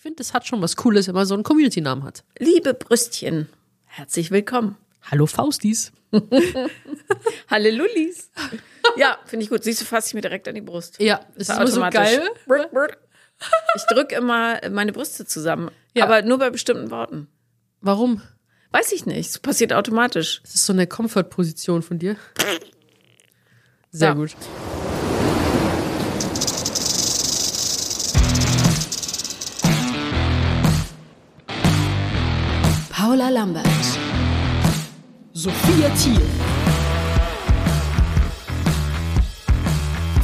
Ich 0.00 0.02
finde, 0.02 0.16
das 0.16 0.32
hat 0.32 0.46
schon 0.46 0.62
was 0.62 0.76
Cooles, 0.76 1.08
wenn 1.08 1.14
man 1.14 1.26
so 1.26 1.34
einen 1.34 1.42
Community-Namen 1.42 2.04
hat. 2.04 2.24
Liebe 2.38 2.72
Brüstchen, 2.72 3.50
herzlich 3.84 4.30
willkommen. 4.30 4.78
Hallo 5.10 5.26
Faustis. 5.26 5.92
Hallelujis. 7.50 8.30
Ja, 8.96 9.18
finde 9.26 9.44
ich 9.44 9.50
gut. 9.50 9.62
Siehst 9.62 9.82
du, 9.82 9.84
fasse 9.84 10.08
ich 10.08 10.14
mir 10.14 10.22
direkt 10.22 10.48
an 10.48 10.54
die 10.54 10.62
Brust. 10.62 10.98
Ja, 11.02 11.20
Das 11.36 11.50
ist 11.50 11.54
immer 11.54 11.66
so 11.66 11.82
geil. 11.90 12.22
Ich 13.76 13.82
drücke 13.90 14.14
immer 14.14 14.58
meine 14.70 14.92
Brüste 14.94 15.26
zusammen, 15.26 15.70
Ja. 15.94 16.04
aber 16.06 16.22
nur 16.22 16.38
bei 16.38 16.48
bestimmten 16.48 16.90
Worten. 16.90 17.28
Warum? 17.82 18.22
Weiß 18.70 18.92
ich 18.92 19.04
nicht. 19.04 19.28
Es 19.28 19.38
passiert 19.38 19.74
automatisch. 19.74 20.40
Das 20.44 20.54
ist 20.54 20.64
so 20.64 20.72
eine 20.72 20.86
Comfort-Position 20.86 21.82
von 21.82 21.98
dir. 21.98 22.16
Sehr 23.90 24.08
Ja. 24.08 24.14
gut. 24.14 24.34
Paula 33.10 33.28
Lambert. 33.28 33.66
Sophia 35.32 35.88
Thiel. 35.96 36.22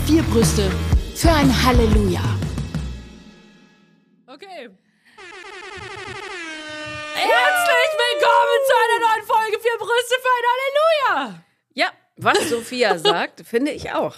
Vier 0.07 0.23
Brüste 0.23 0.71
für 1.17 1.33
ein 1.33 1.51
Halleluja. 1.65 2.23
Okay. 4.29 4.71
Herzlich 7.15 7.93
willkommen 8.05 8.59
zu 8.69 8.75
einer 8.83 9.01
neuen 9.05 9.27
Folge 9.27 9.59
Vier 9.61 9.79
Brüste 9.79 10.15
für 10.23 10.33
ein 10.37 10.47
Halleluja. 10.53 11.45
Ja, 12.19 12.25
was 12.25 12.48
Sophia 12.48 12.98
sagt, 12.98 13.43
finde 13.47 13.70
ich 13.73 13.93
auch. 13.93 14.16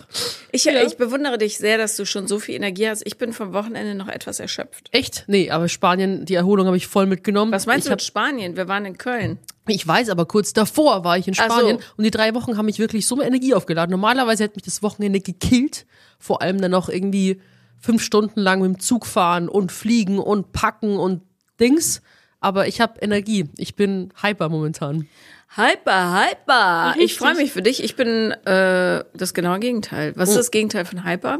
Ich, 0.53 0.67
ich 0.67 0.97
bewundere 0.97 1.39
dich 1.39 1.59
sehr, 1.59 1.79
dass 1.79 1.97
du 1.97 2.05
schon 2.05 2.29
so 2.29 2.39
viel 2.39 2.55
Energie 2.55 2.89
hast. 2.89 3.03
Ich 3.05 3.19
bin 3.19 3.33
vom 3.33 3.53
Wochenende 3.53 3.95
noch 3.95 4.09
etwas 4.09 4.41
erschöpft. 4.41 4.89
Echt? 4.93 5.25
Nee, 5.27 5.51
aber 5.51 5.69
Spanien, 5.69 6.25
die 6.25 6.35
Erholung 6.35 6.67
habe 6.67 6.77
ich 6.77 6.87
voll 6.87 7.07
mitgenommen. 7.07 7.53
Was 7.53 7.67
meinst 7.67 7.87
ich 7.87 7.91
du 7.91 7.93
mit 7.95 8.03
Spanien? 8.03 8.57
Wir 8.57 8.69
waren 8.69 8.85
in 8.85 8.99
Köln. 8.99 9.39
Ich 9.67 9.87
weiß, 9.87 10.09
aber 10.09 10.27
kurz 10.27 10.53
davor 10.53 11.05
war 11.05 11.19
ich 11.19 11.29
in 11.29 11.35
Ach 11.39 11.49
so. 11.49 11.55
Spanien 11.55 11.79
und 11.97 12.05
die 12.05 12.11
drei 12.11 12.35
Wochen 12.35 12.57
haben 12.57 12.67
mich 12.67 12.79
wirklich 12.79 13.07
so 13.07 13.17
mit 13.17 13.27
Energie 13.27 13.55
aufgeladen. 13.55 13.91
Normalerweise 13.91 14.45
hätte 14.45 14.57
mich 14.57 14.65
das 14.65 14.83
Wochenende 14.83 15.21
gekillt. 15.21 15.87
Vor 16.19 16.41
allem 16.41 16.61
dann 16.61 16.71
noch 16.71 16.89
irgendwie 16.89 17.41
fünf 17.81 18.03
Stunden 18.03 18.41
lang 18.41 18.61
mit 18.61 18.69
dem 18.69 18.81
Zug 18.81 19.07
fahren 19.07 19.49
und 19.49 19.73
fliegen 19.73 20.19
und 20.19 20.53
packen 20.53 20.97
und 20.97 21.23
Dings. 21.61 22.03
Aber 22.41 22.69
ich 22.69 22.81
habe 22.81 23.01
Energie. 23.01 23.49
Ich 23.57 23.75
bin 23.75 24.13
hyper 24.23 24.49
momentan. 24.49 25.09
Hyper, 25.57 26.15
hyper. 26.15 26.93
Ich 26.97 27.03
Richtig. 27.03 27.19
freue 27.19 27.35
mich 27.35 27.53
für 27.53 27.63
dich. 27.63 27.83
Ich 27.83 27.97
bin 27.97 28.33
äh, 28.45 29.05
das 29.15 29.35
genaue 29.35 29.59
Gegenteil. 29.61 30.13
Was 30.17 30.29
ist 30.31 30.37
das 30.39 30.51
Gegenteil 30.51 30.85
von 30.85 31.05
hyper? 31.05 31.39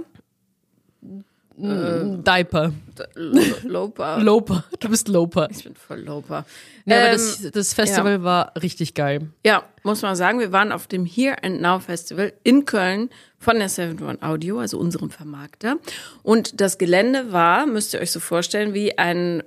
Diaper. 1.61 2.73
L- 3.17 3.55
Loper. 3.65 4.19
Loper. 4.21 4.65
Du 4.79 4.89
bist 4.89 5.09
Loper. 5.09 5.49
Ich 5.51 5.65
bin 5.65 5.75
voll 5.75 6.01
Loper. 6.01 6.45
Nee, 6.85 6.95
aber 6.95 7.07
Ähm, 7.07 7.13
das, 7.13 7.51
das 7.53 7.75
Festival 7.75 8.23
war 8.23 8.53
richtig 8.63 8.95
geil. 8.95 9.29
Ja, 9.45 9.65
muss 9.83 10.03
man 10.03 10.15
sagen, 10.15 10.39
wir 10.39 10.53
waren 10.53 10.71
auf 10.71 10.87
dem 10.87 11.05
Here 11.05 11.43
and 11.43 11.61
Now 11.61 11.81
Festival 11.81 12.33
in 12.45 12.65
Köln 12.65 13.11
von 13.39 13.57
der 13.57 13.69
71 13.69 14.23
Audio, 14.23 14.61
also 14.61 14.79
unserem 14.79 15.11
Vermarkter. 15.11 15.79
Und 16.23 16.61
das 16.61 16.79
Gelände 16.79 17.33
war, 17.33 17.67
müsst 17.67 17.93
ihr 17.93 18.01
euch 18.01 18.13
so 18.13 18.21
vorstellen, 18.21 18.73
wie 18.73 18.97
ein 18.97 19.43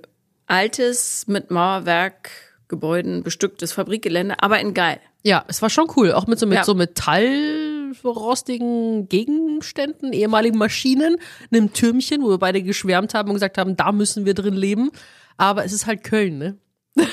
altes 0.46 1.26
mit 1.28 1.50
Mauerwerk 1.50 2.30
Gebäuden 2.72 3.22
bestücktes 3.22 3.72
Fabrikgelände, 3.74 4.36
aber 4.42 4.58
in 4.58 4.72
geil. 4.72 4.98
Ja, 5.22 5.44
es 5.46 5.60
war 5.60 5.68
schon 5.68 5.88
cool. 5.94 6.12
Auch 6.12 6.26
mit 6.26 6.38
so, 6.38 6.46
mit 6.46 6.56
Ja. 6.56 6.64
so 6.64 6.74
metallrostigen 6.74 9.10
Gegenständen, 9.10 10.14
ehemaligen 10.14 10.56
Maschinen, 10.56 11.18
einem 11.52 11.74
Türmchen, 11.74 12.22
wo 12.22 12.30
wir 12.30 12.38
beide 12.38 12.62
geschwärmt 12.62 13.12
haben 13.12 13.28
und 13.28 13.34
gesagt 13.34 13.58
haben, 13.58 13.76
da 13.76 13.92
müssen 13.92 14.24
wir 14.24 14.32
drin 14.32 14.54
leben. 14.54 14.90
Aber 15.36 15.66
es 15.66 15.74
ist 15.74 15.86
halt 15.86 16.02
Köln, 16.02 16.38
ne? 16.38 16.56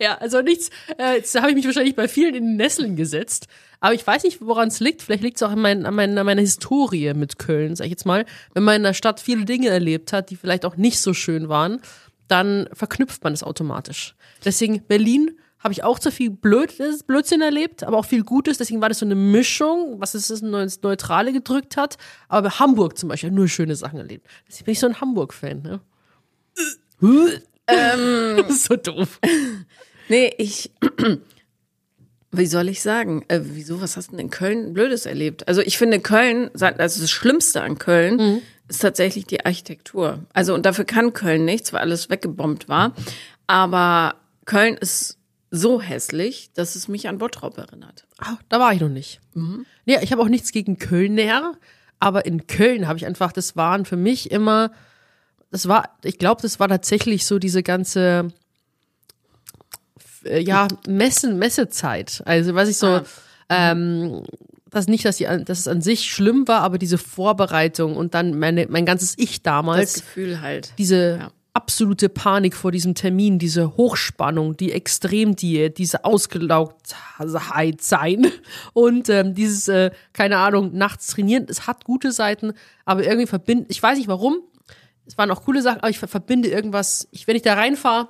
ja, 0.00 0.16
also 0.18 0.42
nichts, 0.42 0.70
äh, 0.98 1.18
jetzt 1.18 1.40
habe 1.40 1.50
ich 1.50 1.54
mich 1.54 1.66
wahrscheinlich 1.66 1.94
bei 1.94 2.08
vielen 2.08 2.34
in 2.34 2.56
Nesseln 2.56 2.96
gesetzt. 2.96 3.46
Aber 3.78 3.94
ich 3.94 4.04
weiß 4.06 4.24
nicht, 4.24 4.40
woran 4.42 4.68
es 4.68 4.80
liegt. 4.80 5.02
Vielleicht 5.02 5.22
liegt 5.22 5.36
es 5.36 5.42
auch 5.44 5.52
an, 5.52 5.60
mein, 5.60 5.86
an, 5.86 5.94
mein, 5.94 6.18
an 6.18 6.26
meiner 6.26 6.42
Historie 6.42 7.14
mit 7.14 7.38
Köln, 7.38 7.76
sag 7.76 7.84
ich 7.86 7.92
jetzt 7.92 8.06
mal. 8.06 8.26
Wenn 8.54 8.64
man 8.64 8.74
in 8.76 8.82
der 8.82 8.92
Stadt 8.92 9.20
viele 9.20 9.44
Dinge 9.44 9.68
erlebt 9.68 10.12
hat, 10.12 10.30
die 10.30 10.36
vielleicht 10.36 10.64
auch 10.64 10.76
nicht 10.76 11.00
so 11.00 11.14
schön 11.14 11.48
waren, 11.48 11.80
dann 12.30 12.68
verknüpft 12.72 13.24
man 13.24 13.32
es 13.32 13.42
automatisch. 13.42 14.14
Deswegen 14.44 14.82
Berlin 14.86 15.38
habe 15.58 15.72
ich 15.72 15.84
auch 15.84 15.98
zu 15.98 16.10
viel 16.10 16.30
Blödes, 16.30 17.02
Blödsinn 17.02 17.42
erlebt, 17.42 17.84
aber 17.84 17.98
auch 17.98 18.06
viel 18.06 18.24
Gutes. 18.24 18.58
Deswegen 18.58 18.80
war 18.80 18.88
das 18.88 19.00
so 19.00 19.04
eine 19.04 19.14
Mischung, 19.14 20.00
was 20.00 20.14
es 20.14 20.30
ins 20.30 20.82
Neutrale 20.82 21.32
gedrückt 21.32 21.76
hat. 21.76 21.98
Aber 22.28 22.48
bei 22.48 22.54
Hamburg 22.54 22.96
zum 22.96 23.10
Beispiel 23.10 23.30
nur 23.30 23.46
schöne 23.46 23.76
Sachen 23.76 23.98
erlebt. 23.98 24.26
Deswegen 24.48 24.64
bin 24.64 24.72
ich 24.72 24.80
so 24.80 24.86
ein 24.86 25.00
Hamburg-Fan. 25.00 25.62
Ne? 25.62 25.80
Ähm. 27.66 28.44
so 28.48 28.76
doof. 28.76 29.20
Nee, 30.08 30.34
ich. 30.38 30.72
Wie 32.32 32.46
soll 32.46 32.68
ich 32.68 32.80
sagen? 32.82 33.24
Äh, 33.28 33.40
wieso, 33.42 33.80
was 33.80 33.96
hast 33.96 34.08
du 34.08 34.10
denn 34.12 34.26
in 34.26 34.30
Köln 34.30 34.72
Blödes 34.72 35.04
erlebt? 35.06 35.48
Also 35.48 35.62
ich 35.62 35.76
finde 35.78 36.00
Köln, 36.00 36.50
also 36.54 37.00
das 37.00 37.10
Schlimmste 37.10 37.62
an 37.62 37.78
Köln 37.78 38.16
Mhm. 38.16 38.42
ist 38.68 38.80
tatsächlich 38.82 39.26
die 39.26 39.44
Architektur. 39.44 40.20
Also 40.32 40.54
und 40.54 40.64
dafür 40.64 40.84
kann 40.84 41.12
Köln 41.12 41.44
nichts, 41.44 41.72
weil 41.72 41.80
alles 41.80 42.08
weggebombt 42.08 42.68
war. 42.68 42.94
Aber 43.48 44.14
Köln 44.44 44.76
ist 44.76 45.18
so 45.50 45.80
hässlich, 45.82 46.52
dass 46.54 46.76
es 46.76 46.86
mich 46.86 47.08
an 47.08 47.18
Bottrop 47.18 47.58
erinnert. 47.58 48.06
Ah, 48.18 48.36
da 48.48 48.60
war 48.60 48.72
ich 48.72 48.80
noch 48.80 48.88
nicht. 48.88 49.20
Ja, 49.84 50.00
ich 50.00 50.12
habe 50.12 50.22
auch 50.22 50.28
nichts 50.28 50.52
gegen 50.52 50.78
Kölner, 50.78 51.54
aber 51.98 52.24
in 52.26 52.46
Köln 52.46 52.86
habe 52.86 52.96
ich 52.98 53.06
einfach, 53.06 53.32
das 53.32 53.56
waren 53.56 53.84
für 53.84 53.96
mich 53.96 54.30
immer, 54.30 54.70
das 55.50 55.66
war, 55.66 55.96
ich 56.04 56.18
glaube, 56.18 56.42
das 56.42 56.60
war 56.60 56.68
tatsächlich 56.68 57.26
so 57.26 57.40
diese 57.40 57.64
ganze, 57.64 58.28
ja, 60.24 60.68
Messen, 60.88 61.38
Messezeit. 61.38 62.22
Also, 62.26 62.54
was 62.54 62.68
ich 62.68 62.78
so, 62.78 62.86
Ah. 62.86 63.04
ähm, 63.48 64.22
das 64.70 64.86
nicht, 64.86 65.04
dass, 65.04 65.16
die, 65.16 65.24
dass 65.24 65.58
es 65.58 65.66
an 65.68 65.80
sich 65.82 66.10
schlimm 66.10 66.46
war, 66.46 66.60
aber 66.62 66.78
diese 66.78 66.98
Vorbereitung 66.98 67.96
und 67.96 68.14
dann 68.14 68.38
meine, 68.38 68.66
mein 68.68 68.86
ganzes 68.86 69.14
Ich 69.18 69.42
Das 69.42 69.42
damals, 69.42 69.94
Gefühl 69.94 70.40
halt. 70.40 70.72
diese 70.78 71.18
Ja. 71.20 71.30
absolute 71.54 72.08
Panik 72.08 72.54
vor 72.54 72.70
diesem 72.70 72.94
Termin, 72.94 73.40
diese 73.40 73.76
Hochspannung, 73.76 74.56
die 74.56 74.70
Extremdiät, 74.70 75.78
diese 75.78 76.04
Ausgelaugtheit 76.04 77.80
sein 77.82 78.26
und 78.72 79.08
ähm, 79.08 79.34
dieses, 79.34 79.68
äh, 79.68 79.90
keine 80.12 80.38
Ahnung, 80.38 80.72
nachts 80.76 81.08
trainieren. 81.08 81.46
Es 81.48 81.66
hat 81.66 81.84
gute 81.84 82.12
Seiten, 82.12 82.52
aber 82.84 83.04
irgendwie 83.04 83.26
verbinde, 83.26 83.66
ich 83.68 83.82
weiß 83.82 83.98
nicht 83.98 84.08
warum, 84.08 84.38
es 85.06 85.18
waren 85.18 85.30
auch 85.30 85.42
coole 85.44 85.62
Sachen, 85.62 85.78
aber 85.80 85.90
ich 85.90 85.98
ver- 85.98 86.06
verbinde 86.08 86.48
irgendwas, 86.48 87.08
ich, 87.10 87.26
wenn 87.26 87.34
ich 87.36 87.42
da 87.42 87.54
reinfahre, 87.54 88.08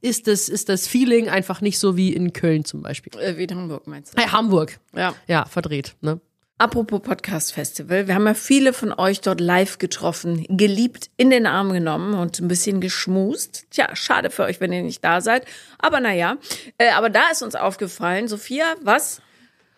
ist 0.00 0.26
das, 0.26 0.48
ist 0.48 0.68
das 0.68 0.86
Feeling 0.86 1.28
einfach 1.28 1.60
nicht 1.60 1.78
so 1.78 1.96
wie 1.96 2.12
in 2.12 2.32
Köln 2.32 2.64
zum 2.64 2.82
Beispiel. 2.82 3.12
Äh, 3.20 3.36
wie 3.36 3.44
in 3.44 3.54
Hamburg 3.54 3.86
meinst 3.86 4.16
du? 4.16 4.22
Äh, 4.22 4.26
Hamburg. 4.28 4.78
Ja. 4.94 5.14
Ja, 5.26 5.44
verdreht, 5.46 5.96
ne? 6.00 6.20
Apropos 6.60 7.00
Podcast 7.02 7.52
Festival, 7.52 8.08
wir 8.08 8.16
haben 8.16 8.26
ja 8.26 8.34
viele 8.34 8.72
von 8.72 8.92
euch 8.92 9.20
dort 9.20 9.40
live 9.40 9.78
getroffen, 9.78 10.44
geliebt, 10.48 11.08
in 11.16 11.30
den 11.30 11.46
Arm 11.46 11.72
genommen 11.72 12.14
und 12.14 12.40
ein 12.40 12.48
bisschen 12.48 12.80
geschmust. 12.80 13.66
Tja, 13.70 13.94
schade 13.94 14.28
für 14.28 14.42
euch, 14.42 14.60
wenn 14.60 14.72
ihr 14.72 14.82
nicht 14.82 15.04
da 15.04 15.20
seid. 15.20 15.44
Aber 15.78 16.00
naja, 16.00 16.36
äh, 16.78 16.90
aber 16.90 17.10
da 17.10 17.30
ist 17.30 17.42
uns 17.42 17.54
aufgefallen, 17.54 18.26
Sophia, 18.26 18.74
was? 18.82 19.22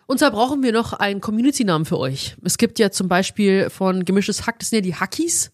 Und 0.07 0.23
da 0.23 0.31
brauchen 0.31 0.63
wir 0.63 0.73
noch 0.73 0.95
einen 0.95 1.21
Community-Namen 1.21 1.85
für 1.85 1.99
euch. 1.99 2.35
Es 2.43 2.57
gibt 2.57 2.79
ja 2.79 2.91
zum 2.91 3.09
Beispiel 3.09 3.69
von 3.69 4.07
Gemischtes 4.07 4.47
Hack, 4.47 4.59
das 4.59 4.71
sind 4.71 4.79
ja 4.79 4.83
die 4.83 4.97
Hackies. 4.97 5.53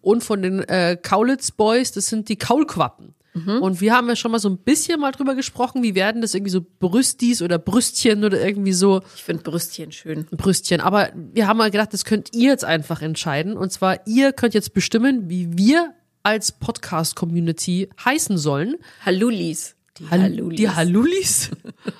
Und 0.00 0.22
von 0.22 0.40
den 0.40 0.60
äh, 0.60 0.96
Kaulitz 1.02 1.50
Boys, 1.50 1.90
das 1.92 2.06
sind 2.06 2.28
die 2.28 2.36
Kaulquappen. 2.36 3.14
Und 3.32 3.80
wir 3.80 3.94
haben 3.94 4.08
ja 4.08 4.16
schon 4.16 4.32
mal 4.32 4.40
so 4.40 4.48
ein 4.48 4.58
bisschen 4.58 4.98
mal 5.00 5.12
drüber 5.12 5.36
gesprochen, 5.36 5.82
wie 5.84 5.94
werden 5.94 6.20
das 6.20 6.34
irgendwie 6.34 6.50
so 6.50 6.60
Brüstis 6.80 7.42
oder 7.42 7.58
Brüstchen 7.60 8.24
oder 8.24 8.44
irgendwie 8.44 8.72
so 8.72 9.02
Ich 9.14 9.22
finde 9.22 9.42
Brüstchen 9.44 9.92
schön. 9.92 10.24
Brüstchen. 10.32 10.80
Aber 10.80 11.10
wir 11.14 11.46
haben 11.46 11.58
mal 11.58 11.70
gedacht, 11.70 11.92
das 11.92 12.04
könnt 12.04 12.30
ihr 12.34 12.50
jetzt 12.50 12.64
einfach 12.64 13.02
entscheiden. 13.02 13.56
Und 13.56 13.70
zwar, 13.72 14.04
ihr 14.06 14.32
könnt 14.32 14.54
jetzt 14.54 14.74
bestimmen, 14.74 15.30
wie 15.30 15.56
wir 15.56 15.94
als 16.24 16.50
Podcast-Community 16.52 17.88
heißen 18.04 18.36
sollen. 18.36 18.74
Hallulis. 19.06 19.76
Die 19.98 20.08
Hall- 20.10 20.22
Hallulis. 20.22 20.56
Die 20.58 20.68
Hallulis? 20.68 21.50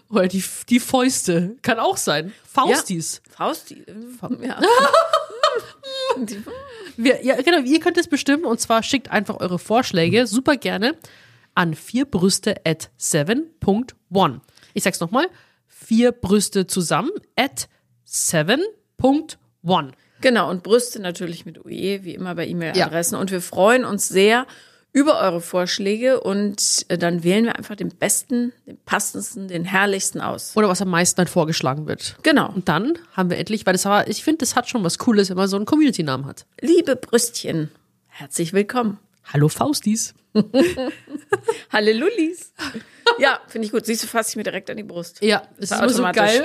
Oder 0.09 0.27
die, 0.29 0.43
die 0.69 0.81
Fäuste. 0.81 1.57
Kann 1.63 1.79
auch 1.79 1.97
sein. 1.97 2.33
Faustis. 2.45 3.23
Fausti. 3.31 3.85
Ja. 4.43 4.61
Die- 6.19 6.43
Wir, 6.97 7.25
ja, 7.25 7.41
genau, 7.41 7.61
ihr 7.61 7.81
könnt 7.81 7.97
es 7.97 8.09
bestimmen 8.09 8.45
und 8.45 8.61
zwar 8.61 8.83
schickt 8.83 9.11
einfach 9.11 9.41
eure 9.41 9.59
Vorschläge 9.59 10.27
super 10.27 10.57
gerne 10.57 10.97
an 11.55 11.75
vierbrüste 11.75 12.57
at 12.65 12.91
7.1. 12.99 14.41
Ich 14.75 14.83
sag's 14.83 15.01
nochmal, 15.01 15.27
vier 15.67 16.13
Brüste 16.13 16.67
zusammen 16.67 17.11
at 17.37 17.69
7.1. 18.07 19.93
Genau, 20.21 20.51
und 20.51 20.63
Brüste 20.63 21.01
natürlich 21.01 21.47
mit 21.47 21.65
UE, 21.65 22.05
wie 22.05 22.15
immer 22.15 22.35
bei 22.35 22.47
E-Mail-Adressen. 22.47 23.17
Und 23.17 23.31
wir 23.31 23.41
freuen 23.41 23.85
uns 23.85 24.09
sehr 24.09 24.47
über 24.93 25.21
eure 25.21 25.41
Vorschläge 25.41 26.21
und 26.21 26.85
äh, 26.89 26.99
dann 26.99 27.23
wählen 27.23 27.45
wir 27.45 27.57
einfach 27.57 27.77
den 27.77 27.91
besten, 27.91 28.53
den 28.67 28.77
passendsten, 28.79 29.47
den 29.49 29.65
herrlichsten 29.65 30.21
aus. 30.21 30.57
Oder 30.57 30.69
was 30.69 30.83
am 30.83 30.91
meisten 30.91 31.19
halt 31.19 31.31
vorgeschlagen 31.31 31.87
wird. 31.87 32.17
Genau. 32.23 32.51
Und 32.53 32.69
dann 32.69 32.99
haben 33.13 33.31
wir 33.31 33.39
endlich, 33.39 33.67
weil 33.67 33.75
das 33.75 33.85
war, 33.85 34.09
ich 34.09 34.25
finde, 34.25 34.39
das 34.39 34.57
hat 34.57 34.69
schon 34.69 34.83
was 34.83 34.99
Cooles, 34.99 35.31
wenn 35.31 35.37
man 35.37 35.49
so 35.49 35.57
einen 35.57 35.67
Community-Namen 35.67 36.27
hat. 36.27 36.45
Liebe 36.61 36.97
Brüstchen, 36.97 37.71
herzlich 38.09 38.53
willkommen. 38.53 38.99
Hallo 39.33 39.49
Faustis. 39.49 40.15
Hallelujahs. 41.73 42.53
Ja, 43.19 43.41
finde 43.49 43.67
ich 43.67 43.73
gut. 43.73 43.87
Siehst 43.87 44.03
du, 44.03 44.07
fasse 44.07 44.31
ich 44.31 44.37
mir 44.37 44.43
direkt 44.43 44.71
an 44.71 44.77
die 44.77 44.83
Brust. 44.83 45.23
Ja, 45.23 45.43
das 45.59 45.71
ist 45.71 45.79
immer 45.79 45.89
so 45.91 46.03
geil. 46.13 46.45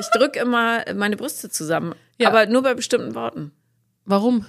Ich 0.00 0.06
drücke 0.14 0.40
immer 0.40 0.84
meine 0.94 1.16
Brüste 1.16 1.48
zusammen, 1.48 1.94
Ja. 2.18 2.28
aber 2.28 2.46
nur 2.46 2.62
bei 2.62 2.74
bestimmten 2.74 3.14
Worten. 3.14 3.52
Warum? 4.04 4.46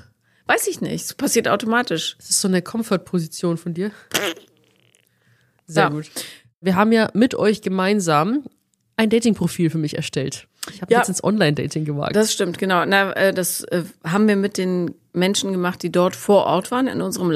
Weiß 0.48 0.68
ich 0.68 0.82
nicht. 0.82 1.06
Es 1.06 1.14
passiert 1.14 1.48
automatisch. 1.48 2.16
Das 2.18 2.30
ist 2.32 2.42
so 2.42 2.48
eine 2.48 2.62
Comfort-Position 2.62 3.58
von 3.58 3.74
dir. 3.74 3.92
Sehr 5.66 5.84
Ja. 5.84 5.90
gut. 5.90 6.10
Wir 6.62 6.76
haben 6.76 6.92
ja 6.92 7.10
mit 7.14 7.36
euch 7.36 7.62
gemeinsam 7.62 8.44
ein 8.98 9.10
Dating-Profil 9.10 9.70
für 9.70 9.78
mich 9.78 9.96
erstellt. 9.96 10.48
Ich 10.72 10.82
habe 10.82 10.92
Ja. 10.94 11.00
jetzt 11.00 11.10
ins 11.10 11.24
Online-Dating 11.24 11.84
gewagt. 11.86 12.16
Das 12.16 12.32
stimmt, 12.34 12.58
genau. 12.58 12.86
Na, 12.86 13.12
äh, 13.14 13.34
das 13.34 13.64
äh, 13.66 13.84
haben 14.04 14.28
wir 14.28 14.36
mit 14.36 14.58
den 14.58 14.96
Menschen 15.14 15.52
gemacht, 15.52 15.84
die 15.84 15.92
dort 15.92 16.16
vor 16.16 16.46
Ort 16.46 16.72
waren, 16.72 16.88
in 16.88 17.02
unserem 17.02 17.30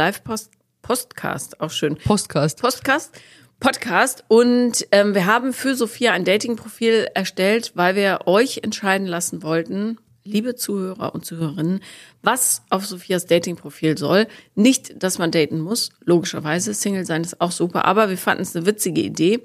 Live-Postcast. 0.88 1.60
Auch 1.60 1.69
schön. 1.69 1.98
Postcast. 1.98 2.62
Podcast. 2.62 3.22
Podcast. 3.60 4.24
Und 4.30 4.88
ähm, 4.92 5.13
wir 5.13 5.25
haben 5.25 5.51
für 5.51 5.75
Sophia 5.75 6.13
ein 6.13 6.24
Dating-Profil 6.24 7.07
erstellt, 7.13 7.74
weil 7.75 7.95
wir 7.95 8.22
euch 8.25 8.62
entscheiden 8.63 9.06
lassen 9.06 9.44
wollten, 9.44 9.98
liebe 10.24 10.56
Zuhörer 10.56 11.13
und 11.13 11.25
Zuhörerinnen, 11.25 11.81
was 12.22 12.62
auf 12.69 12.86
Sophias 12.86 13.25
Dating-Profil 13.25 13.98
soll. 13.98 14.28
Nicht, 14.56 15.04
dass 15.04 15.18
man 15.18 15.31
daten 15.31 15.60
muss, 15.60 15.89
logischerweise. 16.06 16.74
Single 16.74 17.06
sein 17.06 17.22
ist 17.22 17.42
auch 17.42 17.51
super, 17.51 17.83
aber 17.83 18.10
wir 18.10 18.18
fanden 18.18 18.44
es 18.44 18.56
eine 18.56 18.66
witzige 18.66 19.01
Idee. 19.01 19.44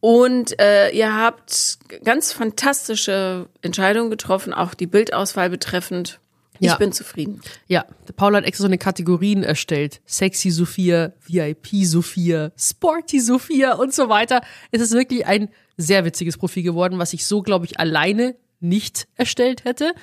Und 0.00 0.58
äh, 0.58 0.90
ihr 0.92 1.14
habt 1.14 1.78
ganz 2.04 2.32
fantastische 2.32 3.48
Entscheidungen 3.60 4.10
getroffen, 4.10 4.54
auch 4.54 4.72
die 4.72 4.86
Bildauswahl 4.86 5.50
betreffend. 5.50 6.20
Ja. 6.60 6.74
Ich 6.74 6.78
bin 6.78 6.92
zufrieden. 6.92 7.40
Ja, 7.68 7.86
der 8.06 8.12
Paul 8.12 8.36
hat 8.36 8.44
extra 8.44 8.62
so 8.62 8.68
eine 8.68 8.76
Kategorien 8.76 9.42
erstellt. 9.42 10.02
Sexy 10.06 10.50
Sophia, 10.50 11.12
VIP 11.26 11.84
Sophia, 11.84 12.52
Sporty 12.56 13.18
Sophia 13.18 13.74
und 13.74 13.94
so 13.94 14.10
weiter. 14.10 14.42
Es 14.70 14.82
ist 14.82 14.92
wirklich 14.92 15.26
ein 15.26 15.48
sehr 15.78 16.04
witziges 16.04 16.36
Profil 16.36 16.62
geworden, 16.62 16.98
was 16.98 17.14
ich 17.14 17.26
so, 17.26 17.40
glaube 17.40 17.64
ich, 17.64 17.80
alleine 17.80 18.36
nicht 18.60 19.08
erstellt 19.16 19.64
hätte. 19.64 19.94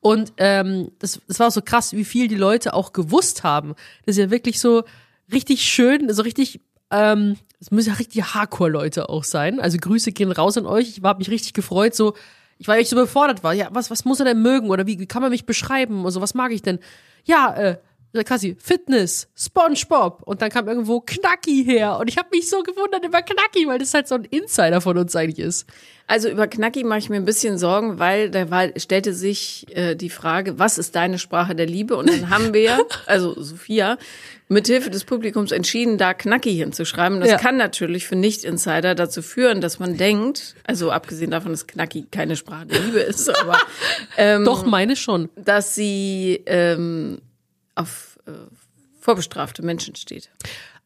Und 0.00 0.34
ähm, 0.36 0.90
das, 0.98 1.20
das 1.28 1.40
war 1.40 1.50
so 1.50 1.62
krass, 1.62 1.94
wie 1.94 2.04
viel 2.04 2.28
die 2.28 2.36
Leute 2.36 2.74
auch 2.74 2.92
gewusst 2.92 3.42
haben. 3.42 3.74
Das 4.04 4.16
ist 4.16 4.22
ja 4.22 4.30
wirklich 4.30 4.60
so 4.60 4.84
richtig 5.32 5.62
schön, 5.62 6.12
so 6.12 6.22
richtig, 6.22 6.60
ähm, 6.90 7.36
es 7.58 7.70
müssen 7.70 7.88
ja 7.88 7.94
richtig 7.94 8.34
Hardcore-Leute 8.34 9.08
auch 9.08 9.24
sein. 9.24 9.60
Also 9.60 9.78
Grüße 9.78 10.12
gehen 10.12 10.30
raus 10.30 10.58
an 10.58 10.66
euch. 10.66 10.88
Ich 10.88 11.02
habe 11.02 11.20
mich 11.20 11.30
richtig 11.30 11.54
gefreut, 11.54 11.94
so 11.94 12.14
ich 12.62 12.68
war 12.68 12.76
echt 12.76 12.90
so 12.90 12.96
befordert 12.96 13.42
war. 13.42 13.52
Ja, 13.52 13.70
was, 13.72 13.90
was 13.90 14.04
muss 14.04 14.20
er 14.20 14.24
denn 14.24 14.40
mögen? 14.40 14.70
Oder 14.70 14.86
wie, 14.86 15.00
wie 15.00 15.06
kann 15.06 15.20
man 15.20 15.32
mich 15.32 15.46
beschreiben? 15.46 16.06
Also, 16.06 16.20
was 16.20 16.32
mag 16.32 16.52
ich 16.52 16.62
denn? 16.62 16.78
Ja, 17.24 17.52
äh, 17.56 17.76
quasi 18.24 18.56
Fitness, 18.60 19.28
SpongeBob. 19.34 20.22
Und 20.24 20.42
dann 20.42 20.50
kam 20.50 20.68
irgendwo 20.68 21.00
Knacki 21.00 21.64
her. 21.64 21.98
Und 21.98 22.08
ich 22.08 22.18
habe 22.18 22.28
mich 22.32 22.48
so 22.50 22.62
gewundert 22.62 23.04
über 23.04 23.22
Knacki, 23.22 23.66
weil 23.66 23.78
das 23.78 23.94
halt 23.94 24.08
so 24.08 24.14
ein 24.16 24.24
Insider 24.24 24.80
von 24.80 24.98
uns 24.98 25.16
eigentlich 25.16 25.38
ist. 25.38 25.66
Also 26.06 26.28
über 26.28 26.46
Knacki 26.46 26.84
mache 26.84 26.98
ich 26.98 27.08
mir 27.08 27.16
ein 27.16 27.24
bisschen 27.24 27.56
Sorgen, 27.56 27.98
weil 27.98 28.28
da 28.30 28.50
war, 28.50 28.68
stellte 28.76 29.14
sich 29.14 29.64
äh, 29.74 29.94
die 29.94 30.10
Frage, 30.10 30.58
was 30.58 30.76
ist 30.76 30.94
deine 30.94 31.18
Sprache 31.18 31.54
der 31.54 31.66
Liebe? 31.66 31.96
Und 31.96 32.10
dann 32.10 32.28
haben 32.28 32.52
wir, 32.52 32.84
also 33.06 33.40
Sophia, 33.40 33.96
mithilfe 34.48 34.90
des 34.90 35.04
Publikums 35.04 35.52
entschieden, 35.52 35.96
da 35.96 36.12
Knacki 36.12 36.54
hinzuschreiben. 36.54 37.20
Das 37.20 37.30
Ja. 37.30 37.38
kann 37.38 37.56
natürlich 37.56 38.06
für 38.06 38.16
Nicht-Insider 38.16 38.94
dazu 38.94 39.22
führen, 39.22 39.62
dass 39.62 39.78
man 39.78 39.96
denkt, 39.96 40.54
also 40.64 40.90
abgesehen 40.90 41.30
davon, 41.30 41.52
dass 41.52 41.66
Knacki 41.66 42.06
keine 42.10 42.36
Sprache 42.36 42.66
der 42.66 42.80
Liebe 42.80 42.98
ist, 42.98 43.30
aber 43.40 43.56
ähm, 44.18 44.44
Doch, 44.44 44.66
meine 44.66 44.96
schon. 44.96 45.30
dass 45.36 45.74
sie 45.74 46.42
ähm, 46.44 47.22
auf 47.74 48.18
äh, 48.26 48.32
vorbestrafte 49.00 49.62
Menschen 49.62 49.94
steht. 49.94 50.30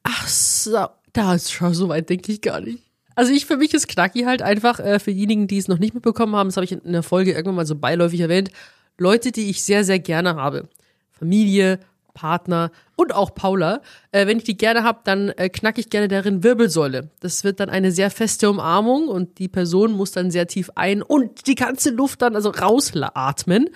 Ach 0.03 0.29
so, 0.29 0.87
da 1.13 1.35
ist 1.35 1.53
schon 1.53 1.75
so 1.75 1.89
weit, 1.89 2.09
denke 2.09 2.33
ich 2.33 2.41
gar 2.41 2.61
nicht. 2.61 2.83
Also 3.15 3.33
ich, 3.33 3.47
für 3.47 3.57
mich 3.57 3.73
ist 3.73 3.89
Knacki 3.89 4.23
halt 4.23 4.43
einfach, 4.43 4.79
äh, 4.79 4.99
für 4.99 5.13
diejenigen, 5.13 5.49
die 5.49 5.59
es 5.59 5.69
noch 5.69 5.79
nicht 5.79 5.95
mitbekommen 5.95 6.37
haben, 6.37 6.49
das 6.49 6.57
habe 6.57 6.65
ich 6.65 6.73
in 6.73 6.93
der 6.93 7.03
Folge 7.03 7.33
irgendwann 7.33 7.55
mal 7.57 7.67
so 7.67 7.75
beiläufig 7.75 8.21
erwähnt, 8.21 8.51
Leute, 8.99 9.33
die 9.33 9.51
ich 9.51 9.65
sehr, 9.65 9.85
sehr 9.85 9.99
gerne 9.99 10.37
habe. 10.37 10.69
Familie, 11.11 11.81
Partner 12.17 12.73
und 12.97 13.15
auch 13.15 13.35
Paula. 13.35 13.83
Äh, 14.11 14.27
wenn 14.27 14.39
ich 14.39 14.45
die 14.45 14.57
gerne 14.57 14.83
habe, 14.83 15.01
dann 15.05 15.29
äh, 15.31 15.49
knacke 15.49 15.81
ich 15.81 15.91
gerne 15.91 16.09
deren 16.09 16.43
Wirbelsäule. 16.43 17.11
Das 17.21 17.45
wird 17.45 17.61
dann 17.61 17.69
eine 17.69 17.93
sehr 17.93 18.11
feste 18.11 18.51
Umarmung 18.51 19.09
und 19.09 19.39
die 19.39 19.49
Person 19.49 19.93
muss 19.93 20.13
dann 20.13 20.31
sehr 20.31 20.49
tief 20.49 20.71
ein 20.75 21.03
und 21.03 21.47
die 21.47 21.55
ganze 21.55 21.91
Luft 21.91 22.23
dann 22.23 22.35
also 22.35 22.51
rausatmen. 22.51 23.71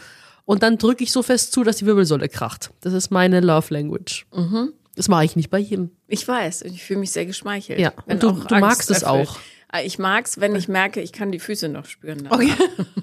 Und 0.51 0.63
dann 0.65 0.79
drücke 0.79 1.05
ich 1.05 1.13
so 1.13 1.23
fest 1.23 1.53
zu, 1.53 1.63
dass 1.63 1.77
die 1.77 1.87
Wirbelsäule 1.87 2.29
kracht. 2.29 2.71
Das 2.81 2.93
ist 2.93 3.11
meine 3.11 3.39
Love 3.41 3.73
Language. 3.73 4.27
Das 4.97 5.07
mache 5.09 5.25
ich 5.25 5.37
nicht 5.37 5.49
bei 5.51 5.59
jedem. 5.59 5.91
Ich 6.09 6.27
weiß, 6.27 6.63
und 6.63 6.73
ich 6.75 6.83
fühle 6.83 6.99
mich 7.01 7.13
sehr 7.13 7.25
geschmeichelt. 7.25 7.79
Ja, 7.79 7.93
und 8.07 8.21
du- 8.23 8.33
du 8.33 8.57
magst 8.57 8.91
es 8.91 9.03
erfüllt. 9.03 9.29
auch. 9.29 9.39
Ah, 9.69 9.81
Ich 9.83 10.01
mag's, 10.01 10.41
wenn 10.41 10.57
ich 10.57 10.67
merke, 10.67 11.01
ich 11.01 11.13
kann 11.13 11.31
die 11.31 11.39
Füße 11.39 11.69
noch 11.69 11.85
spüren. 11.85 12.25
danach. 12.25 12.33
Okay. 12.37 12.53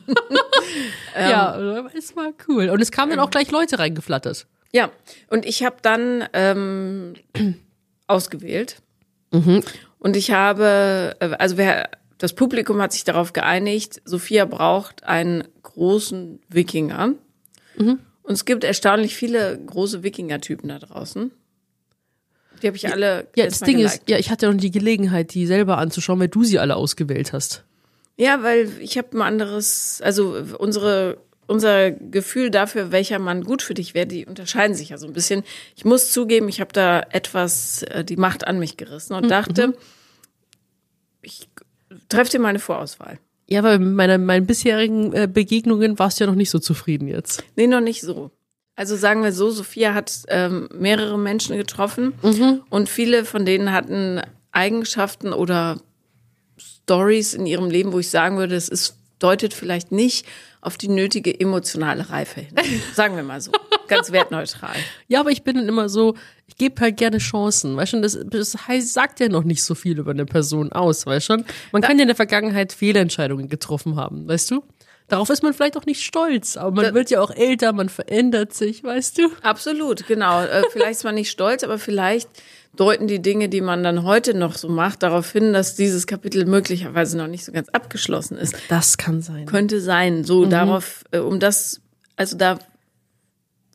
ja, 1.18 1.88
es 1.98 2.16
war 2.16 2.32
cool. 2.50 2.70
Und 2.70 2.82
es 2.82 2.92
kamen 2.92 3.12
dann 3.12 3.20
auch 3.20 3.30
gleich 3.30 3.52
Leute 3.52 3.80
reingeflattert. 3.80 4.48
Ja, 4.74 4.92
und 5.30 5.46
ich 5.46 5.64
habe 5.64 5.78
dann 5.82 6.26
ähm, 6.34 7.14
ausgewählt. 8.08 8.82
Mhm. 9.32 9.64
Und 10.00 10.16
ich 10.18 10.32
habe, 10.32 11.16
äh, 11.20 11.36
also 11.40 11.58
wer, 11.58 11.90
das 12.18 12.34
Publikum 12.34 12.82
hat 12.82 12.92
sich 12.94 13.04
darauf 13.04 13.34
geeinigt, 13.34 14.02
Sophia 14.06 14.46
braucht 14.46 15.04
einen 15.06 15.46
großen 15.64 16.40
Wikinger. 16.50 17.14
Mhm. 17.78 18.00
Und 18.24 18.34
es 18.34 18.46
gibt 18.46 18.64
erstaunlich 18.64 19.16
viele 19.16 19.58
große 19.58 20.04
Wikinger-Typen 20.04 20.70
da 20.70 20.80
draußen. 20.80 21.32
Die 22.62 22.68
habe 22.68 22.78
ich 22.78 22.92
alle. 22.92 23.28
Ja, 23.36 23.46
das 23.46 23.60
Ding 23.60 23.80
ist, 23.80 23.92
geliked. 23.92 24.10
ja, 24.10 24.18
ich 24.18 24.30
hatte 24.30 24.52
noch 24.52 24.60
die 24.60 24.72
Gelegenheit, 24.72 25.34
die 25.34 25.46
selber 25.46 25.78
anzuschauen, 25.78 26.20
weil 26.20 26.28
du 26.28 26.44
sie 26.44 26.60
alle 26.60 26.76
ausgewählt 26.76 27.34
hast. 27.34 27.64
Ja, 28.18 28.42
weil 28.42 28.72
ich 28.80 28.98
habe 28.98 29.16
ein 29.18 29.22
anderes, 29.22 30.02
also 30.04 30.36
unsere 30.58 31.20
unser 31.48 31.92
Gefühl 31.92 32.52
dafür, 32.52 32.92
welcher 32.92 33.20
Mann 33.20 33.44
gut 33.44 33.62
für 33.62 33.74
dich 33.74 33.94
wäre, 33.94 34.06
die 34.06 34.26
unterscheiden 34.26 34.76
sich 34.76 34.90
ja 34.90 34.98
so 34.98 35.08
ein 35.08 35.14
bisschen. 35.14 35.44
Ich 35.76 35.86
muss 35.86 36.12
zugeben, 36.12 36.50
ich 36.50 36.60
habe 36.60 36.74
da 36.74 37.00
etwas 37.00 37.84
äh, 37.84 38.04
die 38.04 38.18
Macht 38.18 38.46
an 38.46 38.60
mich 38.60 38.78
gerissen 38.78 39.14
und 39.14 39.30
dachte, 39.30 39.74
ich 41.22 41.50
treffe 42.10 42.32
dir 42.32 42.40
mal 42.40 42.50
eine 42.50 42.60
Vorauswahl. 42.60 43.20
Ja, 43.50 43.64
weil 43.64 43.80
mit 43.80 43.94
meiner, 43.94 44.18
meinen 44.18 44.46
bisherigen 44.46 45.14
äh, 45.14 45.28
Begegnungen 45.32 45.98
warst 46.00 46.20
du 46.20 46.26
ja 46.26 46.30
noch 46.30 46.36
nicht 46.36 46.50
so 46.50 46.60
zufrieden 46.60 47.08
jetzt. 47.08 47.44
Nee, 47.56 47.68
noch 47.68 47.82
nicht 47.82 48.02
so. 48.02 48.32
Also 48.76 48.96
sagen 48.96 49.24
wir 49.24 49.32
so, 49.32 49.50
Sophia 49.50 49.94
hat 49.94 50.12
ähm, 50.28 50.70
mehrere 50.72 51.18
Menschen 51.18 51.58
getroffen 51.58 52.14
und 52.70 52.90
viele 52.90 53.26
von 53.26 53.44
denen 53.44 53.72
hatten 53.72 54.22
Eigenschaften 54.52 55.34
oder 55.34 55.80
Stories 56.58 57.34
in 57.34 57.48
ihrem 57.48 57.72
Leben, 57.72 57.92
wo 57.92 58.00
ich 58.00 58.12
sagen 58.12 58.38
würde, 58.38 58.56
es 58.56 58.70
ist, 58.70 58.96
deutet 59.20 59.54
vielleicht 59.54 59.92
nicht 59.92 60.26
auf 60.62 60.78
die 60.78 60.88
nötige 60.90 61.40
emotionale 61.40 62.10
Reife 62.10 62.42
hin. 62.42 62.56
Sagen 62.94 63.16
wir 63.16 63.24
mal 63.24 63.40
so. 63.42 63.52
Ganz 63.88 64.12
wertneutral. 64.12 64.76
Ja, 65.08 65.22
aber 65.22 65.32
ich 65.32 65.44
bin 65.44 65.56
dann 65.56 65.68
immer 65.70 65.88
so, 65.88 66.16
ich 66.48 66.58
gebe 66.58 66.82
halt 66.82 66.98
gerne 66.98 67.20
Chancen, 67.20 67.78
weißt 67.78 67.94
du, 67.94 68.02
das, 68.02 68.18
das 68.26 68.68
heißt, 68.68 68.92
sagt 68.94 69.20
ja 69.22 69.30
noch 69.30 69.44
nicht 69.46 69.64
so 69.64 69.76
viel 69.76 69.98
über 69.98 70.12
eine 70.12 70.26
Person 70.26 70.72
aus, 70.74 71.06
weißt 71.06 71.30
du? 71.30 71.44
Man 71.72 71.82
kann 71.82 71.98
ja 71.98 72.02
in 72.04 72.08
der 72.10 72.16
Vergangenheit 72.16 72.74
Fehlentscheidungen 72.74 73.48
getroffen 73.48 73.96
haben, 73.96 74.28
weißt 74.28 74.52
du? 74.52 74.64
Darauf 75.08 75.30
ist 75.30 75.42
man 75.42 75.54
vielleicht 75.54 75.78
auch 75.78 75.86
nicht 75.86 76.04
stolz, 76.04 76.58
aber 76.58 76.72
man 76.72 76.86
Da- 76.86 76.94
wird 76.94 77.10
ja 77.10 77.22
auch 77.22 77.32
älter, 77.32 77.72
man 77.72 77.88
verändert 77.88 78.54
sich, 78.54 78.84
weißt 78.84 79.18
du? 79.20 79.30
Absolut, 79.42 80.06
genau. 80.06 80.44
Äh, 80.44 80.64
vielleicht 80.74 80.92
ist 80.92 81.04
man 81.06 81.16
nicht 81.16 81.32
stolz, 81.32 81.64
aber 81.64 81.80
vielleicht 81.80 82.28
deuten 82.76 83.08
die 83.08 83.22
Dinge, 83.22 83.50
die 83.50 83.62
man 83.62 83.84
dann 83.84 84.04
heute 84.04 84.34
noch 84.34 84.56
so 84.56 84.70
macht, 84.70 85.04
darauf 85.04 85.32
hin, 85.32 85.54
dass 85.54 85.76
dieses 85.76 86.06
Kapitel 86.08 86.46
möglicherweise 86.46 87.18
noch 87.18 87.28
nicht 87.28 87.44
so 87.46 87.52
ganz 87.52 87.70
abgeschlossen 87.70 88.38
ist. 88.38 88.56
Das 88.70 88.98
kann 88.98 89.22
sein. 89.22 89.46
Könnte 89.46 89.82
sein. 89.82 90.24
So 90.24 90.46
darauf, 90.46 91.04
äh, 91.12 91.20
um 91.20 91.40
das, 91.40 91.82
also 92.16 92.38
da 92.38 92.60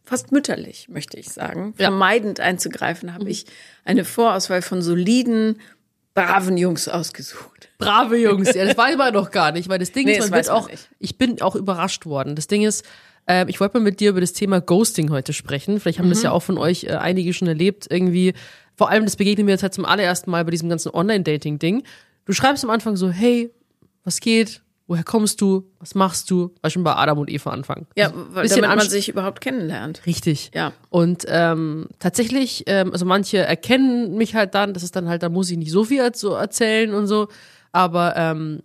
fast 0.05 0.33
mütterlich, 0.33 0.89
möchte 0.89 1.19
ich 1.19 1.31
sagen, 1.31 1.75
Ja. 1.79 1.87
vermeidend 1.89 2.41
einzugreifen, 2.41 3.15
habe 3.15 3.31
ich 3.31 3.47
eine 3.85 4.05
Vorauswahl 4.05 4.63
von 4.63 4.83
soliden, 4.83 5.61
braven 6.15 6.57
Jungs 6.59 6.89
ausgesucht. 6.89 7.71
Brave 7.79 8.19
Jungs, 8.19 8.53
ja, 8.55 8.65
das 8.67 8.77
weiß 8.77 8.97
man 8.99 9.15
doch 9.15 9.31
gar 9.31 9.53
nicht, 9.53 9.69
weil 9.69 9.79
das 9.79 9.93
Ding 9.93 10.05
Nee, 10.07 10.19
ist, 10.19 10.31
man 10.31 10.33
wird 10.39 10.49
man 10.49 10.57
auch, 10.57 10.69
nicht. 10.69 10.89
ich 10.99 11.17
bin 11.19 11.41
auch 11.41 11.57
überrascht 11.57 12.05
worden. 12.05 12.37
Das 12.37 12.47
Ding 12.49 12.63
ist, 12.63 12.85
ähm, 13.27 13.49
ich 13.49 13.61
wollte 13.61 13.79
mal 13.79 13.85
mit 13.85 14.01
dir 14.01 14.11
über 14.11 14.21
das 14.21 14.33
Thema 14.35 14.61
Ghosting 14.61 15.11
heute 15.11 15.33
sprechen. 15.33 15.81
Vielleicht 15.81 15.99
haben 16.01 16.07
Mhm. 16.07 16.11
das 16.11 16.23
ja 16.23 16.33
auch 16.33 16.43
von 16.43 16.59
euch 16.59 16.85
äh, 16.85 16.89
einige 16.97 17.33
schon 17.33 17.49
erlebt, 17.49 17.87
irgendwie. 17.89 18.35
Vor 18.77 18.91
allem, 18.91 19.05
das 19.05 19.17
begegnet 19.17 19.45
mir 19.47 19.53
jetzt 19.53 19.63
halt 19.63 19.75
zum 19.75 19.85
allerersten 19.85 20.31
Mal 20.31 20.45
bei 20.45 20.51
diesem 20.51 20.69
ganzen 20.69 20.91
Online-Dating-Ding. 20.91 21.83
Du 22.25 22.33
schreibst 22.33 22.65
am 22.65 22.71
Anfang 22.71 22.97
so, 22.97 23.11
hey, 23.11 23.51
was 24.05 24.21
geht? 24.21 24.63
Woher 24.87 25.05
kommst 25.05 25.41
du? 25.41 25.71
Was 25.79 25.95
machst 25.95 26.31
du? 26.31 26.55
War 26.61 26.71
schon 26.71 26.85
bei 26.85 26.95
Adam 26.95 27.19
und 27.19 27.31
Eva 27.31 27.51
anfangen. 27.51 27.87
Ja, 27.97 28.13
weil, 28.33 28.43
Bisschen 28.43 28.63
damit 28.63 28.79
man 28.79 28.89
sich 28.89 29.09
überhaupt 29.09 29.41
kennenlernt. 29.41 30.05
Richtig. 30.07 30.51
Ja. 30.55 30.73
Und 30.91 31.25
ähm, 31.29 31.87
tatsächlich, 31.99 32.65
ähm, 32.67 32.93
also 32.93 33.07
manche 33.07 33.39
erkennen 33.39 34.17
mich 34.17 34.35
halt 34.35 34.55
dann, 34.55 34.75
das 34.75 34.83
ist 34.83 34.97
dann 34.97 35.09
halt, 35.09 35.23
da 35.23 35.29
muss 35.29 35.51
ich 35.51 35.57
nicht 35.57 35.71
so 35.71 35.85
viel 35.85 36.15
so 36.15 36.35
erzählen 36.35 36.93
und 36.93 37.07
so. 37.07 37.29
Aber 37.71 38.15
ähm, 38.17 38.63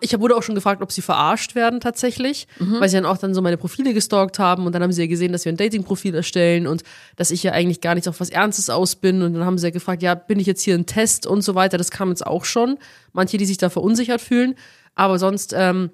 ich 0.00 0.18
wurde 0.20 0.36
auch 0.36 0.42
schon 0.42 0.54
gefragt, 0.54 0.82
ob 0.82 0.92
sie 0.92 1.00
verarscht 1.00 1.54
werden 1.54 1.80
tatsächlich, 1.80 2.46
weil 2.80 2.88
sie 2.90 2.96
dann 2.96 3.06
auch 3.06 3.16
dann 3.16 3.32
so 3.32 3.40
meine 3.40 3.56
Profile 3.56 3.94
gestalkt 3.94 4.38
haben 4.38 4.66
und 4.66 4.74
dann 4.74 4.82
haben 4.82 4.92
sie 4.92 5.02
ja 5.02 5.08
gesehen, 5.08 5.32
dass 5.32 5.46
wir 5.46 5.52
ein 5.52 5.56
Dating-Profil 5.56 6.14
erstellen 6.14 6.66
und 6.66 6.82
dass 7.16 7.30
ich 7.30 7.42
ja 7.42 7.52
eigentlich 7.52 7.80
gar 7.80 7.94
nicht 7.94 8.06
auf 8.06 8.20
was 8.20 8.28
Ernstes 8.28 8.68
aus 8.68 8.96
bin 8.96 9.22
und 9.22 9.32
dann 9.32 9.46
haben 9.46 9.56
sie 9.56 9.66
ja 9.66 9.70
gefragt, 9.70 10.02
ja, 10.02 10.14
bin 10.14 10.38
ich 10.38 10.46
jetzt 10.46 10.62
hier 10.62 10.74
ein 10.74 10.84
Test 10.84 11.26
und 11.26 11.40
so 11.40 11.54
weiter, 11.54 11.78
das 11.78 11.90
kam 11.90 12.10
jetzt 12.10 12.26
auch 12.26 12.44
schon. 12.44 12.78
Manche, 13.12 13.38
die 13.38 13.46
sich 13.46 13.56
da 13.56 13.70
verunsichert 13.70 14.20
fühlen, 14.20 14.56
aber 14.94 15.18
sonst, 15.18 15.54
ähm, 15.56 15.90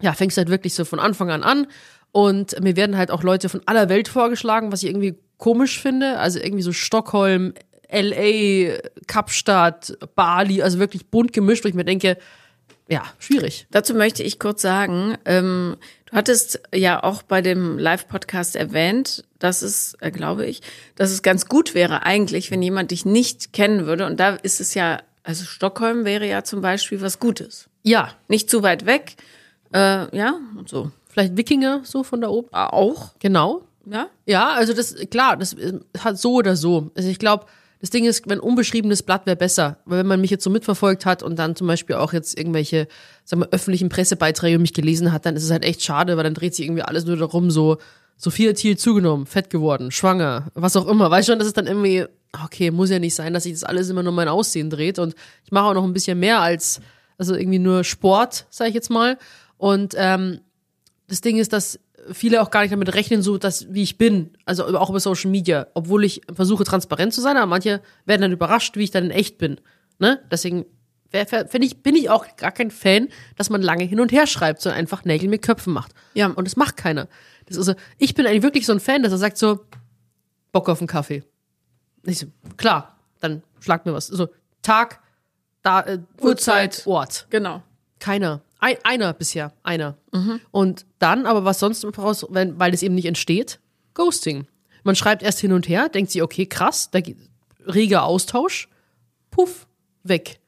ja, 0.00 0.14
fängst 0.14 0.36
du 0.36 0.40
halt 0.40 0.50
wirklich 0.50 0.74
so 0.74 0.84
von 0.84 0.98
Anfang 0.98 1.30
an 1.30 1.44
an 1.44 1.68
und 2.10 2.60
mir 2.60 2.74
werden 2.74 2.96
halt 2.96 3.12
auch 3.12 3.22
Leute 3.22 3.48
von 3.48 3.60
aller 3.66 3.88
Welt 3.88 4.08
vorgeschlagen, 4.08 4.72
was 4.72 4.82
ich 4.82 4.88
irgendwie 4.88 5.14
komisch 5.38 5.80
finde, 5.80 6.18
also 6.18 6.40
irgendwie 6.40 6.62
so 6.62 6.72
Stockholm, 6.72 7.54
LA, 7.90 8.78
Kapstadt, 9.06 9.96
Bali, 10.16 10.62
also 10.62 10.78
wirklich 10.78 11.06
bunt 11.06 11.32
gemischt, 11.32 11.64
wo 11.64 11.68
ich 11.68 11.74
mir 11.74 11.84
denke, 11.84 12.16
ja, 12.88 13.04
schwierig. 13.18 13.66
Dazu 13.70 13.94
möchte 13.94 14.22
ich 14.22 14.38
kurz 14.38 14.62
sagen, 14.62 15.16
ähm, 15.24 15.76
du 16.06 16.12
hattest 16.16 16.60
ja 16.74 17.02
auch 17.02 17.22
bei 17.22 17.40
dem 17.40 17.78
Live-Podcast 17.78 18.56
erwähnt, 18.56 19.24
dass 19.38 19.62
es, 19.62 19.94
äh, 20.00 20.10
glaube 20.10 20.44
ich, 20.46 20.60
dass 20.96 21.10
es 21.10 21.22
ganz 21.22 21.46
gut 21.46 21.74
wäre 21.74 22.02
eigentlich, 22.04 22.50
wenn 22.50 22.60
jemand 22.62 22.90
dich 22.90 23.04
nicht 23.04 23.52
kennen 23.52 23.86
würde. 23.86 24.06
Und 24.06 24.20
da 24.20 24.34
ist 24.36 24.60
es 24.60 24.74
ja, 24.74 25.00
also 25.22 25.44
Stockholm 25.44 26.04
wäre 26.04 26.26
ja 26.28 26.44
zum 26.44 26.60
Beispiel 26.60 27.00
was 27.00 27.18
Gutes. 27.18 27.68
Ja, 27.82 28.10
Nicht 28.28 28.50
zu 28.50 28.62
weit 28.62 28.86
weg, 28.86 29.16
äh, 29.72 30.14
ja, 30.16 30.34
und 30.58 30.68
so. 30.68 30.90
vielleicht 31.08 31.36
Wikinger 31.36 31.80
so 31.84 32.02
von 32.04 32.20
da 32.20 32.28
oben. 32.28 32.48
Auch, 32.52 33.12
Genau. 33.20 33.62
ja. 33.86 34.08
Ja, 34.26 34.50
also 34.52 34.72
das, 34.74 34.94
klar, 35.10 35.36
das 35.36 35.54
äh, 35.54 35.80
hat 35.98 36.18
so 36.18 36.34
oder 36.34 36.56
so. 36.56 36.90
Also 36.94 37.08
ich 37.08 37.18
glaube, 37.18 37.46
das 37.82 37.90
Ding 37.90 38.04
ist, 38.04 38.28
wenn 38.28 38.38
unbeschriebenes 38.38 39.02
Blatt 39.02 39.26
wäre 39.26 39.36
besser. 39.36 39.78
Weil 39.86 39.98
wenn 39.98 40.06
man 40.06 40.20
mich 40.20 40.30
jetzt 40.30 40.44
so 40.44 40.50
mitverfolgt 40.50 41.04
hat 41.04 41.24
und 41.24 41.36
dann 41.36 41.56
zum 41.56 41.66
Beispiel 41.66 41.96
auch 41.96 42.12
jetzt 42.12 42.38
irgendwelche, 42.38 42.86
sagen 43.24 43.42
wir, 43.42 43.48
öffentlichen 43.50 43.88
Pressebeiträge 43.88 44.60
mich 44.60 44.72
gelesen 44.72 45.12
hat, 45.12 45.26
dann 45.26 45.34
ist 45.34 45.42
es 45.42 45.50
halt 45.50 45.64
echt 45.64 45.82
schade, 45.82 46.16
weil 46.16 46.22
dann 46.22 46.34
dreht 46.34 46.54
sich 46.54 46.64
irgendwie 46.64 46.82
alles 46.82 47.04
nur 47.04 47.16
darum, 47.16 47.50
so, 47.50 47.78
Sophia 48.16 48.52
Thiel 48.52 48.78
zugenommen, 48.78 49.26
fett 49.26 49.50
geworden, 49.50 49.90
schwanger, 49.90 50.52
was 50.54 50.76
auch 50.76 50.86
immer. 50.86 51.10
Weißt 51.10 51.26
schon, 51.26 51.40
das 51.40 51.48
ist 51.48 51.56
dann 51.56 51.66
irgendwie, 51.66 52.06
okay, 52.44 52.70
muss 52.70 52.88
ja 52.88 53.00
nicht 53.00 53.16
sein, 53.16 53.34
dass 53.34 53.42
sich 53.42 53.52
das 53.52 53.64
alles 53.64 53.90
immer 53.90 54.04
nur 54.04 54.12
mein 54.12 54.28
Aussehen 54.28 54.70
dreht. 54.70 55.00
Und 55.00 55.16
ich 55.44 55.50
mache 55.50 55.64
auch 55.64 55.74
noch 55.74 55.82
ein 55.82 55.92
bisschen 55.92 56.20
mehr 56.20 56.40
als, 56.40 56.80
also 57.18 57.34
irgendwie 57.34 57.58
nur 57.58 57.82
Sport, 57.82 58.46
sage 58.48 58.68
ich 58.68 58.76
jetzt 58.76 58.90
mal. 58.90 59.18
Und 59.58 59.94
ähm, 59.96 60.38
das 61.08 61.20
Ding 61.20 61.36
ist, 61.36 61.52
dass 61.52 61.80
viele 62.10 62.42
auch 62.42 62.50
gar 62.50 62.62
nicht 62.62 62.72
damit 62.72 62.94
rechnen, 62.94 63.22
so 63.22 63.38
dass 63.38 63.72
wie 63.72 63.82
ich 63.82 63.98
bin, 63.98 64.30
also 64.44 64.66
auch 64.78 64.90
über 64.90 65.00
Social 65.00 65.30
Media, 65.30 65.68
obwohl 65.74 66.04
ich 66.04 66.22
versuche 66.34 66.64
transparent 66.64 67.12
zu 67.14 67.20
sein, 67.20 67.36
aber 67.36 67.46
manche 67.46 67.80
werden 68.06 68.22
dann 68.22 68.32
überrascht, 68.32 68.76
wie 68.76 68.84
ich 68.84 68.90
dann 68.90 69.04
in 69.04 69.10
echt 69.10 69.38
bin. 69.38 69.60
Ne? 69.98 70.20
Deswegen 70.30 70.64
wär- 71.10 71.30
wär- 71.30 71.46
find 71.46 71.64
ich, 71.64 71.82
bin 71.82 71.94
ich 71.94 72.10
auch 72.10 72.26
gar 72.36 72.50
kein 72.52 72.70
Fan, 72.70 73.08
dass 73.36 73.50
man 73.50 73.62
lange 73.62 73.84
hin 73.84 74.00
und 74.00 74.10
her 74.12 74.26
schreibt, 74.26 74.60
sondern 74.60 74.80
einfach 74.80 75.04
Nägel 75.04 75.28
mit 75.28 75.42
Köpfen 75.42 75.72
macht. 75.72 75.92
Ja. 76.14 76.26
Und 76.28 76.44
das 76.46 76.56
macht 76.56 76.76
keiner. 76.76 77.06
Das 77.46 77.56
ist 77.56 77.68
also, 77.68 77.80
ich 77.98 78.14
bin 78.14 78.26
eigentlich 78.26 78.42
wirklich 78.42 78.66
so 78.66 78.72
ein 78.72 78.80
Fan, 78.80 79.02
dass 79.02 79.12
er 79.12 79.18
sagt 79.18 79.36
so, 79.38 79.60
Bock 80.52 80.68
auf 80.68 80.80
einen 80.80 80.88
Kaffee. 80.88 81.22
Ich 82.04 82.18
so, 82.18 82.26
klar, 82.56 82.96
dann 83.20 83.42
schlag 83.60 83.86
mir 83.86 83.92
was. 83.92 84.10
Also 84.10 84.28
Tag, 84.62 85.00
da, 85.62 85.80
äh, 85.82 85.98
Uhrzeit, 86.20 86.78
Uhrzeit. 86.78 86.86
Ort. 86.86 87.26
Genau. 87.30 87.62
Keiner. 88.00 88.40
Ein, 88.62 88.76
einer 88.84 89.12
bisher. 89.12 89.52
Einer. 89.64 89.96
Und 90.52 90.86
dann, 91.00 91.26
aber 91.26 91.44
was 91.44 91.58
sonst 91.58 91.84
voraus, 91.92 92.24
wenn, 92.30 92.58
weil 92.60 92.72
es 92.72 92.82
eben 92.82 92.94
nicht 92.94 93.06
entsteht, 93.06 93.58
Ghosting. 93.94 94.46
Man 94.84 94.94
schreibt 94.96 95.22
erst 95.22 95.40
hin 95.40 95.52
und 95.52 95.68
her, 95.68 95.88
denkt 95.88 96.12
sich, 96.12 96.22
okay, 96.22 96.46
krass, 96.46 96.88
da 96.92 97.00
geht 97.00 97.16
reger 97.66 98.04
Austausch, 98.04 98.68
puff, 99.30 99.66
weg. 100.04 100.38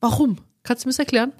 Warum? 0.00 0.36
Kannst 0.62 0.84
du 0.84 0.88
mir 0.88 0.92
das 0.92 0.98
erklären? 0.98 1.32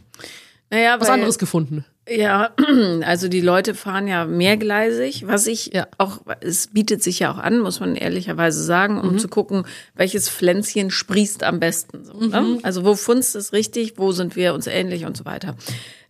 Naja, 0.71 0.99
Was 0.99 1.09
weil, 1.09 1.15
anderes 1.15 1.39
gefunden. 1.39 1.85
Ja, 2.09 2.51
also 3.05 3.29
die 3.29 3.41
Leute 3.41 3.75
fahren 3.75 4.07
ja 4.09 4.25
mehrgleisig, 4.27 5.27
was 5.27 5.47
ich 5.47 5.73
Ja. 5.73 5.87
auch, 5.99 6.21
es 6.41 6.69
bietet 6.69 7.03
sich 7.03 7.19
ja 7.21 7.33
auch 7.33 7.39
an, 7.39 7.61
muss 7.61 7.81
man 7.81 7.97
ehrlicherweise 7.97 8.63
sagen, 8.65 8.95
Mhm. 8.97 9.01
um 9.09 9.19
zu 9.19 9.29
gucken, 9.29 9.67
welches 9.95 10.29
Pflänzchen 10.29 10.91
sprießt 10.91 11.43
am 11.45 11.61
besten. 11.61 12.05
So, 12.05 12.15
ne? 12.15 12.41
Mhm. 12.41 12.59
Also 12.63 12.85
wo 12.85 12.95
funzt 12.95 13.35
es 13.37 13.53
richtig, 13.53 13.95
wo 13.99 14.13
sind 14.13 14.37
wir 14.37 14.53
uns 14.55 14.67
ähnlich 14.67 15.05
und 15.07 15.17
so 15.17 15.25
weiter. 15.25 15.55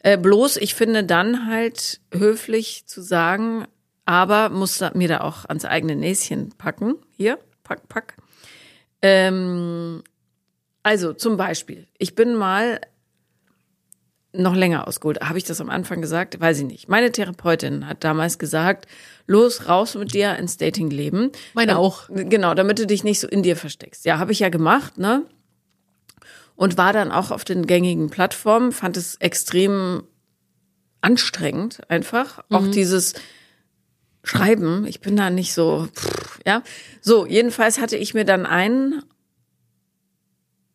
Äh, 0.04 0.18
bloß, 0.18 0.58
ich 0.58 0.74
finde 0.74 1.02
dann 1.02 1.46
halt 1.46 2.00
höflich 2.12 2.84
zu 2.86 3.00
sagen, 3.00 3.64
aber 4.04 4.50
muss 4.50 4.76
da, 4.76 4.90
mir 4.94 5.08
da 5.08 5.20
auch 5.22 5.46
ans 5.46 5.64
eigene 5.64 5.96
Näschen 5.96 6.50
packen. 6.58 6.96
Hier, 7.16 7.38
pack, 7.62 7.88
pack. 7.88 8.14
Ähm, 9.00 10.02
also 10.82 11.14
zum 11.14 11.38
Beispiel, 11.38 11.88
ich 11.96 12.14
bin 12.14 12.34
mal 12.34 12.82
noch 14.34 14.54
länger 14.54 14.86
ausgeholt. 14.86 15.22
Habe 15.22 15.38
ich 15.38 15.44
das 15.44 15.62
am 15.62 15.70
Anfang 15.70 16.02
gesagt? 16.02 16.38
Weiß 16.38 16.58
ich 16.58 16.66
nicht. 16.66 16.88
Meine 16.88 17.10
Therapeutin 17.10 17.86
hat 17.86 18.04
damals 18.04 18.38
gesagt, 18.38 18.86
los, 19.26 19.68
raus 19.70 19.94
mit 19.94 20.12
dir 20.12 20.36
ins 20.36 20.58
Datingleben. 20.58 21.30
Meine 21.54 21.72
Dam- 21.72 21.80
auch. 21.80 22.10
Genau, 22.10 22.52
damit 22.52 22.78
du 22.78 22.86
dich 22.86 23.04
nicht 23.04 23.20
so 23.20 23.28
in 23.28 23.42
dir 23.42 23.56
versteckst. 23.56 24.04
Ja, 24.04 24.18
habe 24.18 24.32
ich 24.32 24.40
ja 24.40 24.50
gemacht, 24.50 24.98
ne? 24.98 25.24
Und 26.56 26.76
war 26.76 26.92
dann 26.92 27.10
auch 27.10 27.30
auf 27.30 27.44
den 27.44 27.66
gängigen 27.66 28.10
Plattformen, 28.10 28.70
fand 28.72 28.96
es 28.96 29.16
extrem 29.16 30.04
anstrengend 31.00 31.88
einfach. 31.90 32.44
Auch 32.48 32.66
dieses 32.68 33.14
Schreiben, 34.22 34.86
ich 34.86 35.00
bin 35.00 35.16
da 35.16 35.30
nicht 35.30 35.52
so, 35.52 35.88
pff, 35.94 36.40
ja. 36.46 36.62
So, 37.02 37.26
jedenfalls 37.26 37.80
hatte 37.80 37.96
ich 37.96 38.14
mir 38.14 38.24
dann 38.24 38.46
einen 38.46 39.02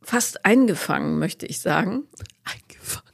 fast 0.01 0.45
eingefangen, 0.45 1.17
möchte 1.19 1.45
ich 1.45 1.61
sagen 1.61 2.03
Eingefangen. 2.43 3.09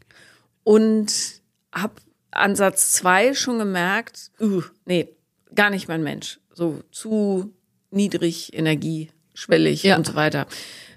und 0.63 1.41
habe 1.73 1.93
Ansatz 2.31 2.91
zwei 2.93 3.33
schon 3.33 3.59
gemerkt, 3.59 4.31
uh, 4.41 4.61
nee, 4.85 5.09
gar 5.53 5.69
nicht 5.69 5.87
mein 5.87 6.03
Mensch. 6.03 6.39
So 6.53 6.81
zu 6.91 7.53
niedrig, 7.91 8.53
energieschwellig 8.53 9.83
Ja. 9.83 9.95
und 9.97 10.05
so 10.07 10.15
weiter. 10.15 10.47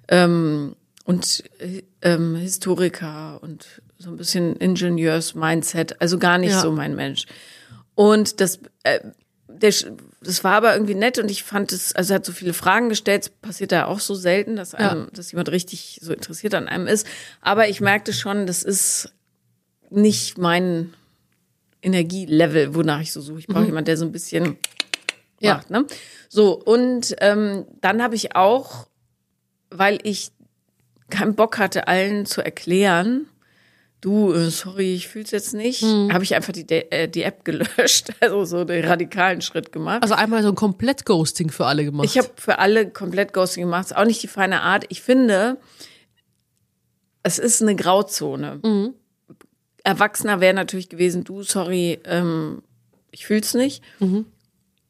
Ähm, 0.08 0.74
und 1.08 1.42
äh, 1.58 1.82
ähm, 2.02 2.36
Historiker 2.36 3.42
und 3.42 3.66
so 3.96 4.10
ein 4.10 4.16
bisschen 4.18 4.56
Ingenieurs-Mindset, 4.56 6.00
also 6.02 6.18
gar 6.18 6.36
nicht 6.36 6.50
Ja. 6.50 6.60
so 6.60 6.70
mein 6.70 6.94
Mensch. 6.94 7.24
Und 7.94 8.40
das, 8.40 8.60
äh, 8.82 9.00
der, 9.48 9.72
das 10.20 10.44
war 10.44 10.52
aber 10.56 10.74
irgendwie 10.74 10.94
nett 10.94 11.18
und 11.18 11.30
ich 11.30 11.42
fand 11.44 11.72
es, 11.72 11.94
also 11.94 12.12
er 12.12 12.16
hat 12.16 12.26
so 12.26 12.32
viele 12.32 12.52
Fragen 12.52 12.90
gestellt, 12.90 13.22
es 13.22 13.28
passiert 13.30 13.72
da 13.72 13.86
auch 13.86 14.00
so 14.00 14.14
selten, 14.14 14.54
dass 14.56 14.74
einem, 14.74 15.08
dass 15.14 15.32
jemand 15.32 15.48
richtig 15.50 15.98
so 16.02 16.12
interessiert 16.12 16.54
an 16.54 16.68
einem 16.68 16.86
ist. 16.86 17.06
Aber 17.40 17.68
ich 17.68 17.80
merkte 17.80 18.12
schon, 18.12 18.46
das 18.46 18.62
ist 18.62 19.10
nicht 19.90 20.36
mein 20.36 20.92
Energielevel, 21.80 22.74
wonach 22.74 23.00
ich 23.00 23.12
so 23.12 23.20
suche. 23.22 23.38
Ich 23.38 23.46
brauche 23.46 23.64
jemanden, 23.64 23.86
der 23.86 23.96
so 23.96 24.04
ein 24.04 24.12
bisschen 24.12 24.58
Ja. 25.40 25.54
macht. 25.54 25.70
Ne? 25.70 25.86
So, 26.28 26.52
und 26.52 27.16
ähm, 27.20 27.64
dann 27.80 28.02
habe 28.02 28.14
ich 28.14 28.36
auch, 28.36 28.88
weil 29.70 29.98
ich 30.02 30.32
keinen 31.10 31.34
Bock 31.34 31.58
hatte, 31.58 31.88
allen 31.88 32.26
zu 32.26 32.42
erklären, 32.42 33.26
du, 34.00 34.32
äh, 34.32 34.50
sorry, 34.50 34.94
ich 34.94 35.08
fühl's 35.08 35.30
jetzt 35.32 35.54
nicht, 35.54 35.82
habe 35.82 36.22
ich 36.22 36.34
einfach 36.34 36.52
die, 36.52 36.68
äh, 36.70 37.08
die 37.08 37.22
App 37.22 37.44
gelöscht, 37.44 38.10
also 38.20 38.44
so 38.44 38.64
den 38.64 38.84
radikalen 38.84 39.40
Schritt 39.40 39.72
gemacht. 39.72 40.02
Also 40.02 40.14
einmal 40.14 40.42
so 40.42 40.48
ein 40.50 40.54
komplett 40.54 41.04
Ghosting 41.04 41.50
für 41.50 41.66
alle 41.66 41.84
gemacht. 41.84 42.06
Ich 42.06 42.18
habe 42.18 42.30
für 42.36 42.58
alle 42.58 42.90
komplett 42.90 43.32
Ghosting 43.32 43.64
gemacht. 43.64 43.86
Ist 43.86 43.96
auch 43.96 44.04
nicht 44.04 44.22
die 44.22 44.28
feine 44.28 44.62
Art. 44.62 44.84
Ich 44.88 45.02
finde, 45.02 45.58
es 47.22 47.38
ist 47.38 47.62
eine 47.62 47.74
Grauzone. 47.76 48.60
Mhm. 48.62 48.94
Erwachsener 49.84 50.40
wäre 50.40 50.54
natürlich 50.54 50.88
gewesen, 50.88 51.24
du, 51.24 51.42
sorry, 51.42 51.98
ähm, 52.04 52.62
ich 53.10 53.26
fühl's 53.26 53.54
nicht. 53.54 53.82
Mhm. 54.00 54.26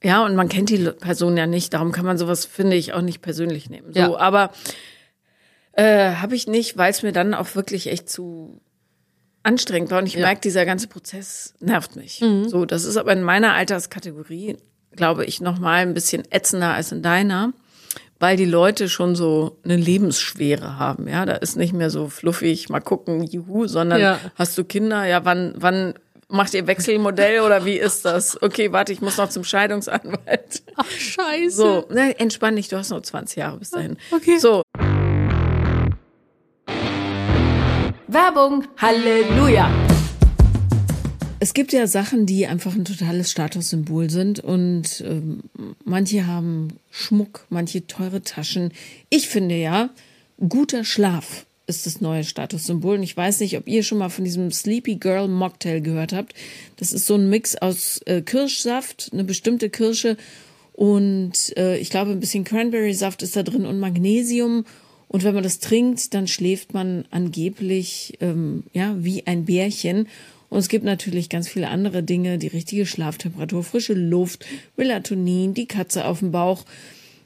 Ja, 0.02 0.24
und 0.24 0.36
man 0.36 0.48
kennt 0.48 0.70
die 0.70 0.78
Person 0.78 1.36
ja 1.36 1.46
nicht, 1.46 1.72
darum 1.74 1.92
kann 1.92 2.04
man 2.04 2.18
sowas, 2.18 2.44
finde 2.44 2.76
ich, 2.76 2.92
auch 2.92 3.00
nicht 3.00 3.20
persönlich 3.22 3.68
nehmen. 3.70 3.92
So, 3.92 3.98
Ja. 4.00 4.16
aber 4.16 4.52
äh, 5.78 6.16
habe 6.16 6.34
ich 6.34 6.48
nicht, 6.48 6.76
weil 6.76 6.90
es 6.90 7.02
mir 7.04 7.12
dann 7.12 7.34
auch 7.34 7.54
wirklich 7.54 7.86
echt 7.86 8.10
zu 8.10 8.60
anstrengend 9.44 9.90
war. 9.92 10.00
Und 10.00 10.06
ich 10.06 10.16
merke, 10.16 10.40
dieser 10.40 10.66
ganze 10.66 10.88
Prozess 10.88 11.54
nervt 11.60 11.94
mich. 11.94 12.20
Mhm. 12.20 12.48
So, 12.48 12.64
das 12.64 12.84
ist 12.84 12.96
aber 12.96 13.12
in 13.12 13.22
meiner 13.22 13.54
Alterskategorie, 13.54 14.56
glaube 14.96 15.24
ich, 15.24 15.40
noch 15.40 15.58
mal 15.60 15.76
ein 15.82 15.94
bisschen 15.94 16.24
ätzender 16.30 16.74
als 16.74 16.90
in 16.90 17.02
deiner, 17.02 17.52
weil 18.18 18.36
die 18.36 18.44
Leute 18.44 18.88
schon 18.88 19.14
so 19.14 19.58
eine 19.64 19.76
Lebensschwere 19.76 20.78
haben. 20.80 21.06
Ja, 21.06 21.24
da 21.24 21.34
ist 21.34 21.56
nicht 21.56 21.72
mehr 21.72 21.90
so 21.90 22.08
fluffig, 22.08 22.68
mal 22.68 22.80
gucken, 22.80 23.22
juhu, 23.22 23.68
sondern 23.68 24.00
Ja. 24.00 24.18
hast 24.34 24.58
du 24.58 24.64
Kinder? 24.64 25.04
Ja, 25.06 25.24
wann, 25.24 25.54
wann 25.56 25.94
macht 26.26 26.54
ihr 26.54 26.66
Wechselmodell 26.66 27.40
oder 27.42 27.64
wie 27.64 27.78
ist 27.78 28.04
das? 28.04 28.42
Okay, 28.42 28.72
warte, 28.72 28.92
ich 28.92 29.00
muss 29.00 29.16
noch 29.16 29.28
zum 29.28 29.44
Scheidungsanwalt. 29.44 30.62
Ach, 30.74 30.90
scheiße. 30.90 31.50
So, 31.56 31.86
ne, 31.90 32.18
entspann 32.18 32.56
dich, 32.56 32.66
du 32.68 32.76
hast 32.76 32.90
noch 32.90 33.00
20 33.00 33.36
Jahre 33.36 33.58
bis 33.58 33.70
dahin. 33.70 33.96
Okay. 34.10 34.38
So, 34.38 34.62
Werbung. 38.18 38.64
Halleluja. 38.78 39.70
Es 41.38 41.54
gibt 41.54 41.72
ja 41.72 41.86
Sachen, 41.86 42.26
die 42.26 42.48
einfach 42.48 42.74
ein 42.74 42.84
totales 42.84 43.30
Statussymbol 43.30 44.10
sind 44.10 44.40
und 44.40 45.04
ähm, 45.06 45.44
manche 45.84 46.26
haben 46.26 46.80
Schmuck, 46.90 47.46
manche 47.48 47.86
teure 47.86 48.22
Taschen. 48.22 48.72
Ich 49.08 49.28
finde 49.28 49.54
ja, 49.54 49.90
guter 50.48 50.82
Schlaf 50.82 51.46
ist 51.68 51.86
das 51.86 52.00
neue 52.00 52.24
Statussymbol. 52.24 52.96
Und 52.96 53.04
ich 53.04 53.16
weiß 53.16 53.38
nicht, 53.38 53.56
ob 53.56 53.68
ihr 53.68 53.84
schon 53.84 53.98
mal 53.98 54.08
von 54.08 54.24
diesem 54.24 54.50
Sleepy 54.50 54.96
Girl 54.96 55.28
Mocktail 55.28 55.80
gehört 55.80 56.12
habt. 56.12 56.34
Das 56.74 56.92
ist 56.92 57.06
so 57.06 57.14
ein 57.14 57.30
Mix 57.30 57.54
aus 57.54 58.00
äh, 58.06 58.20
Kirschsaft, 58.22 59.10
eine 59.12 59.22
bestimmte 59.22 59.70
Kirsche 59.70 60.16
und 60.72 61.56
äh, 61.56 61.76
ich 61.78 61.90
glaube 61.90 62.10
ein 62.10 62.20
bisschen 62.20 62.42
Cranberry-Saft 62.42 63.22
ist 63.22 63.36
da 63.36 63.44
drin 63.44 63.64
und 63.64 63.78
Magnesium. 63.78 64.64
Und 65.08 65.24
wenn 65.24 65.34
man 65.34 65.42
das 65.42 65.58
trinkt, 65.58 66.14
dann 66.14 66.28
schläft 66.28 66.74
man 66.74 67.04
angeblich 67.10 68.18
ähm, 68.20 68.64
ja 68.72 68.94
wie 68.98 69.26
ein 69.26 69.46
Bärchen. 69.46 70.06
Und 70.50 70.58
es 70.58 70.68
gibt 70.68 70.84
natürlich 70.84 71.28
ganz 71.28 71.48
viele 71.48 71.68
andere 71.68 72.02
Dinge, 72.02 72.38
die 72.38 72.46
richtige 72.46 72.86
Schlaftemperatur, 72.86 73.64
frische 73.64 73.94
Luft, 73.94 74.46
Melatonin, 74.76 75.54
die 75.54 75.66
Katze 75.66 76.04
auf 76.04 76.20
dem 76.20 76.30
Bauch. 76.30 76.64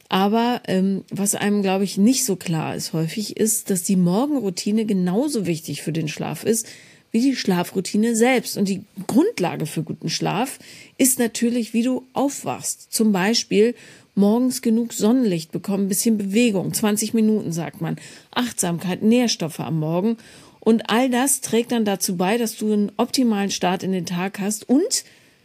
Aber 0.09 0.61
ähm, 0.67 1.05
was 1.11 1.35
einem, 1.35 1.63
glaube 1.63 1.85
ich, 1.85 1.97
nicht 1.97 2.25
so 2.25 2.37
klar 2.37 2.77
ist 2.77 2.93
häufig, 2.93 3.37
ist, 3.37 3.71
dass 3.71 3.83
die 3.83 3.97
Morgenroutine 3.97 4.85
genauso 4.85 5.47
wichtig 5.47 5.83
für 5.83 5.93
den 5.93 6.09
Schlaf 6.09 6.45
ist 6.45 6.67
wie 7.13 7.21
die 7.21 7.37
Schlafroutine 7.37 8.17
selbst. 8.17 8.57
Und 8.57 8.69
die 8.69 8.83
Grundlage 9.07 9.67
für 9.67 9.83
guten 9.83 10.09
Schlaf 10.09 10.59
ist 10.99 11.19
natürlich, 11.19 11.75
wie 11.75 11.83
du 11.83 12.05
aufwachst. 12.15 12.93
Zum 12.93 13.13
Beispiel 13.13 13.75
morgens 14.15 14.63
genug 14.63 14.93
Sonnenlicht 14.93 15.53
bekommen, 15.53 15.89
bisschen 15.89 16.19
Bewegung, 16.19 16.73
20 16.73 17.15
Minuten 17.15 17.53
sagt 17.53 17.81
man, 17.81 17.97
Achtsamkeit, 18.31 19.03
Nährstoffe 19.03 19.61
am 19.61 19.79
Morgen. 19.79 20.17
Und 20.61 20.91
all 20.91 21.11
das 21.11 21.41
trägt 21.41 21.73
dann 21.73 21.85
dazu 21.85 22.17
bei, 22.17 22.39
dass 22.39 22.57
du 22.57 22.73
einen 22.73 22.93
optimalen 22.97 23.51
Start 23.51 23.83
in 23.83 23.93
den 23.93 24.07
Tag 24.07 24.39
hast 24.39 24.69
und 24.69 25.05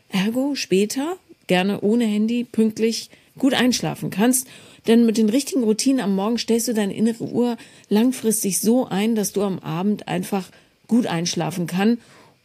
ergo 0.09 0.55
später, 0.55 1.17
gerne 1.47 1.81
ohne 1.81 2.05
Handy, 2.05 2.43
pünktlich 2.43 3.09
gut 3.37 3.53
einschlafen 3.53 4.09
kannst. 4.09 4.47
Denn 4.87 5.05
mit 5.05 5.17
den 5.17 5.29
richtigen 5.29 5.63
Routinen 5.63 5.99
am 5.99 6.15
Morgen 6.15 6.37
stellst 6.37 6.67
du 6.67 6.73
deine 6.73 6.95
innere 6.95 7.25
Uhr 7.25 7.57
langfristig 7.89 8.59
so 8.59 8.87
ein, 8.87 9.15
dass 9.15 9.33
du 9.33 9.41
am 9.41 9.59
Abend 9.59 10.07
einfach 10.07 10.49
gut 10.87 11.07
einschlafen 11.07 11.67
kann. 11.67 11.97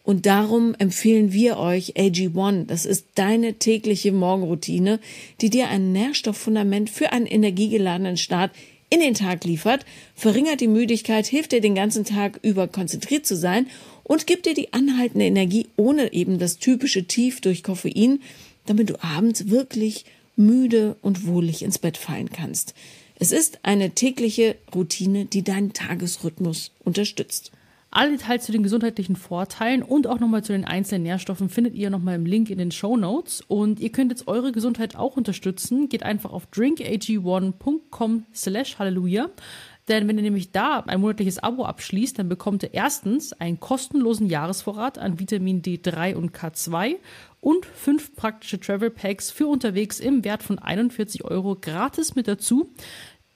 Und 0.04 0.26
darum 0.26 0.74
empfehlen 0.78 1.32
wir 1.32 1.58
euch 1.58 1.96
AG1. 1.96 2.66
Das 2.66 2.86
ist 2.86 3.06
deine 3.14 3.54
tägliche 3.54 4.12
Morgenroutine, 4.12 4.98
die 5.40 5.50
dir 5.50 5.68
ein 5.68 5.92
Nährstofffundament 5.92 6.90
für 6.90 7.12
einen 7.12 7.26
energiegeladenen 7.26 8.16
Start 8.16 8.50
in 8.90 9.00
den 9.00 9.14
Tag 9.14 9.44
liefert, 9.44 9.86
verringert 10.14 10.60
die 10.60 10.68
Müdigkeit, 10.68 11.26
hilft 11.26 11.52
dir 11.52 11.62
den 11.62 11.74
ganzen 11.74 12.04
Tag 12.04 12.38
über 12.42 12.68
konzentriert 12.68 13.24
zu 13.24 13.36
sein 13.36 13.66
und 14.04 14.26
gibt 14.26 14.44
dir 14.44 14.52
die 14.52 14.74
anhaltende 14.74 15.24
Energie 15.24 15.68
ohne 15.76 16.12
eben 16.12 16.38
das 16.38 16.58
typische 16.58 17.04
Tief 17.04 17.40
durch 17.40 17.62
Koffein, 17.62 18.20
damit 18.66 18.90
du 18.90 19.02
abends 19.02 19.48
wirklich 19.48 20.04
müde 20.36 20.96
und 21.00 21.26
wohlig 21.26 21.62
ins 21.62 21.78
Bett 21.78 21.96
fallen 21.96 22.28
kannst. 22.30 22.74
Es 23.18 23.32
ist 23.32 23.60
eine 23.62 23.90
tägliche 23.90 24.56
Routine, 24.74 25.24
die 25.24 25.42
deinen 25.42 25.72
Tagesrhythmus 25.72 26.72
unterstützt. 26.84 27.52
Alle 27.94 28.12
Details 28.12 28.46
zu 28.46 28.52
den 28.52 28.62
gesundheitlichen 28.62 29.16
Vorteilen 29.16 29.82
und 29.82 30.06
auch 30.06 30.18
nochmal 30.18 30.42
zu 30.42 30.54
den 30.54 30.64
einzelnen 30.64 31.02
Nährstoffen 31.02 31.50
findet 31.50 31.74
ihr 31.74 31.90
nochmal 31.90 32.14
im 32.14 32.24
Link 32.24 32.48
in 32.48 32.56
den 32.56 32.70
Show 32.70 32.96
Notes. 32.96 33.42
Und 33.48 33.80
ihr 33.80 33.92
könnt 33.92 34.10
jetzt 34.10 34.28
eure 34.28 34.50
Gesundheit 34.50 34.96
auch 34.96 35.18
unterstützen. 35.18 35.90
Geht 35.90 36.02
einfach 36.02 36.32
auf 36.32 36.48
drinkag1.com 36.54 38.24
slash 38.34 38.78
halleluja. 38.78 39.28
Denn 39.88 40.08
wenn 40.08 40.16
ihr 40.16 40.22
nämlich 40.22 40.52
da 40.52 40.80
ein 40.86 41.02
monatliches 41.02 41.40
Abo 41.40 41.66
abschließt, 41.66 42.18
dann 42.18 42.30
bekommt 42.30 42.62
ihr 42.62 42.72
erstens 42.72 43.34
einen 43.34 43.60
kostenlosen 43.60 44.26
Jahresvorrat 44.28 44.96
an 44.96 45.20
Vitamin 45.20 45.60
D3 45.60 46.14
und 46.14 46.34
K2 46.34 46.96
und 47.40 47.66
fünf 47.66 48.14
praktische 48.14 48.60
Travel 48.60 48.90
Packs 48.90 49.32
für 49.32 49.48
unterwegs 49.48 49.98
im 49.98 50.24
Wert 50.24 50.44
von 50.44 50.60
41 50.60 51.24
Euro 51.24 51.56
gratis 51.60 52.14
mit 52.14 52.28
dazu. 52.28 52.70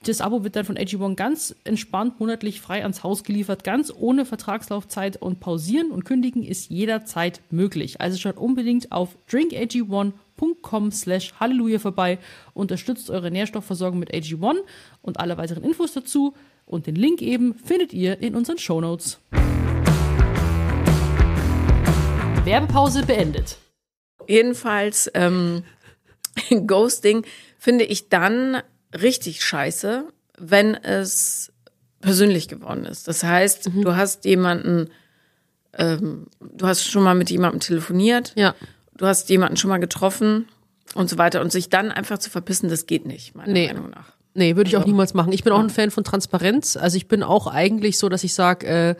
Das 0.02 0.20
Abo 0.20 0.44
wird 0.44 0.54
dann 0.54 0.64
von 0.64 0.76
AG1 0.76 1.14
ganz 1.16 1.56
entspannt 1.64 2.20
monatlich 2.20 2.60
frei 2.60 2.82
ans 2.82 3.02
Haus 3.02 3.24
geliefert, 3.24 3.64
ganz 3.64 3.92
ohne 3.96 4.24
Vertragslaufzeit 4.24 5.20
und 5.20 5.40
pausieren 5.40 5.90
und 5.90 6.04
kündigen 6.04 6.44
ist 6.44 6.70
jederzeit 6.70 7.40
möglich. 7.50 8.00
Also 8.00 8.18
schaut 8.18 8.36
unbedingt 8.36 8.92
auf 8.92 9.16
drinkag1.com 9.30 10.92
slash 10.92 11.34
Halleluja 11.40 11.78
vorbei, 11.78 12.18
unterstützt 12.54 13.10
eure 13.10 13.30
Nährstoffversorgung 13.30 13.98
mit 13.98 14.12
AG1 14.12 14.58
und 15.02 15.18
alle 15.18 15.38
weiteren 15.38 15.64
Infos 15.64 15.92
dazu 15.92 16.34
und 16.66 16.86
den 16.86 16.96
Link 16.96 17.22
eben 17.22 17.54
findet 17.54 17.92
ihr 17.92 18.20
in 18.20 18.36
unseren 18.36 18.58
Shownotes. 18.58 19.18
Werbepause 22.44 23.04
beendet. 23.04 23.58
Jedenfalls, 24.28 25.10
ähm, 25.14 25.64
Ghosting 26.66 27.24
finde 27.58 27.84
ich 27.84 28.08
dann 28.08 28.62
richtig 28.94 29.44
scheiße, 29.44 30.04
wenn 30.38 30.74
es 30.74 31.52
persönlich 32.00 32.48
geworden 32.48 32.84
ist. 32.84 33.08
Das 33.08 33.24
heißt, 33.24 33.72
Mhm. 33.74 33.82
du 33.82 33.96
hast 33.96 34.24
jemanden, 34.24 34.90
ähm, 35.74 36.26
du 36.40 36.66
hast 36.66 36.84
schon 36.84 37.02
mal 37.02 37.14
mit 37.14 37.30
jemandem 37.30 37.60
telefoniert, 37.60 38.32
Ja. 38.36 38.54
du 38.96 39.06
hast 39.06 39.28
jemanden 39.28 39.56
schon 39.56 39.68
mal 39.70 39.78
getroffen 39.78 40.48
und 40.94 41.10
so 41.10 41.18
weiter 41.18 41.40
und 41.40 41.52
sich 41.52 41.68
dann 41.68 41.90
einfach 41.90 42.18
zu 42.18 42.30
verpissen, 42.30 42.68
das 42.68 42.86
geht 42.86 43.06
nicht, 43.06 43.34
meiner 43.34 43.52
Nee. 43.52 43.66
Meinung 43.68 43.90
nach. 43.90 44.12
Nee, 44.34 44.54
würde 44.56 44.68
ich 44.68 44.76
auch 44.76 44.84
niemals 44.84 45.14
machen. 45.14 45.32
Ich 45.32 45.44
bin 45.44 45.52
auch 45.54 45.58
ein 45.60 45.70
Fan 45.70 45.90
von 45.90 46.04
Transparenz. 46.04 46.76
Also 46.76 46.98
ich 46.98 47.08
bin 47.08 47.22
auch 47.22 47.46
eigentlich 47.46 47.96
so, 47.98 48.10
dass 48.10 48.22
ich 48.22 48.34
sage, 48.34 48.66
äh, 48.66 48.94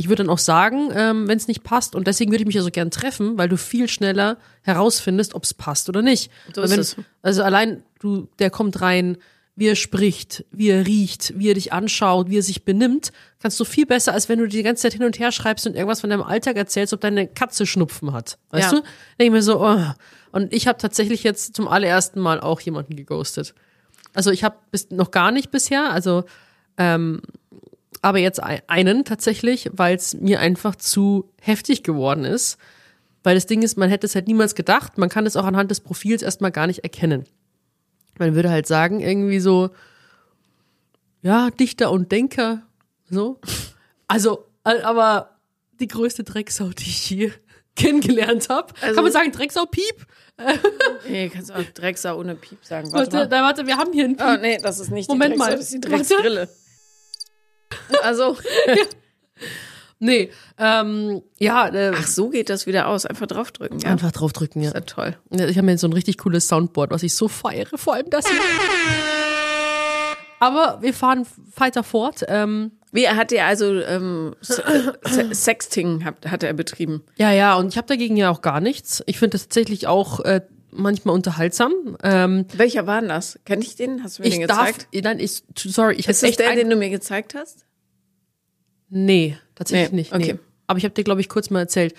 ich 0.00 0.08
würde 0.08 0.24
dann 0.24 0.30
auch 0.30 0.38
sagen, 0.38 0.90
ähm, 0.94 1.28
wenn 1.28 1.36
es 1.36 1.46
nicht 1.46 1.62
passt. 1.62 1.94
Und 1.94 2.06
deswegen 2.06 2.30
würde 2.32 2.42
ich 2.42 2.46
mich 2.46 2.56
ja 2.56 2.62
so 2.62 2.70
gern 2.70 2.90
treffen, 2.90 3.36
weil 3.38 3.48
du 3.48 3.56
viel 3.56 3.88
schneller 3.88 4.38
herausfindest, 4.62 5.34
ob 5.34 5.44
es 5.44 5.54
passt 5.54 5.88
oder 5.88 6.02
nicht. 6.02 6.30
So 6.54 6.62
wenn. 6.62 6.84
Also 7.22 7.42
allein 7.42 7.82
du, 8.00 8.28
der 8.38 8.50
kommt 8.50 8.80
rein, 8.80 9.18
wie 9.56 9.66
er 9.68 9.76
spricht, 9.76 10.44
wie 10.52 10.68
er 10.70 10.86
riecht, 10.86 11.38
wie 11.38 11.50
er 11.50 11.54
dich 11.54 11.72
anschaut, 11.72 12.30
wie 12.30 12.38
er 12.38 12.42
sich 12.42 12.64
benimmt, 12.64 13.12
kannst 13.40 13.60
du 13.60 13.64
viel 13.64 13.84
besser, 13.84 14.14
als 14.14 14.28
wenn 14.30 14.38
du 14.38 14.46
die 14.48 14.62
ganze 14.62 14.82
Zeit 14.82 14.94
hin 14.94 15.04
und 15.04 15.18
her 15.18 15.32
schreibst 15.32 15.66
und 15.66 15.74
irgendwas 15.74 16.00
von 16.00 16.08
deinem 16.08 16.22
Alltag 16.22 16.56
erzählst, 16.56 16.94
ob 16.94 17.02
deine 17.02 17.28
Katze 17.28 17.66
Schnupfen 17.66 18.12
hat. 18.14 18.38
Weißt 18.50 18.72
Ja. 18.72 18.78
du? 18.78 18.84
Denke 19.18 19.24
ich 19.24 19.30
mir 19.30 19.42
so, 19.42 19.62
oh. 19.62 19.84
Und 20.32 20.54
ich 20.54 20.66
habe 20.66 20.78
tatsächlich 20.78 21.24
jetzt 21.24 21.54
zum 21.54 21.68
allerersten 21.68 22.20
Mal 22.20 22.40
auch 22.40 22.60
jemanden 22.60 22.96
geghostet. 22.96 23.54
Also 24.14 24.30
ich 24.30 24.44
habe 24.44 24.56
bis 24.70 24.90
noch 24.90 25.10
gar 25.10 25.30
nicht 25.30 25.50
bisher, 25.50 25.90
also 25.92 26.24
ähm, 26.78 27.20
aber 28.02 28.18
jetzt 28.18 28.42
ein- 28.42 28.62
einen 28.66 29.04
tatsächlich, 29.04 29.68
weil 29.72 29.96
es 29.96 30.14
mir 30.14 30.40
einfach 30.40 30.76
zu 30.76 31.30
heftig 31.40 31.82
geworden 31.82 32.24
ist. 32.24 32.56
Weil 33.22 33.34
das 33.34 33.46
Ding 33.46 33.60
ist, 33.62 33.76
man 33.76 33.90
hätte 33.90 34.06
es 34.06 34.14
halt 34.14 34.26
niemals 34.28 34.54
gedacht, 34.54 34.96
man 34.96 35.10
kann 35.10 35.26
es 35.26 35.36
auch 35.36 35.44
anhand 35.44 35.70
des 35.70 35.80
Profils 35.80 36.22
erstmal 36.22 36.50
gar 36.50 36.66
nicht 36.66 36.78
erkennen. 36.84 37.24
Man 38.18 38.34
würde 38.34 38.48
halt 38.50 38.66
sagen, 38.66 39.00
irgendwie 39.00 39.40
so, 39.40 39.70
ja, 41.22 41.50
Dichter 41.50 41.90
und 41.90 42.10
Denker, 42.12 42.62
so. 43.10 43.38
Also, 44.08 44.46
aber 44.64 45.36
die 45.78 45.88
größte 45.88 46.24
Drecksau, 46.24 46.68
die 46.70 46.84
ich 46.88 47.10
je 47.10 47.32
kennengelernt 47.76 48.48
habe. 48.48 48.72
Also- 48.80 48.94
kann 48.94 49.04
man 49.04 49.12
sagen, 49.12 49.32
Drecksau 49.32 49.66
Piep? 49.66 50.06
Nee, 51.06 51.28
kannst 51.28 51.50
du 51.50 51.54
auch 51.54 51.62
Drecksau 51.74 52.18
ohne 52.18 52.34
Piep 52.34 52.64
sagen. 52.64 52.90
Warte, 52.92 53.12
Warte, 53.12 53.28
mal. 53.30 53.42
warte, 53.42 53.66
wir 53.66 53.76
haben 53.76 53.92
hier 53.92 54.04
einen 54.04 54.16
Piep. 54.16 54.26
Oh, 54.26 54.36
nee, 54.40 54.56
das 54.56 54.78
ist 54.80 54.90
nicht 54.90 55.08
Moment 55.10 55.34
die 55.34 55.38
Drecksau, 55.38 55.50
mal. 55.52 55.56
das 55.58 55.70
ist 55.72 55.84
die 55.84 55.90
Warte. 55.90 56.48
Also, 58.02 58.36
Nee, 60.02 60.30
ähm, 60.56 61.20
ja, 61.38 61.68
äh, 61.68 61.92
ach 61.94 62.06
so 62.06 62.30
geht 62.30 62.48
das 62.48 62.66
wieder 62.66 62.88
aus. 62.88 63.04
Einfach 63.04 63.26
draufdrücken, 63.26 63.80
ja. 63.80 63.90
einfach 63.90 64.10
draufdrücken, 64.12 64.62
ja. 64.62 64.68
Ist 64.68 64.74
ja 64.74 64.80
toll. 64.80 65.16
Ja, 65.30 65.46
Ich 65.46 65.58
habe 65.58 65.66
mir 65.66 65.76
so 65.76 65.86
ein 65.88 65.92
richtig 65.92 66.16
cooles 66.16 66.48
Soundboard, 66.48 66.90
was 66.90 67.02
ich 67.02 67.14
so 67.14 67.28
feiere, 67.28 67.76
vor 67.76 67.92
allem 67.94 68.08
das 68.08 68.26
hier. 68.26 68.40
Aber 70.38 70.78
wir 70.80 70.94
fahren 70.94 71.26
weiter 71.56 71.82
fort. 71.82 72.24
Ähm, 72.28 72.72
Wie 72.92 73.06
hat 73.08 73.30
er 73.30 73.44
also 73.46 73.74
ähm, 73.80 74.34
Se- 74.40 74.94
Se- 75.04 75.34
Sexting 75.34 76.04
hat, 76.06 76.24
hat 76.30 76.42
er 76.44 76.54
betrieben? 76.54 77.02
ja, 77.16 77.30
ja, 77.32 77.54
und 77.56 77.68
ich 77.68 77.76
habe 77.76 77.86
dagegen 77.86 78.16
ja 78.16 78.30
auch 78.30 78.40
gar 78.40 78.60
nichts. 78.60 79.02
Ich 79.04 79.18
finde 79.18 79.32
das 79.32 79.42
tatsächlich 79.48 79.86
auch 79.86 80.20
äh, 80.20 80.40
manchmal 80.70 81.14
unterhaltsam. 81.14 81.72
Ähm, 82.02 82.46
Welcher 82.54 82.86
war 82.86 83.00
denn 83.00 83.10
das? 83.10 83.38
Kenn 83.44 83.60
ich 83.60 83.76
den? 83.76 84.02
Hast 84.02 84.18
du 84.18 84.22
mir 84.22 84.28
ich 84.28 84.38
den 84.38 84.48
darf, 84.48 84.66
gezeigt? 84.68 84.88
nein, 85.04 85.18
ich, 85.18 85.42
sorry, 85.58 85.96
ich 85.96 86.06
das 86.06 86.22
echt 86.22 86.38
der, 86.38 86.54
den 86.56 86.70
du 86.70 86.76
mir 86.76 86.88
gezeigt 86.88 87.34
hast? 87.34 87.66
Nee, 88.90 89.38
tatsächlich 89.54 89.90
Nee, 89.92 89.96
nicht. 89.96 90.12
Nee. 90.14 90.24
okay. 90.24 90.38
Aber 90.66 90.78
ich 90.78 90.84
habe 90.84 90.94
dir, 90.94 91.04
glaube 91.04 91.20
ich, 91.20 91.28
kurz 91.28 91.50
mal 91.50 91.60
erzählt. 91.60 91.94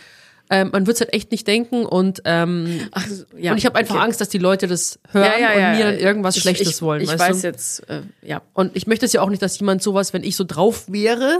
Ähm, 0.49 0.69
man 0.73 0.85
wird 0.85 0.95
es 0.95 1.01
halt 1.01 1.13
echt 1.13 1.31
nicht 1.31 1.47
denken 1.47 1.85
und 1.85 2.21
ähm, 2.25 2.81
Ach, 2.91 3.07
ja. 3.37 3.53
und 3.53 3.57
ich 3.57 3.65
habe 3.65 3.77
einfach 3.77 3.95
okay. 3.95 4.03
Angst, 4.03 4.19
dass 4.19 4.27
die 4.27 4.37
Leute 4.37 4.67
das 4.67 4.99
hören 5.09 5.31
ja, 5.39 5.57
ja, 5.57 5.71
und 5.71 5.77
mir 5.77 5.99
irgendwas 5.99 6.35
ich, 6.35 6.41
Schlechtes 6.41 6.67
ich, 6.67 6.81
wollen. 6.81 7.01
Ich 7.01 7.17
weiß 7.17 7.39
du? 7.39 7.47
jetzt, 7.47 7.89
äh, 7.89 8.01
ja. 8.21 8.41
Und 8.53 8.75
ich 8.75 8.85
möchte 8.85 9.05
es 9.05 9.13
ja 9.13 9.21
auch 9.21 9.29
nicht, 9.29 9.41
dass 9.41 9.57
jemand 9.57 9.81
sowas, 9.81 10.11
wenn 10.11 10.25
ich 10.25 10.35
so 10.35 10.43
drauf 10.43 10.91
wäre, 10.91 11.39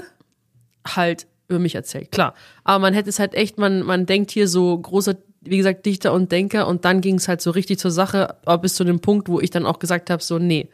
halt 0.87 1.27
über 1.49 1.59
mich 1.59 1.75
erzählt. 1.75 2.11
Klar. 2.11 2.35
Aber 2.63 2.79
man 2.79 2.93
hätte 2.93 3.09
es 3.09 3.19
halt 3.19 3.35
echt, 3.35 3.57
man, 3.57 3.83
man 3.83 4.05
denkt 4.05 4.31
hier 4.31 4.47
so 4.47 4.77
großer, 4.77 5.17
wie 5.41 5.57
gesagt, 5.57 5.85
Dichter 5.85 6.13
und 6.13 6.31
Denker 6.31 6.65
und 6.67 6.85
dann 6.85 7.01
ging 7.01 7.15
es 7.15 7.27
halt 7.27 7.41
so 7.41 7.51
richtig 7.51 7.79
zur 7.79 7.91
Sache, 7.91 8.37
aber 8.45 8.59
bis 8.61 8.75
zu 8.75 8.85
dem 8.85 9.01
Punkt, 9.01 9.27
wo 9.27 9.41
ich 9.41 9.49
dann 9.49 9.65
auch 9.65 9.79
gesagt 9.79 10.09
habe, 10.09 10.23
so, 10.23 10.39
nee, 10.39 10.69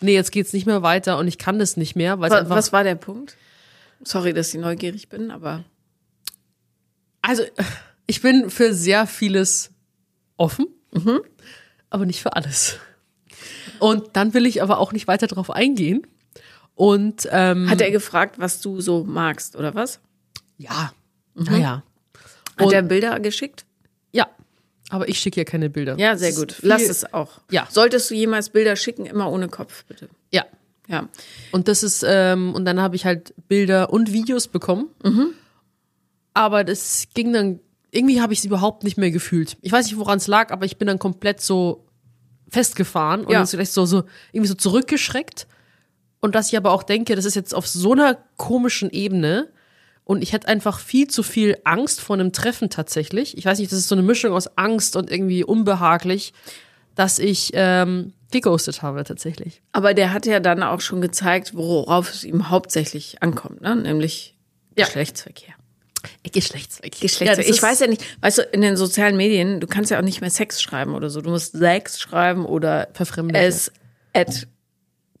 nee, 0.00 0.14
jetzt 0.14 0.32
geht's 0.32 0.52
nicht 0.52 0.66
mehr 0.66 0.82
weiter 0.82 1.16
und 1.16 1.26
ich 1.26 1.38
kann 1.38 1.58
das 1.58 1.78
nicht 1.78 1.96
mehr, 1.96 2.20
weil 2.20 2.30
Was, 2.30 2.40
einfach. 2.40 2.56
was 2.56 2.72
war 2.72 2.84
der 2.84 2.96
Punkt? 2.96 3.36
Sorry, 4.02 4.32
dass 4.32 4.54
ich 4.54 4.60
neugierig 4.60 5.08
bin, 5.08 5.30
aber 5.30 5.64
Also, 7.22 7.42
ich 8.06 8.22
bin 8.22 8.48
für 8.50 8.72
sehr 8.74 9.06
vieles 9.06 9.70
offen, 10.36 10.66
Mhm. 10.92 11.20
aber 11.90 12.06
nicht 12.06 12.22
für 12.22 12.34
alles. 12.36 12.78
Und 13.80 14.16
dann 14.16 14.34
will 14.34 14.46
ich 14.46 14.62
aber 14.62 14.78
auch 14.78 14.92
nicht 14.92 15.06
weiter 15.08 15.26
drauf 15.26 15.50
eingehen. 15.50 16.06
Und 16.74 17.28
ähm, 17.32 17.68
Hat 17.68 17.80
er 17.80 17.90
gefragt, 17.90 18.38
was 18.38 18.60
du 18.60 18.80
so 18.80 19.04
magst, 19.04 19.56
oder 19.56 19.74
was? 19.74 20.00
ja, 20.58 20.92
naja. 21.34 21.82
Hat 22.56 22.66
Und- 22.66 22.72
er 22.72 22.82
Bilder 22.82 23.18
geschickt? 23.20 23.64
Ja, 24.12 24.28
aber 24.90 25.08
ich 25.08 25.18
schicke 25.20 25.40
ja 25.40 25.44
keine 25.44 25.70
Bilder. 25.70 25.96
Ja, 25.98 26.16
sehr 26.16 26.32
gut. 26.32 26.56
Lass 26.62 26.82
es 26.82 27.12
auch. 27.12 27.40
Ja. 27.50 27.68
Solltest 27.70 28.10
du 28.10 28.14
jemals 28.14 28.50
Bilder 28.50 28.74
schicken, 28.74 29.06
immer 29.06 29.30
ohne 29.30 29.48
Kopf, 29.48 29.84
bitte. 29.84 30.08
Ja, 30.32 30.44
Ja. 30.88 31.08
Und 31.52 31.68
das 31.68 31.82
ist, 31.82 32.04
ähm, 32.06 32.54
und 32.54 32.64
dann 32.64 32.80
habe 32.80 32.96
ich 32.96 33.04
halt 33.04 33.34
Bilder 33.46 33.92
und 33.92 34.12
Videos 34.12 34.48
bekommen. 34.48 34.88
Aber 36.34 36.64
das 36.64 37.08
ging 37.14 37.32
dann, 37.32 37.60
irgendwie 37.90 38.20
habe 38.20 38.32
ich 38.32 38.40
es 38.40 38.44
überhaupt 38.44 38.84
nicht 38.84 38.96
mehr 38.96 39.10
gefühlt. 39.10 39.56
Ich 39.60 39.72
weiß 39.72 39.86
nicht, 39.86 39.98
woran 39.98 40.18
es 40.18 40.26
lag, 40.26 40.50
aber 40.50 40.64
ich 40.66 40.76
bin 40.78 40.86
dann 40.86 40.98
komplett 40.98 41.40
so 41.40 41.84
festgefahren 42.48 43.24
und 43.24 43.32
Ja. 43.32 43.44
vielleicht 43.44 43.72
so, 43.72 43.84
so, 43.86 44.04
irgendwie 44.32 44.48
so 44.48 44.54
zurückgeschreckt. 44.54 45.46
Und 46.20 46.34
dass 46.34 46.48
ich 46.48 46.56
aber 46.56 46.72
auch 46.72 46.82
denke, 46.82 47.14
das 47.16 47.24
ist 47.24 47.36
jetzt 47.36 47.54
auf 47.54 47.66
so 47.68 47.92
einer 47.92 48.16
komischen 48.36 48.90
Ebene. 48.90 49.48
Und 50.04 50.22
ich 50.22 50.32
hätte 50.32 50.48
einfach 50.48 50.78
viel 50.80 51.06
zu 51.08 51.22
viel 51.22 51.58
Angst 51.64 52.00
vor 52.00 52.14
einem 52.16 52.32
Treffen 52.32 52.70
tatsächlich. 52.70 53.36
Ich 53.36 53.44
weiß 53.44 53.58
nicht, 53.58 53.70
das 53.70 53.78
ist 53.78 53.88
so 53.88 53.94
eine 53.94 54.02
Mischung 54.02 54.32
aus 54.32 54.56
Angst 54.56 54.96
und 54.96 55.10
irgendwie 55.10 55.44
unbehaglich, 55.44 56.32
dass 56.94 57.18
ich 57.18 57.50
ähm, 57.52 58.14
geghostet 58.30 58.82
habe 58.82 59.04
tatsächlich. 59.04 59.62
Aber 59.72 59.94
der 59.94 60.12
hat 60.12 60.26
ja 60.26 60.40
dann 60.40 60.62
auch 60.62 60.80
schon 60.80 61.00
gezeigt, 61.00 61.54
worauf 61.54 62.12
es 62.12 62.24
ihm 62.24 62.50
hauptsächlich 62.50 63.22
ankommt, 63.22 63.60
ne? 63.62 63.76
nämlich 63.76 64.36
Ja. 64.76 64.84
Geschlechtsverkehr. 64.84 65.54
Geschlechtsverkehr. 66.32 67.00
Geschlechtsverkehr. 67.00 67.54
ich 67.54 67.62
weiß 67.62 67.80
ja 67.80 67.86
nicht, 67.86 68.04
weißt 68.20 68.38
du, 68.38 68.42
in 68.42 68.60
den 68.60 68.76
sozialen 68.76 69.16
Medien, 69.16 69.60
du 69.60 69.66
kannst 69.66 69.90
ja 69.90 69.98
auch 69.98 70.04
nicht 70.04 70.20
mehr 70.20 70.30
Sex 70.30 70.62
schreiben 70.62 70.94
oder 70.94 71.10
so. 71.10 71.20
Du 71.20 71.30
musst 71.30 71.56
Sex 71.56 71.98
schreiben 71.98 72.44
oder 72.44 72.88
Verfremdet, 72.92 73.36
S 73.36 73.72
at 74.12 74.46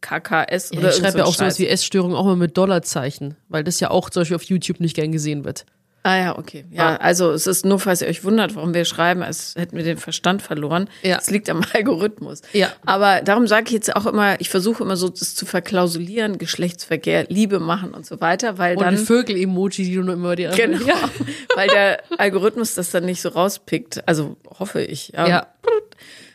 KKS 0.00 0.70
Ja, 0.70 0.78
oder 0.78 0.90
ich 0.90 0.96
schreibe 0.96 1.18
ja 1.18 1.24
auch 1.24 1.34
so 1.34 1.42
ein 1.42 1.50
sowas 1.50 1.58
wie 1.58 1.66
Essstörung 1.66 2.14
auch 2.14 2.24
mal 2.24 2.36
mit 2.36 2.56
Dollarzeichen, 2.56 3.36
weil 3.48 3.64
das 3.64 3.80
ja 3.80 3.90
auch 3.90 4.10
zum 4.10 4.20
Beispiel 4.20 4.36
auf 4.36 4.44
YouTube 4.44 4.80
nicht 4.80 4.94
gern 4.94 5.10
gesehen 5.10 5.44
wird. 5.44 5.66
Ah 6.08 6.16
ja, 6.16 6.38
okay. 6.38 6.64
Ja, 6.70 6.96
also 6.96 7.32
es 7.32 7.46
ist 7.46 7.66
nur, 7.66 7.78
falls 7.78 8.00
ihr 8.00 8.08
euch 8.08 8.24
wundert, 8.24 8.54
warum 8.54 8.72
wir 8.72 8.86
schreiben, 8.86 9.22
als 9.22 9.54
hätten 9.56 9.76
wir 9.76 9.84
den 9.84 9.98
Verstand 9.98 10.40
verloren. 10.40 10.88
Ja. 11.02 11.18
Es 11.18 11.28
liegt 11.28 11.50
am 11.50 11.60
Algorithmus. 11.74 12.40
Ja. 12.54 12.72
Aber 12.86 13.20
darum 13.20 13.46
sage 13.46 13.66
ich 13.66 13.72
jetzt 13.72 13.94
auch 13.94 14.06
immer, 14.06 14.40
ich 14.40 14.48
versuche 14.48 14.82
immer 14.82 14.96
so 14.96 15.10
das 15.10 15.34
zu 15.34 15.44
verklausulieren, 15.44 16.38
Geschlechtsverkehr, 16.38 17.26
Liebe 17.28 17.60
machen 17.60 17.92
und 17.92 18.06
so 18.06 18.22
weiter, 18.22 18.56
weil 18.56 18.78
Und 18.78 18.84
dann 18.84 18.96
die 18.96 19.04
Vögel-Emoji, 19.04 19.84
die 19.84 19.96
du 19.96 20.02
nur 20.02 20.14
immer 20.14 20.34
dir 20.34 20.48
genau, 20.48 20.86
weil 21.54 21.68
der 21.68 22.02
Algorithmus 22.16 22.74
das 22.74 22.90
dann 22.90 23.04
nicht 23.04 23.20
so 23.20 23.28
rauspickt. 23.28 24.08
Also 24.08 24.38
hoffe 24.58 24.80
ich. 24.80 25.08
Ja. 25.08 25.28
Ja. 25.28 25.46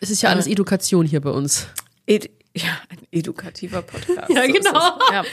Es 0.02 0.12
ist 0.12 0.22
ja 0.22 0.30
alles 0.30 0.46
Education 0.46 1.08
hier 1.08 1.22
bei 1.22 1.32
uns. 1.32 1.66
Ed 2.06 2.30
ja, 2.56 2.78
ein 2.90 3.00
edukativer 3.12 3.82
Podcast. 3.82 4.30
Ja, 4.36 4.46
So 4.46 4.54
genau. 4.54 4.98
es. 5.00 5.14
Ja. 5.14 5.24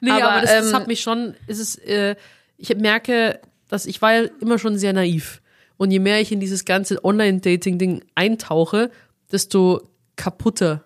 Nee, 0.00 0.10
aber, 0.12 0.40
das, 0.40 0.50
das 0.50 0.68
ähm, 0.68 0.74
hat 0.74 0.86
mich 0.86 1.02
schon, 1.02 1.34
es 1.46 1.58
ist, 1.58 1.86
äh, 1.86 2.16
ich 2.56 2.74
merke, 2.76 3.40
dass 3.70 3.86
ich 3.86 4.02
war 4.02 4.12
ja 4.12 4.28
immer 4.40 4.58
schon 4.58 4.76
sehr 4.76 4.92
naiv. 4.92 5.40
Und 5.76 5.90
je 5.90 5.98
mehr 5.98 6.20
ich 6.20 6.30
in 6.30 6.40
dieses 6.40 6.64
ganze 6.64 7.02
Online-Dating-Ding 7.04 8.02
eintauche, 8.14 8.90
desto 9.32 9.88
kaputter 10.16 10.84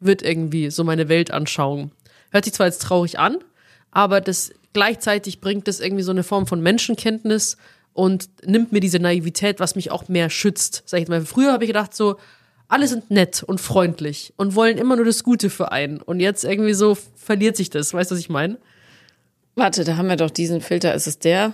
wird 0.00 0.22
irgendwie 0.22 0.70
so 0.70 0.82
meine 0.82 1.08
Weltanschauung. 1.08 1.92
Hört 2.30 2.44
sich 2.44 2.54
zwar 2.54 2.66
jetzt 2.66 2.82
traurig 2.82 3.18
an, 3.18 3.36
aber 3.92 4.20
das 4.20 4.52
gleichzeitig 4.72 5.40
bringt 5.40 5.68
das 5.68 5.80
irgendwie 5.80 6.02
so 6.02 6.10
eine 6.10 6.24
Form 6.24 6.46
von 6.46 6.60
Menschenkenntnis 6.60 7.56
und 7.92 8.30
nimmt 8.44 8.72
mir 8.72 8.80
diese 8.80 8.98
Naivität, 8.98 9.60
was 9.60 9.76
mich 9.76 9.90
auch 9.90 10.08
mehr 10.08 10.30
schützt. 10.30 10.82
Sag 10.86 10.98
ich 10.98 11.02
jetzt 11.02 11.10
mal, 11.10 11.24
früher 11.24 11.52
habe 11.52 11.64
ich 11.64 11.68
gedacht 11.68 11.94
so, 11.94 12.16
alle 12.68 12.88
sind 12.88 13.10
nett 13.10 13.42
und 13.42 13.60
freundlich 13.60 14.32
und 14.36 14.54
wollen 14.54 14.78
immer 14.78 14.96
nur 14.96 15.04
das 15.04 15.24
Gute 15.24 15.50
für 15.50 15.72
einen. 15.72 16.00
Und 16.00 16.20
jetzt 16.20 16.42
irgendwie 16.42 16.72
so 16.72 16.96
verliert 17.16 17.56
sich 17.56 17.68
das. 17.68 17.92
Weißt 17.92 18.10
du, 18.10 18.14
was 18.14 18.20
ich 18.20 18.30
meine? 18.30 18.58
Warte, 19.54 19.84
da 19.84 19.98
haben 19.98 20.08
wir 20.08 20.16
doch 20.16 20.30
diesen 20.30 20.62
Filter. 20.62 20.94
Ist 20.94 21.06
es 21.06 21.18
der? 21.18 21.52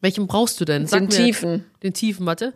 Welchen 0.00 0.26
brauchst 0.26 0.60
du 0.60 0.64
denn? 0.64 0.86
Den 0.86 1.08
tiefen. 1.08 1.64
Den 1.82 1.92
tiefen, 1.94 2.26
warte. 2.26 2.52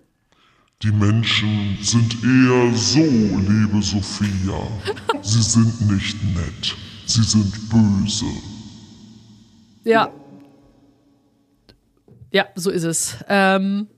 Die 0.83 0.93
Menschen 0.93 1.79
sind 1.83 2.15
eher 2.25 2.75
so, 2.75 3.01
liebe 3.01 3.83
Sophia. 3.83 4.67
Sie 5.23 5.43
sind 5.43 5.91
nicht 5.91 6.17
nett. 6.35 6.77
Sie 7.07 7.23
sind 7.23 7.53
böse. 7.69 8.25
Ja. 9.85 10.11
Ja, 12.33 12.47
so 12.55 12.71
ist 12.71 12.85
es. 12.85 13.17
Ähm, 13.29 13.89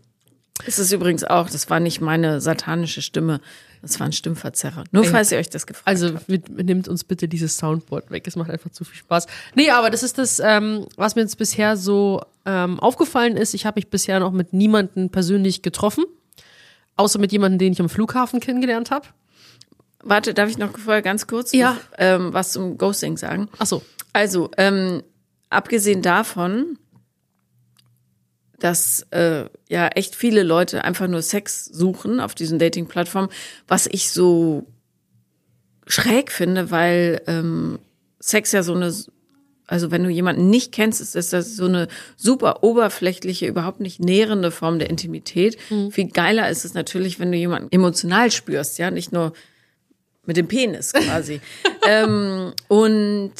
Es 0.67 0.79
ist 0.79 0.93
übrigens 0.93 1.25
auch, 1.25 1.51
das 1.51 1.69
war 1.71 1.81
nicht 1.81 2.01
meine 2.01 2.41
satanische 2.41 3.03
Stimme, 3.03 3.41
das 3.83 3.99
war 3.99 4.07
ein 4.07 4.13
Stimmverzerrer. 4.13 4.85
Nur 4.93 5.05
falls 5.05 5.33
ihr 5.33 5.39
euch 5.39 5.51
das 5.51 5.67
gefragt 5.67 5.87
also 5.89 6.15
habt. 6.15 6.29
mit, 6.29 6.49
nimmt 6.49 6.87
uns 6.89 7.03
bitte 7.03 7.27
dieses 7.27 7.57
Soundboard 7.57 8.11
weg. 8.13 8.27
Es 8.27 8.37
macht 8.37 8.51
einfach 8.51 8.71
zu 8.71 8.85
viel 8.85 8.97
Spaß. 8.97 9.27
Nee, 9.57 9.71
aber 9.71 9.91
das 9.91 10.05
ist 10.05 10.19
das, 10.19 10.41
ähm, 10.43 10.87
was 10.97 11.17
mir 11.17 11.23
jetzt 11.23 11.37
bisher 11.37 11.77
so 11.77 12.23
ähm, 12.47 12.79
aufgefallen 12.79 13.37
ist. 13.37 13.55
Ich 13.55 13.67
habe 13.67 13.79
mich 13.79 13.89
bisher 13.91 14.21
noch 14.21 14.31
mit 14.31 14.53
niemandem 14.53 15.11
persönlich 15.11 15.63
getroffen. 15.63 16.05
Außer 16.97 17.19
mit 17.19 17.33
jemandem, 17.33 17.59
den 17.59 17.73
ich 17.73 17.81
am 17.81 17.89
Flughafen 17.89 18.39
kennengelernt 18.39 18.91
habe. 18.91 19.09
Warte, 20.05 20.35
darf 20.35 20.49
ich 20.49 20.59
noch 20.59 20.77
vorher 20.79 21.03
ganz 21.03 21.27
kurz 21.27 21.53
Ja. 21.53 21.77
ähm, 21.99 22.33
was 22.33 22.53
zum 22.53 22.79
Ghosting 22.79 23.17
sagen? 23.17 23.49
Ach 23.59 23.67
so. 23.67 23.83
Also, 24.13 24.51
ähm, 24.59 25.03
abgesehen 25.49 26.03
davon, 26.03 26.79
dass 28.63 29.07
äh, 29.11 29.47
ja 29.69 29.89
echt 29.89 30.15
viele 30.15 30.45
Leute 30.45 30.85
einfach 30.85 31.09
nur 31.09 31.21
Sex 31.21 31.65
suchen 31.65 32.21
auf 32.21 32.35
diesen 32.37 32.61
Dating-Plattformen, 32.61 33.29
was 33.67 33.89
ich 33.89 34.11
so 34.11 34.67
schräg 35.89 36.31
finde, 36.31 36.71
weil 36.71 37.23
ähm, 37.27 37.81
Sex 38.21 38.53
ja 38.53 38.63
so 38.63 38.75
eine, 38.75 38.95
also 39.67 39.91
wenn 39.91 40.05
du 40.05 40.11
jemanden 40.11 40.49
nicht 40.49 40.71
kennst, 40.71 41.01
ist 41.01 41.33
das, 41.33 41.57
so 41.57 41.65
eine 41.65 41.89
super 42.17 42.63
oberflächliche, 42.63 43.49
überhaupt 43.49 43.81
nicht 43.81 43.99
nährende 43.99 44.53
Form 44.53 44.79
der 44.79 44.91
Intimität. 44.91 45.59
Viel 45.91 46.09
geiler 46.09 46.49
ist 46.49 46.65
es 46.65 46.73
natürlich, 46.73 47.19
wenn 47.19 47.33
du 47.33 47.39
jemanden 47.39 47.69
emotional 47.73 48.31
spürst, 48.31 48.79
ja, 48.79 48.93
nicht 48.93 49.11
nur 49.11 49.33
mit 50.25 50.37
dem 50.37 50.47
Penis 50.47 50.93
quasi. 50.93 51.41
ähm, 51.89 52.53
und 52.69 53.35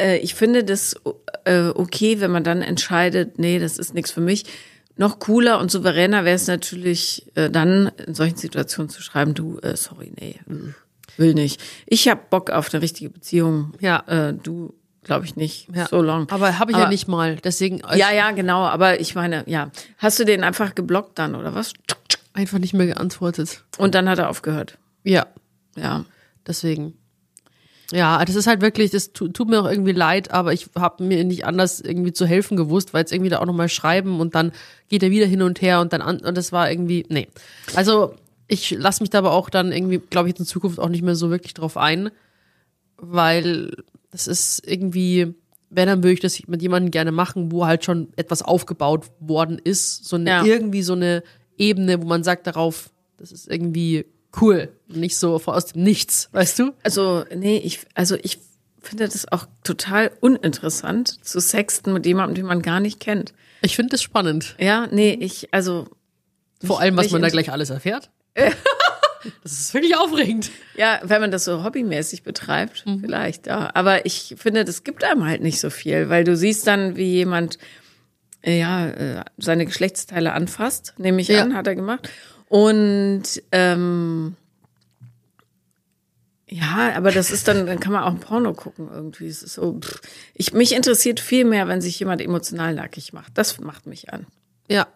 äh, 0.00 0.18
ich 0.18 0.34
finde 0.34 0.62
das 0.62 0.94
äh, 1.44 1.68
okay, 1.68 2.20
wenn 2.20 2.30
man 2.30 2.44
dann 2.44 2.62
entscheidet, 2.62 3.38
nee, 3.38 3.58
das 3.58 3.78
ist 3.78 3.94
nichts 3.94 4.10
für 4.10 4.20
mich. 4.20 4.44
Noch 4.96 5.18
cooler 5.18 5.58
und 5.60 5.70
souveräner 5.70 6.24
wäre 6.24 6.36
es 6.36 6.46
natürlich 6.46 7.26
äh, 7.34 7.48
dann 7.50 7.90
in 8.06 8.14
solchen 8.14 8.36
Situationen 8.36 8.90
zu 8.90 9.02
schreiben, 9.02 9.34
du, 9.34 9.58
äh, 9.60 9.76
sorry, 9.76 10.12
nee, 10.20 10.38
mm, 10.46 10.74
will 11.16 11.34
nicht. 11.34 11.60
Ich 11.86 12.08
habe 12.08 12.20
Bock 12.28 12.50
auf 12.50 12.72
eine 12.72 12.82
richtige 12.82 13.08
Beziehung. 13.10 13.72
Ja. 13.80 14.04
Äh, 14.06 14.34
du, 14.34 14.74
glaube 15.02 15.24
ich 15.24 15.36
nicht. 15.36 15.68
Ja. 15.74 15.86
So 15.88 16.02
long. 16.02 16.28
Aber 16.30 16.58
habe 16.58 16.72
ich 16.72 16.76
ja 16.76 16.82
Aber- 16.84 16.90
nicht 16.92 17.08
mal. 17.08 17.36
Deswegen 17.36 17.78
Ja, 17.94 18.12
ja, 18.12 18.30
genau. 18.32 18.64
Aber 18.66 19.00
ich 19.00 19.14
meine, 19.14 19.44
ja. 19.46 19.70
Hast 19.96 20.18
du 20.18 20.24
den 20.24 20.44
einfach 20.44 20.74
geblockt 20.74 21.18
dann 21.18 21.34
oder 21.34 21.54
was? 21.54 21.72
einfach 22.32 22.58
nicht 22.58 22.74
mehr 22.74 22.86
geantwortet. 22.86 23.64
Und 23.78 23.94
dann 23.94 24.08
hat 24.08 24.18
er 24.18 24.28
aufgehört. 24.30 24.78
Ja, 25.02 25.26
Ja. 25.76 26.04
deswegen. 26.46 26.94
Ja, 27.92 28.24
das 28.24 28.36
ist 28.36 28.46
halt 28.46 28.60
wirklich, 28.60 28.90
das 28.92 29.12
tu- 29.12 29.28
tut 29.28 29.48
mir 29.48 29.60
auch 29.60 29.68
irgendwie 29.68 29.92
leid, 29.92 30.30
aber 30.30 30.52
ich 30.52 30.68
habe 30.76 31.02
mir 31.02 31.24
nicht 31.24 31.44
anders 31.44 31.80
irgendwie 31.80 32.12
zu 32.12 32.24
helfen 32.26 32.56
gewusst, 32.56 32.94
weil 32.94 33.00
jetzt 33.00 33.12
irgendwie 33.12 33.30
da 33.30 33.40
auch 33.40 33.46
nochmal 33.46 33.68
schreiben 33.68 34.20
und 34.20 34.34
dann 34.34 34.52
geht 34.88 35.02
er 35.02 35.10
wieder 35.10 35.26
hin 35.26 35.42
und 35.42 35.60
her 35.60 35.80
und 35.80 35.92
dann 35.92 36.00
an, 36.02 36.18
und 36.20 36.36
das 36.36 36.52
war 36.52 36.70
irgendwie, 36.70 37.04
nee. 37.08 37.26
Also 37.74 38.14
ich 38.46 38.70
lasse 38.70 39.02
mich 39.02 39.10
da 39.10 39.18
aber 39.18 39.32
auch 39.32 39.50
dann 39.50 39.72
irgendwie, 39.72 39.98
glaube 39.98 40.28
ich, 40.28 40.38
in 40.38 40.44
Zukunft 40.46 40.78
auch 40.78 40.88
nicht 40.88 41.02
mehr 41.02 41.16
so 41.16 41.30
wirklich 41.30 41.54
drauf 41.54 41.76
ein, 41.76 42.10
weil 42.96 43.72
das 44.10 44.26
ist 44.26 44.62
irgendwie, 44.66 45.34
wenn 45.70 45.86
dann 45.88 46.02
würde 46.02 46.12
ich 46.14 46.20
das 46.20 46.46
mit 46.48 46.62
jemandem 46.62 46.90
gerne 46.90 47.12
machen, 47.12 47.52
wo 47.52 47.66
halt 47.66 47.84
schon 47.84 48.08
etwas 48.16 48.42
aufgebaut 48.42 49.06
worden 49.20 49.58
ist, 49.62 50.04
so 50.04 50.16
eine, 50.16 50.30
Ja. 50.30 50.44
irgendwie 50.44 50.82
so 50.82 50.92
eine 50.94 51.22
Ebene, 51.58 52.00
wo 52.02 52.06
man 52.06 52.22
sagt 52.24 52.46
darauf, 52.46 52.90
das 53.16 53.32
ist 53.32 53.48
irgendwie 53.48 54.06
cool, 54.40 54.68
nicht 54.88 55.16
so 55.16 55.34
aus 55.44 55.66
dem 55.66 55.82
Nichts, 55.82 56.28
weißt 56.32 56.58
du? 56.58 56.72
Also, 56.82 57.24
nee, 57.34 57.56
ich, 57.58 57.80
also 57.94 58.16
ich 58.22 58.38
finde 58.82 59.04
das 59.08 59.30
auch 59.30 59.46
total 59.64 60.10
uninteressant, 60.20 61.24
zu 61.24 61.40
sexten 61.40 61.92
mit 61.92 62.06
jemandem, 62.06 62.34
den 62.36 62.46
man 62.46 62.62
gar 62.62 62.80
nicht 62.80 63.00
kennt. 63.00 63.32
Ich 63.62 63.76
finde 63.76 63.90
das 63.90 64.02
spannend. 64.02 64.54
Ja, 64.58 64.86
nee, 64.90 65.12
ich, 65.20 65.52
also, 65.52 65.86
Vor 66.64 66.80
allem, 66.80 66.96
was 66.96 67.10
man 67.10 67.22
da 67.22 67.28
gleich 67.28 67.50
alles 67.52 67.70
erfährt. 67.70 68.10
das 69.42 69.52
ist 69.52 69.74
wirklich 69.74 69.96
aufregend. 69.96 70.50
ja, 70.76 71.00
wenn 71.02 71.20
man 71.20 71.30
das 71.30 71.44
so 71.44 71.62
hobbymäßig 71.64 72.22
betreibt, 72.22 72.84
Mhm. 72.86 73.00
vielleicht, 73.00 73.46
ja. 73.48 73.70
Aber 73.74 74.06
ich 74.06 74.34
finde, 74.38 74.64
das 74.64 74.82
gibt 74.84 75.04
einem 75.04 75.24
halt 75.26 75.42
nicht 75.42 75.60
so 75.60 75.68
viel, 75.70 76.08
weil 76.08 76.24
du 76.24 76.36
siehst 76.36 76.66
dann, 76.66 76.96
wie 76.96 77.12
jemand, 77.12 77.58
äh, 78.42 78.58
ja, 78.58 78.88
äh, 78.88 79.24
seine 79.36 79.66
Geschlechtsteile 79.66 80.32
anfasst, 80.32 80.94
nehme 80.96 81.20
ich 81.20 81.28
Ja. 81.28 81.42
an, 81.42 81.54
hat 81.54 81.66
er 81.66 81.74
gemacht. 81.74 82.08
Und, 82.50 83.22
ähm, 83.52 84.34
ja, 86.48 86.94
aber 86.96 87.12
das 87.12 87.30
ist 87.30 87.46
dann, 87.46 87.64
dann 87.64 87.78
kann 87.78 87.92
man 87.92 88.02
auch 88.02 88.10
ein 88.10 88.18
Porno 88.18 88.54
gucken 88.54 88.88
irgendwie. 88.92 89.28
Es 89.28 89.44
ist 89.44 89.54
so, 89.54 89.78
pff. 89.78 90.00
ich, 90.34 90.52
mich 90.52 90.74
interessiert 90.74 91.20
viel 91.20 91.44
mehr, 91.44 91.68
wenn 91.68 91.80
sich 91.80 92.00
jemand 92.00 92.20
emotional 92.20 92.74
nackig 92.74 93.12
macht. 93.12 93.38
Das 93.38 93.60
macht 93.60 93.86
mich 93.86 94.12
an. 94.12 94.26
Ja. 94.68 94.88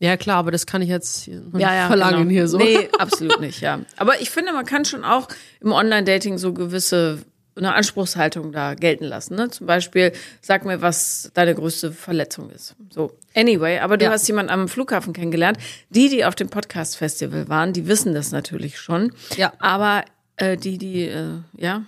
Ja, 0.00 0.16
klar, 0.16 0.38
aber 0.38 0.50
das 0.50 0.66
kann 0.66 0.82
ich 0.82 0.88
jetzt 0.88 1.28
noch 1.28 1.52
nicht 1.52 1.68
verlangen 1.68 2.22
genau. 2.22 2.30
hier 2.30 2.48
so. 2.48 2.58
Nee, 2.58 2.88
absolut 2.98 3.40
nicht, 3.40 3.60
ja. 3.60 3.80
Aber 3.96 4.20
ich 4.20 4.30
finde, 4.30 4.52
man 4.52 4.66
kann 4.66 4.84
schon 4.84 5.04
auch 5.04 5.28
im 5.60 5.70
Online-Dating 5.70 6.38
so 6.38 6.52
gewisse 6.52 7.22
eine 7.60 7.74
Anspruchshaltung 7.74 8.52
da 8.52 8.74
gelten 8.74 9.04
lassen. 9.04 9.36
Ne? 9.36 9.50
Zum 9.50 9.66
Beispiel, 9.66 10.12
sag 10.40 10.64
mir, 10.64 10.82
was 10.82 11.30
deine 11.34 11.54
größte 11.54 11.92
Verletzung 11.92 12.50
ist. 12.50 12.74
So, 12.90 13.12
anyway, 13.34 13.78
aber 13.78 13.96
du 13.96 14.06
Ja. 14.06 14.10
hast 14.10 14.26
jemanden 14.26 14.50
am 14.50 14.66
Flughafen 14.68 15.12
kennengelernt. 15.12 15.58
Die, 15.90 16.08
die 16.08 16.24
auf 16.24 16.34
dem 16.34 16.48
Podcast-Festival 16.48 17.48
waren, 17.48 17.72
die 17.72 17.86
wissen 17.86 18.14
das 18.14 18.32
natürlich 18.32 18.78
schon. 18.78 19.12
Ja. 19.36 19.52
Aber 19.60 20.04
äh, 20.36 20.56
die, 20.56 20.78
die, 20.78 21.02
äh, 21.04 21.26
ja. 21.56 21.82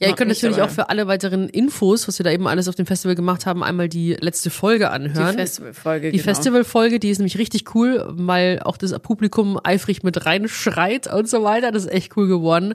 Ja, 0.00 0.06
ihr 0.10 0.14
könnt 0.14 0.28
nicht, 0.28 0.40
natürlich 0.44 0.62
auch 0.62 0.70
für 0.70 0.90
alle 0.90 1.08
weiteren 1.08 1.48
Infos, 1.48 2.06
was 2.06 2.20
wir 2.20 2.24
da 2.24 2.30
eben 2.30 2.46
alles 2.46 2.68
auf 2.68 2.76
dem 2.76 2.86
Festival 2.86 3.16
gemacht 3.16 3.46
haben, 3.46 3.64
einmal 3.64 3.88
die 3.88 4.14
letzte 4.20 4.48
Folge 4.48 4.84
Die 4.84 4.90
anhören. 4.90 5.34
Festivalfolge. 5.36 6.12
Die 6.12 6.18
genau. 6.18 6.28
Festivalfolge, 6.32 7.00
die 7.00 7.10
ist 7.10 7.18
nämlich 7.18 7.36
richtig 7.36 7.74
cool, 7.74 8.04
weil 8.08 8.60
auch 8.62 8.76
das 8.76 8.96
Publikum 9.00 9.58
eifrig 9.64 10.04
mit 10.04 10.24
reinschreit 10.24 11.12
und 11.12 11.28
so 11.28 11.42
weiter. 11.42 11.72
Das 11.72 11.84
ist 11.86 11.90
echt 11.92 12.16
cool 12.16 12.28
geworden. 12.28 12.74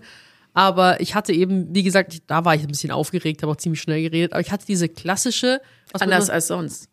Aber 0.54 1.02
ich 1.02 1.16
hatte 1.16 1.34
eben, 1.34 1.74
wie 1.74 1.84
gesagt, 1.84 2.14
ich- 2.14 2.26
da 2.28 2.46
war 2.46 2.54
ich 2.56 2.62
ein 2.62 2.68
bisschen 2.68 2.92
aufgeregt, 2.92 3.42
habe 3.42 3.52
auch 3.52 3.58
ziemlich 3.58 3.82
schnell 3.82 4.02
geredet. 4.02 4.34
Aber 4.34 4.42
ich 4.42 4.52
hatte 4.52 4.66
diese 4.66 4.88
klassische, 4.90 5.62
Anders 6.00 6.30
als 6.30 6.48
sonst. 6.48 6.90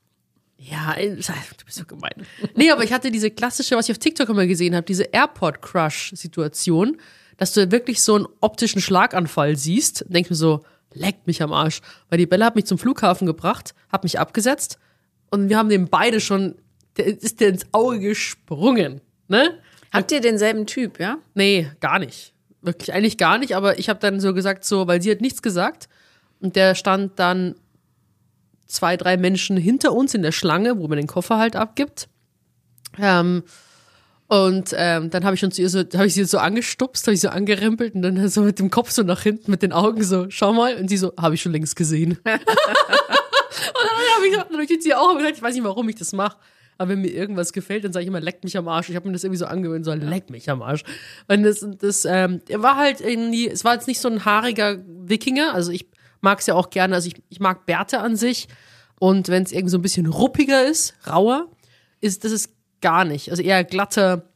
ja, 0.57 0.95
äh, 0.95 1.11
du 1.17 1.65
bist 1.67 1.77
so 1.79 1.85
gemein. 1.85 2.27
Nee, 2.55 2.71
aber 2.71 2.85
ich 2.85 2.93
hatte 2.93 3.11
diese 3.11 3.31
klassische, 3.31 3.77
was 3.77 3.87
ich 3.89 3.93
auf 3.93 3.99
TikTok 3.99 4.29
immer 4.31 4.47
gesehen 4.47 4.75
habe, 4.75 4.85
diese 4.87 5.05
Airport-Crush-Situation, 5.85 6.97
dass 7.37 7.53
du 7.53 7.71
wirklich 7.71 8.03
so 8.03 8.17
einen 8.17 8.27
optischen 8.41 8.81
Schlaganfall 8.81 9.57
siehst. 9.57 10.05
Denkst 10.09 10.31
mir 10.31 10.37
so, 10.37 10.63
leckt 10.93 11.27
mich 11.27 11.43
am 11.43 11.53
Arsch. 11.53 11.81
Weil 12.09 12.19
die 12.19 12.27
Bella 12.27 12.47
hat 12.47 12.57
mich 12.57 12.67
zum 12.67 12.79
Flughafen 12.79 13.27
gebracht, 13.27 13.75
hat 13.91 14.03
mich 14.05 14.19
abgesetzt 14.19 14.79
und 15.31 15.49
wir 15.49 15.57
haben 15.57 15.69
dem 15.69 15.89
beide 15.89 16.21
schon, 16.21 16.57
der 16.97 17.07
ist 17.07 17.41
der 17.41 17.49
ins 17.51 17.67
Auge 17.73 18.01
gesprungen, 18.01 19.01
ne? 19.29 19.59
Habt 19.93 20.13
ihr 20.13 20.21
denselben 20.21 20.67
Typ, 20.67 21.01
ja? 21.01 21.19
Nee, 21.35 21.71
gar 21.81 21.99
nicht. 21.99 22.33
Wirklich, 22.63 22.93
eigentlich 22.93 23.17
gar 23.17 23.39
nicht, 23.39 23.57
aber 23.57 23.79
ich 23.79 23.89
habe 23.89 24.01
dann 24.01 24.21
so 24.21 24.35
gesagt, 24.35 24.65
so, 24.65 24.87
weil 24.87 25.01
sie 25.01 25.11
hat 25.11 25.21
nichts 25.21 25.41
gesagt 25.41 25.89
und 26.41 26.57
der 26.57 26.75
stand 26.75 27.19
dann 27.19 27.55
zwei, 28.67 28.97
drei 28.97 29.17
Menschen 29.17 29.57
hinter 29.57 29.93
uns 29.93 30.15
in 30.15 30.23
der 30.23 30.33
Schlange, 30.33 30.79
wo 30.79 30.87
man 30.87 30.97
den 30.97 31.07
Koffer 31.07 31.39
halt 31.39 31.57
abgibt. 31.57 32.09
Ähm, 32.99 33.43
und 34.29 34.73
ähm, 34.77 35.11
dann 35.11 35.25
habe 35.25 35.35
ich 35.35 35.41
zu 35.41 35.61
ihr 35.61 35.69
so, 35.69 35.81
habe 35.81 36.07
ich 36.07 36.15
sie 36.15 36.25
so 36.25 36.39
angestupst, 36.39 37.05
habe 37.07 37.15
ich 37.15 37.21
so 37.21 37.31
angerempelt 37.31 37.97
und 37.97 38.03
dann 38.03 38.29
so 38.29 38.43
mit 38.43 38.61
dem 38.61 38.71
Kopf 38.71 38.93
so 38.93 39.03
nach 39.03 39.23
hinten, 39.23 39.51
mit 39.51 39.63
den 39.63 39.73
Augen 39.73 40.05
so, 40.05 40.27
schau 40.29 40.53
mal. 40.53 40.77
Und 40.77 40.89
sie 40.89 40.99
so, 40.99 41.13
habe 41.21 41.35
ich 41.35 41.43
schon 41.43 41.51
längst 41.51 41.75
gesehen. 41.75 42.13
und 42.25 42.25
dann 42.25 42.37
habe 44.15 44.27
ich, 44.29 44.37
dann 44.37 44.53
hab 44.53 44.71
ich 44.71 44.83
sie 44.83 44.95
auch 44.95 45.17
gesagt, 45.17 45.37
ich 45.37 45.43
weiß 45.43 45.55
nicht, 45.55 45.65
warum 45.65 45.89
ich 45.89 45.97
das 45.97 46.13
mache. 46.13 46.37
Aber 46.81 46.89
wenn 46.89 47.03
mir 47.03 47.13
irgendwas 47.13 47.53
gefällt, 47.53 47.85
dann 47.85 47.93
sage 47.93 48.05
ich 48.05 48.09
immer, 48.09 48.23
leckt 48.23 48.43
mich 48.43 48.57
am 48.57 48.67
Arsch. 48.67 48.89
Ich 48.89 48.97
habe 48.97 49.07
mir 49.07 49.13
das 49.13 49.23
irgendwie 49.23 49.37
so 49.37 49.45
angewöhnt, 49.45 49.85
so 49.85 49.93
leck 49.93 50.31
mich 50.31 50.49
am 50.49 50.63
Arsch. 50.63 50.83
Und 51.29 51.43
das, 51.43 51.63
das, 51.79 52.07
ähm, 52.07 52.41
er 52.49 52.63
war 52.63 52.77
halt 52.77 53.03
irgendwie, 53.03 53.51
es 53.51 53.67
war 53.67 53.75
jetzt 53.75 53.87
nicht 53.87 54.01
so 54.01 54.09
ein 54.09 54.25
haariger 54.25 54.79
Wikinger. 54.87 55.53
Also 55.53 55.73
ich 55.73 55.91
mag 56.23 56.41
es 56.41 56.47
ja 56.47 56.55
auch 56.55 56.71
gerne, 56.71 56.95
also 56.95 57.09
ich, 57.09 57.17
ich 57.29 57.39
mag 57.39 57.67
Bärte 57.67 58.01
an 58.01 58.17
sich. 58.17 58.49
Und 58.99 59.29
wenn 59.29 59.43
es 59.43 59.53
irgendwie 59.53 59.69
so 59.69 59.77
ein 59.77 59.83
bisschen 59.83 60.07
ruppiger 60.07 60.65
ist, 60.65 60.95
rauer, 61.07 61.49
ist 62.01 62.25
das 62.25 62.33
ist 62.33 62.51
gar 62.81 63.05
nicht. 63.05 63.31
Also 63.31 63.43
eher 63.43 63.63
glatter, 63.63 64.31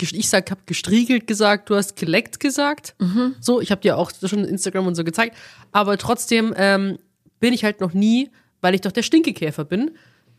ich 0.00 0.28
sag, 0.28 0.52
hab 0.52 0.68
gestriegelt 0.68 1.26
gesagt, 1.26 1.68
du 1.68 1.74
hast 1.74 1.96
geleckt 1.96 2.38
gesagt. 2.38 2.94
So, 3.40 3.60
ich 3.60 3.72
habe 3.72 3.80
dir 3.80 3.98
auch 3.98 4.12
schon 4.24 4.44
Instagram 4.44 4.86
und 4.86 4.94
so 4.94 5.02
gezeigt. 5.02 5.36
Aber 5.72 5.98
trotzdem 5.98 6.54
ähm, 6.56 6.98
bin 7.40 7.52
ich 7.52 7.64
halt 7.64 7.80
noch 7.80 7.92
nie, 7.92 8.30
weil 8.60 8.76
ich 8.76 8.82
doch 8.82 8.92
der 8.92 9.02
Stinkekäfer 9.02 9.64
bin, 9.64 9.90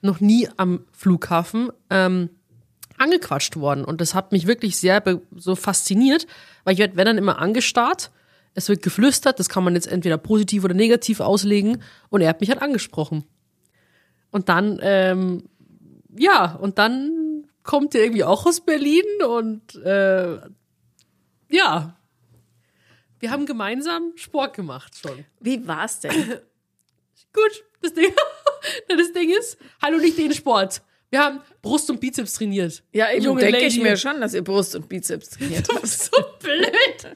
noch 0.04 0.20
nie 0.20 0.48
am 0.58 0.86
Flughafen 0.92 1.72
ähm, 1.90 2.30
angequatscht 2.98 3.56
worden. 3.56 3.86
Und 3.86 4.02
das 4.02 4.14
hat 4.14 4.32
mich 4.32 4.48
wirklich 4.48 4.78
sehr 4.78 5.04
so 5.36 5.56
fasziniert, 5.56 6.28
weil 6.64 6.74
ich 6.74 6.80
werde, 6.80 6.96
wenn 6.96 7.06
dann 7.06 7.18
immer 7.18 7.40
angestarrt, 7.40 8.12
es 8.54 8.70
wird 8.70 8.84
geflüstert, 8.84 9.40
das 9.40 9.50
kann 9.50 9.64
man 9.64 9.74
jetzt 9.74 9.88
entweder 9.88 10.18
positiv 10.18 10.64
oder 10.64 10.76
negativ 10.76 11.20
auslegen 11.20 11.82
und 12.10 12.22
er 12.22 12.30
hat 12.30 12.42
mich 12.42 12.50
halt 12.50 12.62
angesprochen. 12.62 13.24
Und 14.32 14.50
dann, 14.50 14.80
ähm, 14.82 15.44
ja, 16.16 16.56
und 16.56 16.78
dann 16.78 17.48
kommt 17.64 17.96
er 17.96 18.04
irgendwie 18.04 18.24
auch 18.24 18.46
aus 18.46 18.62
Berlin 18.62 19.04
und 19.28 19.76
äh, 19.76 20.38
ja, 21.50 21.98
wir 23.20 23.32
haben 23.32 23.46
gemeinsam 23.46 24.12
Sport 24.16 24.54
gemacht 24.56 24.98
schon. 24.98 25.26
Wie 25.40 25.66
war's 25.68 26.02
denn? 26.02 26.12
Gut, 27.34 27.64
das 27.84 27.94
Ding, 27.94 28.14
das 28.88 29.14
Ding 29.14 29.30
ist, 29.38 29.58
hallo 29.82 29.98
nicht 29.98 30.18
den 30.18 30.34
Sport. 30.34 30.82
Wir 31.10 31.20
haben 31.20 31.42
Brust 31.62 31.92
und 31.92 32.00
Bizeps 32.00 32.34
trainiert. 32.34 32.82
Ja, 32.92 33.12
eben 33.12 33.24
Junge 33.24 33.42
denke 33.42 33.60
ich 33.60 33.76
Lady. 33.76 33.88
mir 33.88 33.98
schon, 33.98 34.20
dass 34.20 34.34
ihr 34.34 34.44
Brust 34.44 34.76
und 34.76 34.90
Bizeps 34.90 35.30
trainiert 35.30 35.68
habt. 35.72 35.86
So 35.88 36.12
blöd. 36.42 36.68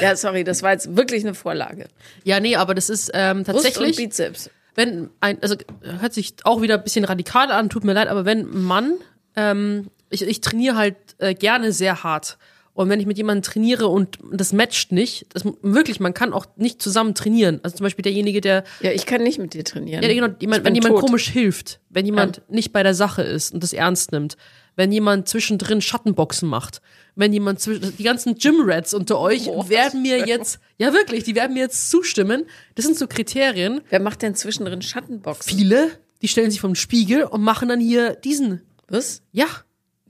Ja, 0.00 0.16
sorry, 0.16 0.42
das 0.42 0.62
war 0.62 0.72
jetzt 0.72 0.96
wirklich 0.96 1.24
eine 1.24 1.34
Vorlage. 1.34 1.88
Ja, 2.24 2.40
nee, 2.40 2.56
aber 2.56 2.74
das 2.74 2.90
ist 2.90 3.12
ähm, 3.14 3.44
Brust 3.44 3.48
und 3.48 3.62
tatsächlich, 3.62 3.96
Bizeps. 3.96 4.50
wenn 4.74 5.10
ein, 5.20 5.40
also 5.40 5.54
hört 5.82 6.12
sich 6.12 6.34
auch 6.42 6.62
wieder 6.62 6.74
ein 6.74 6.82
bisschen 6.82 7.04
radikal 7.04 7.50
an, 7.52 7.70
tut 7.70 7.84
mir 7.84 7.92
leid, 7.92 8.08
aber 8.08 8.24
wenn 8.24 8.40
ein 8.40 8.62
Mann, 8.62 8.94
ähm, 9.36 9.90
ich, 10.10 10.22
ich 10.22 10.40
trainiere 10.40 10.76
halt 10.76 10.96
äh, 11.18 11.34
gerne 11.34 11.72
sehr 11.72 12.02
hart. 12.02 12.38
Und 12.74 12.88
wenn 12.88 12.98
ich 12.98 13.06
mit 13.06 13.16
jemandem 13.16 13.42
trainiere 13.42 13.86
und 13.86 14.18
das 14.32 14.52
matcht 14.52 14.90
nicht, 14.90 15.26
das, 15.32 15.44
wirklich, 15.62 16.00
man 16.00 16.12
kann 16.12 16.32
auch 16.32 16.46
nicht 16.56 16.82
zusammen 16.82 17.14
trainieren. 17.14 17.60
Also 17.62 17.76
zum 17.76 17.84
Beispiel 17.84 18.02
derjenige, 18.02 18.40
der 18.40 18.64
Ja, 18.80 18.90
ich 18.90 19.06
kann 19.06 19.22
nicht 19.22 19.38
mit 19.38 19.54
dir 19.54 19.64
trainieren. 19.64 20.02
Ja, 20.02 20.08
genau, 20.08 20.34
jemand, 20.40 20.64
wenn 20.64 20.74
jemand 20.74 20.96
tot. 20.96 21.06
komisch 21.06 21.28
hilft, 21.28 21.80
wenn 21.88 22.04
jemand 22.04 22.42
nicht 22.50 22.72
bei 22.72 22.82
der 22.82 22.94
Sache 22.94 23.22
ist 23.22 23.54
und 23.54 23.62
das 23.62 23.72
ernst 23.72 24.10
nimmt, 24.10 24.36
wenn 24.74 24.90
jemand 24.90 25.28
zwischendrin 25.28 25.80
Schattenboxen 25.80 26.48
macht, 26.48 26.80
wenn 27.14 27.32
jemand 27.32 27.60
zwischen, 27.60 27.96
die 27.96 28.02
ganzen 28.02 28.34
Gym-Rats 28.34 28.92
unter 28.92 29.20
euch 29.20 29.46
werden 29.46 30.02
mir 30.02 30.26
jetzt, 30.26 30.58
ja 30.76 30.92
wirklich, 30.92 31.22
die 31.22 31.36
werden 31.36 31.54
mir 31.54 31.60
jetzt 31.60 31.90
zustimmen. 31.90 32.44
Das 32.74 32.84
sind 32.84 32.98
so 32.98 33.06
Kriterien. 33.06 33.82
Wer 33.88 34.00
macht 34.00 34.22
denn 34.22 34.34
zwischendrin 34.34 34.82
Schattenboxen? 34.82 35.56
Viele, 35.56 35.90
die 36.22 36.28
stellen 36.28 36.50
sich 36.50 36.60
vom 36.60 36.74
Spiegel 36.74 37.22
und 37.22 37.40
machen 37.42 37.68
dann 37.68 37.78
hier 37.78 38.16
diesen. 38.16 38.62
Was? 38.88 39.22
Ja, 39.30 39.46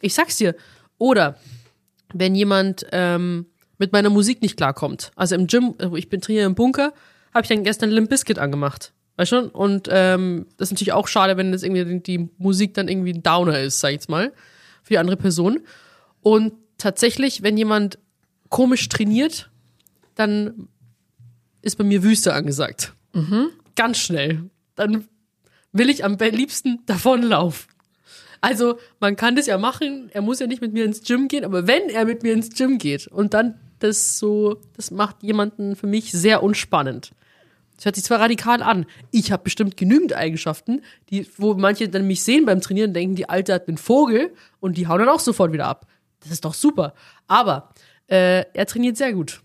ich 0.00 0.14
sag's 0.14 0.36
dir. 0.36 0.54
Oder 0.96 1.38
wenn 2.14 2.34
jemand 2.34 2.86
ähm, 2.92 3.46
mit 3.78 3.92
meiner 3.92 4.10
Musik 4.10 4.40
nicht 4.40 4.56
klarkommt. 4.56 5.10
Also 5.16 5.34
im 5.34 5.46
Gym, 5.46 5.74
wo 5.78 5.96
ich 5.96 6.08
bin 6.08 6.20
trainiere 6.20 6.46
im 6.46 6.54
Bunker, 6.54 6.92
habe 7.32 7.42
ich 7.42 7.48
dann 7.48 7.64
gestern 7.64 7.90
Limp 7.90 8.08
Bizkit 8.08 8.38
angemacht. 8.38 8.92
Weißt 9.16 9.32
du? 9.32 9.48
Und 9.50 9.88
ähm, 9.90 10.46
das 10.56 10.68
ist 10.68 10.72
natürlich 10.72 10.92
auch 10.92 11.08
schade, 11.08 11.36
wenn 11.36 11.52
das 11.52 11.62
irgendwie 11.62 12.00
die 12.00 12.30
Musik 12.38 12.74
dann 12.74 12.88
irgendwie 12.88 13.12
ein 13.12 13.22
Downer 13.22 13.60
ist, 13.60 13.80
sag 13.80 13.90
ich 13.90 13.94
jetzt 13.94 14.08
mal, 14.08 14.32
für 14.82 14.94
die 14.94 14.98
andere 14.98 15.16
Person. 15.16 15.60
Und 16.20 16.54
tatsächlich, 16.78 17.42
wenn 17.42 17.56
jemand 17.56 17.98
komisch 18.48 18.88
trainiert, 18.88 19.50
dann 20.14 20.68
ist 21.62 21.76
bei 21.76 21.84
mir 21.84 22.02
Wüste 22.02 22.34
angesagt. 22.34 22.94
Ganz 23.76 23.98
schnell. 23.98 24.50
Dann 24.74 25.08
will 25.72 25.90
ich 25.90 26.04
am 26.04 26.16
liebsten 26.16 26.80
davonlaufen. 26.86 27.73
Also, 28.44 28.78
man 29.00 29.16
kann 29.16 29.36
das 29.36 29.46
ja 29.46 29.56
machen, 29.56 30.10
er 30.12 30.20
muss 30.20 30.38
ja 30.38 30.46
nicht 30.46 30.60
mit 30.60 30.72
mir 30.72 30.84
ins 30.84 31.02
Gym 31.02 31.28
gehen, 31.28 31.44
aber 31.44 31.66
wenn 31.66 31.88
er 31.88 32.04
mit 32.04 32.22
mir 32.22 32.34
ins 32.34 32.50
Gym 32.50 32.78
geht 32.78 33.06
und 33.06 33.32
dann 33.32 33.58
das 33.78 34.18
so, 34.18 34.60
das 34.76 34.90
macht 34.90 35.22
jemanden 35.22 35.76
für 35.76 35.86
mich 35.86 36.12
sehr 36.12 36.42
unspannend. 36.42 37.12
Das 37.76 37.86
hört 37.86 37.94
sich 37.96 38.04
zwar 38.04 38.20
radikal 38.20 38.62
an. 38.62 38.86
Ich 39.10 39.32
habe 39.32 39.42
bestimmt 39.42 39.76
genügend 39.76 40.12
Eigenschaften, 40.12 40.82
die, 41.10 41.26
wo 41.38 41.54
manche 41.54 41.88
dann 41.88 42.06
mich 42.06 42.22
sehen 42.22 42.44
beim 42.44 42.60
Trainieren 42.60 42.90
und 42.90 42.94
denken, 42.94 43.16
die 43.16 43.28
Alte 43.28 43.52
hat 43.54 43.66
einen 43.66 43.78
Vogel 43.78 44.32
und 44.60 44.76
die 44.76 44.86
hauen 44.86 44.98
dann 45.00 45.08
auch 45.08 45.20
sofort 45.20 45.52
wieder 45.52 45.66
ab. 45.66 45.86
Das 46.20 46.30
ist 46.30 46.44
doch 46.44 46.54
super. 46.54 46.94
Aber 47.26 47.72
äh, 48.08 48.44
er 48.52 48.66
trainiert 48.66 48.96
sehr 48.96 49.12
gut. 49.12 49.40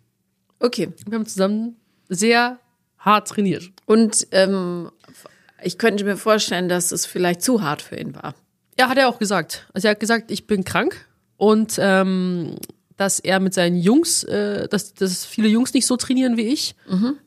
Okay. 0.60 0.92
Wir 1.08 1.18
haben 1.18 1.26
zusammen 1.26 1.78
sehr 2.10 2.60
hart 2.98 3.30
trainiert. 3.30 3.72
Und 3.86 4.28
ähm, 4.32 4.92
ich 5.64 5.78
könnte 5.78 6.04
mir 6.04 6.18
vorstellen, 6.18 6.70
dass 6.70 6.92
es 6.92 7.06
vielleicht 7.06 7.42
zu 7.42 7.62
hart 7.62 7.82
für 7.82 7.96
ihn 7.96 8.14
war. 8.14 8.36
Ja, 8.80 8.88
hat 8.88 8.98
er 8.98 9.10
auch 9.10 9.20
gesagt. 9.20 9.68
Also 9.74 9.90
er 9.90 9.92
hat 9.92 10.00
gesagt, 10.00 10.32
ich 10.32 10.48
bin 10.48 10.64
krank 10.64 11.06
und 11.36 11.78
ähm, 11.80 12.56
dass 12.96 13.20
er 13.20 13.42
mit 13.42 13.54
seinen 13.54 13.76
Jungs, 13.76 14.24
äh, 14.24 14.70
dass, 14.70 14.94
dass 14.94 15.26
viele 15.26 15.50
Jungs 15.50 15.74
nicht 15.74 15.86
so 15.86 15.98
trainieren 15.98 16.38
wie 16.38 16.48
ich. 16.48 16.76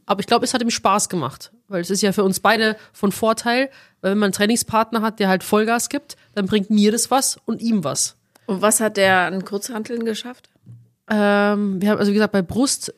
Aber 0.06 0.20
ich 0.20 0.26
glaube, 0.26 0.46
es 0.46 0.54
hat 0.54 0.62
ihm 0.62 0.70
Spaß 0.70 1.10
gemacht, 1.10 1.52
weil 1.68 1.82
es 1.82 1.90
ist 1.90 2.00
ja 2.00 2.12
für 2.12 2.24
uns 2.24 2.40
beide 2.40 2.76
von 2.94 3.12
Vorteil, 3.12 3.68
weil 4.00 4.12
wenn 4.12 4.18
man 4.18 4.28
einen 4.28 4.32
Trainingspartner 4.32 5.02
hat, 5.02 5.20
der 5.20 5.28
halt 5.28 5.44
Vollgas 5.44 5.90
gibt, 5.90 6.16
dann 6.34 6.46
bringt 6.46 6.70
mir 6.70 6.90
das 6.90 7.10
was 7.10 7.38
und 7.44 7.60
ihm 7.60 7.84
was. 7.84 8.16
Und 8.46 8.62
was 8.62 8.80
hat 8.80 8.96
der 8.96 9.18
an 9.18 9.44
Kurzhanteln 9.44 10.06
geschafft? 10.06 10.48
Ähm, 11.10 11.82
wir 11.82 11.90
haben 11.90 11.98
also 11.98 12.12
wie 12.12 12.14
gesagt 12.14 12.32
bei 12.32 12.40
Brust, 12.40 12.94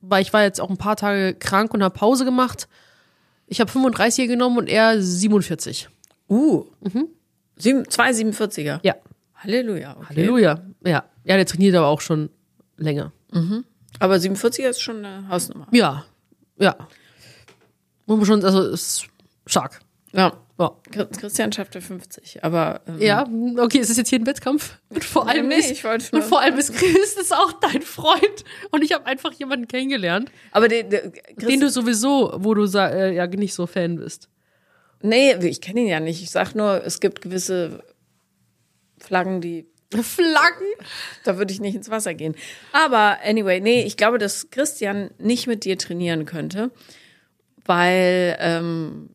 weil 0.00 0.22
ich 0.22 0.32
war 0.32 0.42
jetzt 0.42 0.58
auch 0.58 0.70
ein 0.70 0.78
paar 0.78 0.96
Tage 0.96 1.34
krank 1.34 1.74
und 1.74 1.82
habe 1.82 1.94
Pause 1.94 2.24
gemacht. 2.24 2.66
Ich 3.46 3.60
habe 3.60 3.70
35 3.70 4.26
genommen 4.26 4.56
und 4.56 4.70
er 4.70 5.02
47. 5.02 5.90
Uh. 6.30 6.64
Sieben, 7.56 7.88
zwei 7.88 8.10
47er. 8.10 8.80
Ja. 8.82 8.96
Halleluja. 9.36 9.96
Okay. 9.96 10.06
Halleluja. 10.08 10.62
Ja. 10.84 11.04
Ja, 11.24 11.36
der 11.36 11.46
trainiert 11.46 11.74
aber 11.76 11.86
auch 11.88 12.00
schon 12.00 12.30
länger. 12.76 13.12
Aber 13.98 14.14
47er 14.16 14.68
ist 14.70 14.80
schon 14.80 15.04
eine 15.04 15.28
Hausnummer. 15.28 15.66
Ja, 15.70 16.04
ja. 16.58 16.76
Muss 18.06 18.16
man 18.18 18.26
schon, 18.26 18.44
also 18.44 18.62
ist 18.68 19.06
stark. 19.46 19.80
Ja. 20.12 20.32
Ja. 20.58 20.70
Chris- 20.92 21.08
Christian 21.18 21.50
schafft 21.52 21.74
ja 21.74 21.80
50, 21.80 22.44
aber 22.44 22.80
ähm, 22.86 22.98
Ja, 23.00 23.26
okay, 23.58 23.80
es 23.80 23.90
ist 23.90 23.96
jetzt 23.96 24.08
hier 24.10 24.20
ein 24.20 24.26
Wettkampf. 24.26 24.78
Und 24.88 25.02
vor 25.04 25.28
allem 25.28 25.48
Nee, 25.48 25.56
ist, 25.56 25.70
ich 25.72 25.84
und 25.84 26.22
vor 26.22 26.40
allem 26.40 26.56
ist 26.58 26.72
Chris 26.74 27.14
ist 27.20 27.34
auch 27.34 27.52
dein 27.54 27.82
Freund. 27.82 28.44
Und 28.70 28.84
ich 28.84 28.92
habe 28.92 29.04
einfach 29.06 29.32
jemanden 29.32 29.66
kennengelernt, 29.66 30.30
aber 30.52 30.68
den, 30.68 30.90
den, 30.90 31.12
den 31.36 31.58
du 31.60 31.68
sowieso, 31.70 32.34
wo 32.38 32.54
du 32.54 32.66
äh, 32.78 33.14
ja 33.16 33.26
nicht 33.26 33.52
so 33.54 33.66
Fan 33.66 33.96
bist. 33.96 34.28
Nee, 35.04 35.34
ich 35.46 35.60
kenne 35.60 35.80
ihn 35.80 35.86
ja 35.86 36.00
nicht. 36.00 36.22
Ich 36.22 36.30
sag 36.30 36.54
nur, 36.54 36.82
es 36.84 36.98
gibt 37.00 37.20
gewisse 37.22 37.84
Flaggen, 38.98 39.40
die 39.40 39.66
Flaggen? 40.02 40.66
da 41.24 41.38
würde 41.38 41.52
ich 41.52 41.60
nicht 41.60 41.76
ins 41.76 41.90
Wasser 41.90 42.14
gehen. 42.14 42.34
Aber 42.72 43.18
anyway, 43.24 43.60
nee, 43.60 43.84
ich 43.84 43.96
glaube, 43.96 44.18
dass 44.18 44.50
Christian 44.50 45.10
nicht 45.18 45.46
mit 45.46 45.64
dir 45.64 45.78
trainieren 45.78 46.24
könnte, 46.24 46.70
weil 47.64 48.36
ähm, 48.40 49.10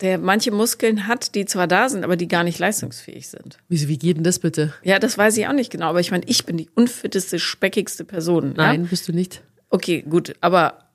der 0.00 0.16
manche 0.18 0.50
Muskeln 0.50 1.06
hat, 1.06 1.34
die 1.34 1.44
zwar 1.44 1.66
da 1.66 1.88
sind, 1.90 2.04
aber 2.04 2.16
die 2.16 2.28
gar 2.28 2.42
nicht 2.42 2.58
leistungsfähig 2.58 3.28
sind. 3.28 3.58
Wieso, 3.68 3.88
wie 3.88 3.98
geht 3.98 4.16
denn 4.16 4.24
das 4.24 4.38
bitte? 4.38 4.72
Ja, 4.82 4.98
das 4.98 5.18
weiß 5.18 5.36
ich 5.36 5.46
auch 5.46 5.52
nicht 5.52 5.70
genau, 5.70 5.88
aber 5.90 6.00
ich 6.00 6.10
meine, 6.10 6.24
ich 6.26 6.46
bin 6.46 6.56
die 6.56 6.70
unfitteste, 6.74 7.38
speckigste 7.38 8.04
Person. 8.04 8.54
Nein, 8.56 8.84
Ja? 8.84 8.88
bist 8.88 9.08
du 9.08 9.12
nicht. 9.12 9.42
Okay, 9.68 10.02
gut, 10.08 10.34
aber 10.40 10.88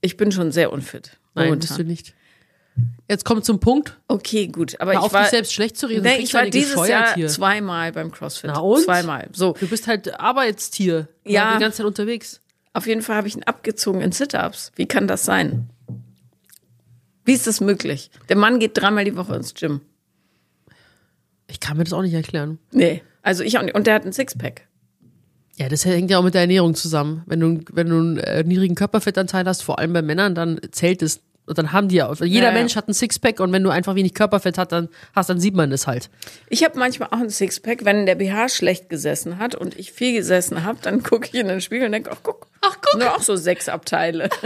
ich 0.00 0.16
bin 0.16 0.30
schon 0.30 0.52
sehr 0.52 0.72
unfit. 0.72 1.18
Nein, 1.34 1.46
momentan. 1.46 1.58
bist 1.68 1.78
du 1.78 1.84
nicht. 1.84 2.14
Jetzt 3.08 3.24
kommt 3.24 3.44
zum 3.44 3.60
Punkt. 3.60 3.98
Okay, 4.08 4.46
gut, 4.48 4.80
aber 4.80 4.92
Hör 4.92 5.00
ich 5.00 5.04
auf, 5.06 5.12
war 5.12 5.22
dich 5.22 5.30
selbst 5.30 5.52
schlecht 5.52 5.76
zu 5.76 5.86
reden. 5.86 6.02
Nee, 6.04 6.16
ich 6.18 6.32
war 6.32 6.46
dieses 6.46 6.88
Jahr 6.88 7.14
hier. 7.14 7.28
zweimal 7.28 7.92
beim 7.92 8.10
CrossFit. 8.10 8.50
Na 8.52 8.60
und? 8.60 8.82
Zweimal. 8.84 9.28
So, 9.32 9.54
Du 9.60 9.66
bist 9.68 9.86
halt 9.86 10.18
Arbeitstier. 10.18 11.08
Ja. 11.24 11.54
Die 11.56 11.60
ganze 11.60 11.78
Zeit 11.78 11.86
unterwegs. 11.86 12.40
auf 12.72 12.86
jeden 12.86 13.02
Fall 13.02 13.16
habe 13.16 13.28
ich 13.28 13.36
ihn 13.36 13.42
abgezogen 13.42 14.00
in 14.00 14.12
Sit-ups. 14.12 14.72
Wie 14.76 14.86
kann 14.86 15.06
das 15.06 15.24
sein? 15.24 15.68
Wie 17.24 17.32
ist 17.34 17.46
das 17.46 17.60
möglich? 17.60 18.10
Der 18.30 18.36
Mann 18.36 18.58
geht 18.58 18.76
dreimal 18.78 19.04
die 19.04 19.16
Woche 19.16 19.36
ins 19.36 19.52
Gym. 19.54 19.80
Ich 21.48 21.60
kann 21.60 21.76
mir 21.76 21.84
das 21.84 21.92
auch 21.92 22.02
nicht 22.02 22.14
erklären. 22.14 22.58
Nee, 22.70 23.02
also 23.22 23.42
ich 23.44 23.58
auch 23.58 23.62
nicht. 23.62 23.74
Und 23.74 23.86
der 23.86 23.94
hat 23.94 24.06
ein 24.06 24.12
Sixpack. 24.12 24.62
Ja, 25.56 25.68
das 25.68 25.84
hängt 25.84 26.10
ja 26.10 26.18
auch 26.18 26.22
mit 26.22 26.32
der 26.34 26.40
Ernährung 26.40 26.74
zusammen. 26.74 27.22
Wenn 27.26 27.40
du, 27.40 27.60
wenn 27.72 27.88
du 27.88 27.96
einen 27.98 28.18
äh, 28.18 28.42
niedrigen 28.42 28.74
Körperfettanteil 28.74 29.44
hast, 29.44 29.62
vor 29.62 29.78
allem 29.78 29.92
bei 29.92 30.00
Männern, 30.02 30.34
dann 30.34 30.58
zählt 30.70 31.02
es. 31.02 31.20
Und 31.44 31.58
dann 31.58 31.72
haben 31.72 31.88
die 31.88 31.96
ja, 31.96 32.12
jeder 32.12 32.26
Ja, 32.26 32.44
ja. 32.44 32.52
Mensch 32.52 32.76
hat 32.76 32.88
ein 32.88 32.94
Sixpack 32.94 33.40
und 33.40 33.52
wenn 33.52 33.64
du 33.64 33.70
einfach 33.70 33.94
wenig 33.96 34.14
Körperfett 34.14 34.58
hast, 34.58 34.70
dann 34.72 34.88
hast, 35.14 35.28
dann 35.28 35.40
sieht 35.40 35.54
man 35.54 35.70
das 35.70 35.86
halt. 35.88 36.08
Ich 36.48 36.62
habe 36.62 36.78
manchmal 36.78 37.08
auch 37.08 37.18
ein 37.20 37.30
Sixpack, 37.30 37.84
wenn 37.84 38.06
der 38.06 38.14
BH 38.14 38.48
schlecht 38.48 38.88
gesessen 38.88 39.38
hat 39.38 39.54
und 39.56 39.76
ich 39.78 39.92
viel 39.92 40.12
gesessen 40.14 40.62
habe, 40.62 40.78
dann 40.82 41.02
gucke 41.02 41.26
ich 41.26 41.34
in 41.34 41.48
den 41.48 41.60
Spiegel 41.60 41.86
und 41.86 41.92
denke, 41.92 42.10
ach 42.12 42.20
guck, 42.22 42.46
Ach, 42.60 42.76
guck. 42.80 43.00
nur 43.00 43.14
auch 43.14 43.22
so 43.22 43.36
sechs 43.36 43.68
Abteile. 43.68 44.30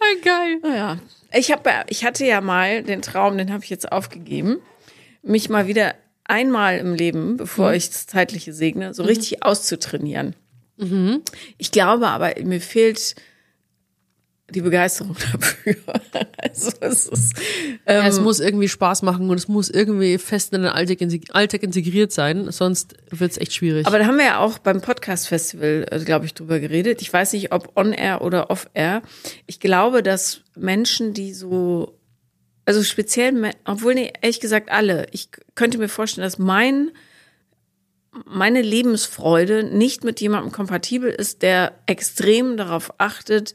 Ah, 0.00 0.14
geil. 0.24 0.58
Ja. 0.64 0.98
Ich, 1.34 1.50
hab, 1.52 1.68
ich 1.90 2.04
hatte 2.04 2.24
ja 2.24 2.40
mal 2.40 2.82
den 2.82 3.02
Traum, 3.02 3.36
den 3.36 3.52
habe 3.52 3.64
ich 3.64 3.70
jetzt 3.70 3.90
aufgegeben, 3.92 4.58
mich 5.22 5.48
mal 5.50 5.66
wieder 5.66 5.94
einmal 6.24 6.78
im 6.78 6.94
Leben, 6.94 7.36
bevor 7.36 7.72
ich 7.72 7.88
das 7.88 8.06
Zeitliche 8.06 8.52
segne, 8.52 8.94
so 8.94 9.02
richtig 9.02 9.42
auszutrainieren. 9.42 10.34
Ich 11.58 11.72
glaube 11.72 12.06
aber, 12.08 12.32
mir 12.42 12.60
fehlt 12.60 13.16
die 14.50 14.60
Begeisterung 14.62 15.14
dafür. 15.32 15.76
Also 16.38 16.72
es 16.80 17.06
ist, 17.06 17.34
ähm, 17.86 17.96
Ja, 18.02 18.06
es 18.06 18.18
muss 18.20 18.40
irgendwie 18.40 18.68
Spaß 18.68 19.02
machen 19.02 19.28
und 19.28 19.36
es 19.36 19.46
muss 19.48 19.68
irgendwie 19.68 20.16
fest 20.18 20.52
in 20.54 20.62
den 20.62 20.70
Alltag, 20.70 20.98
integ- 21.00 21.30
Alltag 21.32 21.62
integriert 21.62 22.12
sein, 22.12 22.50
sonst 22.50 22.94
wird's 23.10 23.36
echt 23.36 23.52
schwierig. 23.52 23.86
aber 23.86 23.98
da 23.98 24.06
haben 24.06 24.16
wir 24.16 24.24
ja 24.24 24.38
auch 24.38 24.58
beim 24.58 24.80
Podcast-Festival, 24.80 25.86
äh, 25.90 25.98
glaube 26.00 26.24
ich, 26.26 26.34
drüber 26.34 26.60
geredet. 26.60 27.02
Ich 27.02 27.12
weiß 27.12 27.34
nicht, 27.34 27.52
ob 27.52 27.76
on-air 27.76 28.22
oder 28.22 28.50
off-air. 28.50 29.02
Ich 29.46 29.60
glaube, 29.60 30.02
dass 30.02 30.40
Menschen, 30.56 31.12
die 31.14 31.34
so 31.34 31.94
also 32.64 32.82
speziell, 32.82 33.50
obwohl 33.64 33.94
nee, 33.94 34.12
ehrlich 34.20 34.40
gesagt 34.40 34.70
alle, 34.70 35.06
ich 35.12 35.30
könnte 35.54 35.78
mir 35.78 35.88
vorstellen, 35.88 36.24
dass 36.26 36.38
mein 36.38 36.90
meine 38.26 38.62
Lebensfreude 38.62 39.62
nicht 39.64 40.02
mit 40.04 40.20
jemandem 40.20 40.50
kompatibel 40.52 41.10
ist, 41.10 41.42
der 41.42 41.72
extrem 41.86 42.56
darauf 42.56 42.92
achtet, 42.98 43.54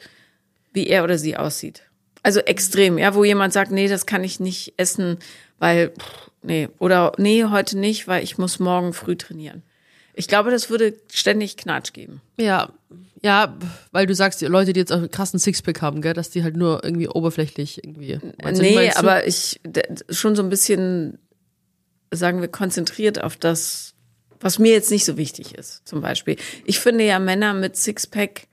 wie 0.73 0.87
er 0.87 1.03
oder 1.03 1.17
sie 1.17 1.37
aussieht. 1.37 1.83
Also 2.23 2.39
extrem, 2.39 2.97
ja, 2.97 3.15
wo 3.15 3.23
jemand 3.23 3.53
sagt, 3.53 3.71
nee, 3.71 3.87
das 3.87 4.05
kann 4.05 4.23
ich 4.23 4.39
nicht 4.39 4.73
essen, 4.77 5.17
weil 5.59 5.89
pff, 5.89 6.31
nee, 6.41 6.69
oder 6.79 7.13
nee, 7.17 7.45
heute 7.45 7.77
nicht, 7.77 8.07
weil 8.07 8.23
ich 8.23 8.37
muss 8.37 8.59
morgen 8.59 8.93
früh 8.93 9.15
trainieren. 9.15 9.63
Ich 10.13 10.27
glaube, 10.27 10.51
das 10.51 10.69
würde 10.69 10.93
ständig 11.11 11.57
Knatsch 11.57 11.93
geben. 11.93 12.21
ja, 12.37 12.69
ja, 13.23 13.57
weil 13.93 14.05
du 14.05 14.13
sagst, 14.13 14.41
die 14.41 14.45
Leute, 14.47 14.73
die 14.73 14.81
jetzt 14.81 14.91
auch 14.91 14.97
einen 14.97 15.09
krassen 15.09 15.39
Sixpack 15.39 15.81
haben, 15.81 16.01
gell, 16.01 16.13
dass 16.13 16.29
die 16.29 16.43
halt 16.43 16.57
nur 16.57 16.83
irgendwie 16.83 17.07
oberflächlich 17.07 17.81
irgendwie. 17.81 18.19
Meinst 18.43 18.61
nee, 18.61 18.75
meinst 18.75 18.97
aber 18.97 19.25
ich 19.25 19.61
schon 20.09 20.35
so 20.35 20.43
ein 20.43 20.49
bisschen, 20.49 21.19
sagen 22.11 22.41
wir, 22.41 22.49
konzentriert 22.49 23.23
auf 23.23 23.37
das, 23.37 23.93
was 24.41 24.59
mir 24.59 24.73
jetzt 24.73 24.91
nicht 24.91 25.05
so 25.05 25.15
wichtig 25.15 25.55
ist, 25.55 25.87
zum 25.87 26.01
Beispiel. 26.01 26.35
Ich 26.65 26.81
finde 26.81 27.05
ja 27.05 27.17
Männer 27.17 27.53
mit 27.53 27.77
Sixpack, 27.77 28.47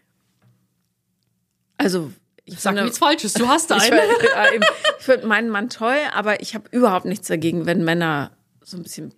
also 1.84 2.10
ich 2.44 2.58
Sag 2.58 2.70
finde, 2.72 2.84
nichts 2.84 2.98
Falsches, 2.98 3.32
du 3.34 3.46
hast 3.48 3.70
da 3.70 3.76
ich, 3.78 3.92
einen. 3.92 4.00
find- 4.00 4.30
ja, 4.34 4.52
eben. 4.52 4.64
ich 4.98 5.04
finde 5.04 5.26
meinen 5.26 5.50
Mann 5.50 5.68
toll, 5.68 5.96
aber 6.14 6.40
ich 6.40 6.54
habe 6.54 6.64
überhaupt 6.72 7.04
nichts 7.06 7.28
dagegen, 7.28 7.66
wenn 7.66 7.84
Männer 7.84 8.30
so 8.64 8.76
ein 8.76 8.82
bisschen 8.82 9.12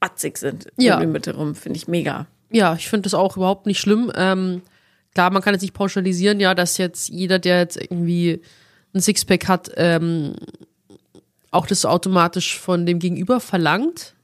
batzig 0.00 0.38
sind 0.38 0.66
Ja. 0.78 0.94
um 0.96 1.00
die 1.00 1.06
Mitte 1.06 1.34
rum. 1.36 1.54
Finde 1.54 1.76
ich 1.76 1.86
mega. 1.88 2.26
Ja, 2.50 2.74
ich 2.74 2.88
finde 2.88 3.04
das 3.04 3.14
auch 3.14 3.36
überhaupt 3.36 3.66
nicht 3.66 3.80
schlimm. 3.80 4.10
Ähm, 4.16 4.62
klar, 5.14 5.30
man 5.30 5.42
kann 5.42 5.54
jetzt 5.54 5.62
nicht 5.62 5.74
pauschalisieren, 5.74 6.40
ja, 6.40 6.54
dass 6.54 6.76
jetzt 6.78 7.08
jeder, 7.08 7.38
der 7.38 7.58
jetzt 7.60 7.76
irgendwie 7.80 8.42
ein 8.94 9.00
Sixpack 9.00 9.48
hat, 9.48 9.70
ähm, 9.76 10.34
auch 11.50 11.66
das 11.66 11.84
automatisch 11.84 12.58
von 12.58 12.84
dem 12.86 12.98
Gegenüber 12.98 13.38
verlangt. 13.40 14.14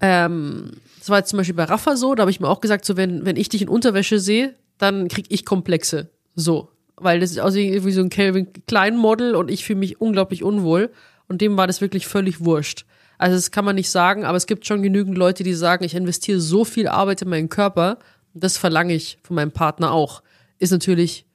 Ähm, 0.00 0.72
das 0.98 1.08
war 1.08 1.18
jetzt 1.18 1.30
zum 1.30 1.38
Beispiel 1.38 1.54
bei 1.54 1.64
Rafa 1.64 1.96
so, 1.96 2.14
da 2.14 2.22
habe 2.22 2.30
ich 2.30 2.40
mir 2.40 2.48
auch 2.48 2.60
gesagt, 2.60 2.84
so 2.84 2.96
wenn, 2.96 3.24
wenn 3.24 3.36
ich 3.36 3.48
dich 3.48 3.62
in 3.62 3.68
Unterwäsche 3.68 4.18
sehe, 4.18 4.54
dann 4.78 5.08
krieg 5.08 5.26
ich 5.28 5.44
Komplexe. 5.44 6.08
So. 6.34 6.69
Weil 7.00 7.20
das 7.20 7.30
ist 7.30 7.40
aussieht 7.40 7.84
wie 7.84 7.92
so 7.92 8.02
ein 8.02 8.10
Calvin 8.10 8.48
Klein 8.66 8.96
Model 8.96 9.34
und 9.34 9.50
ich 9.50 9.64
fühle 9.64 9.78
mich 9.78 10.00
unglaublich 10.00 10.42
unwohl. 10.42 10.90
Und 11.28 11.40
dem 11.40 11.56
war 11.56 11.66
das 11.66 11.80
wirklich 11.80 12.06
völlig 12.06 12.44
wurscht. 12.44 12.84
Also 13.18 13.36
das 13.36 13.50
kann 13.50 13.64
man 13.64 13.74
nicht 13.74 13.90
sagen, 13.90 14.24
aber 14.24 14.36
es 14.36 14.46
gibt 14.46 14.66
schon 14.66 14.82
genügend 14.82 15.16
Leute, 15.18 15.44
die 15.44 15.54
sagen, 15.54 15.84
ich 15.84 15.94
investiere 15.94 16.40
so 16.40 16.64
viel 16.64 16.88
Arbeit 16.88 17.22
in 17.22 17.28
meinen 17.28 17.48
Körper, 17.50 17.98
das 18.32 18.56
verlange 18.56 18.94
ich 18.94 19.18
von 19.22 19.36
meinem 19.36 19.52
Partner 19.52 19.92
auch. 19.92 20.22
Ist 20.58 20.70
natürlich 20.70 21.26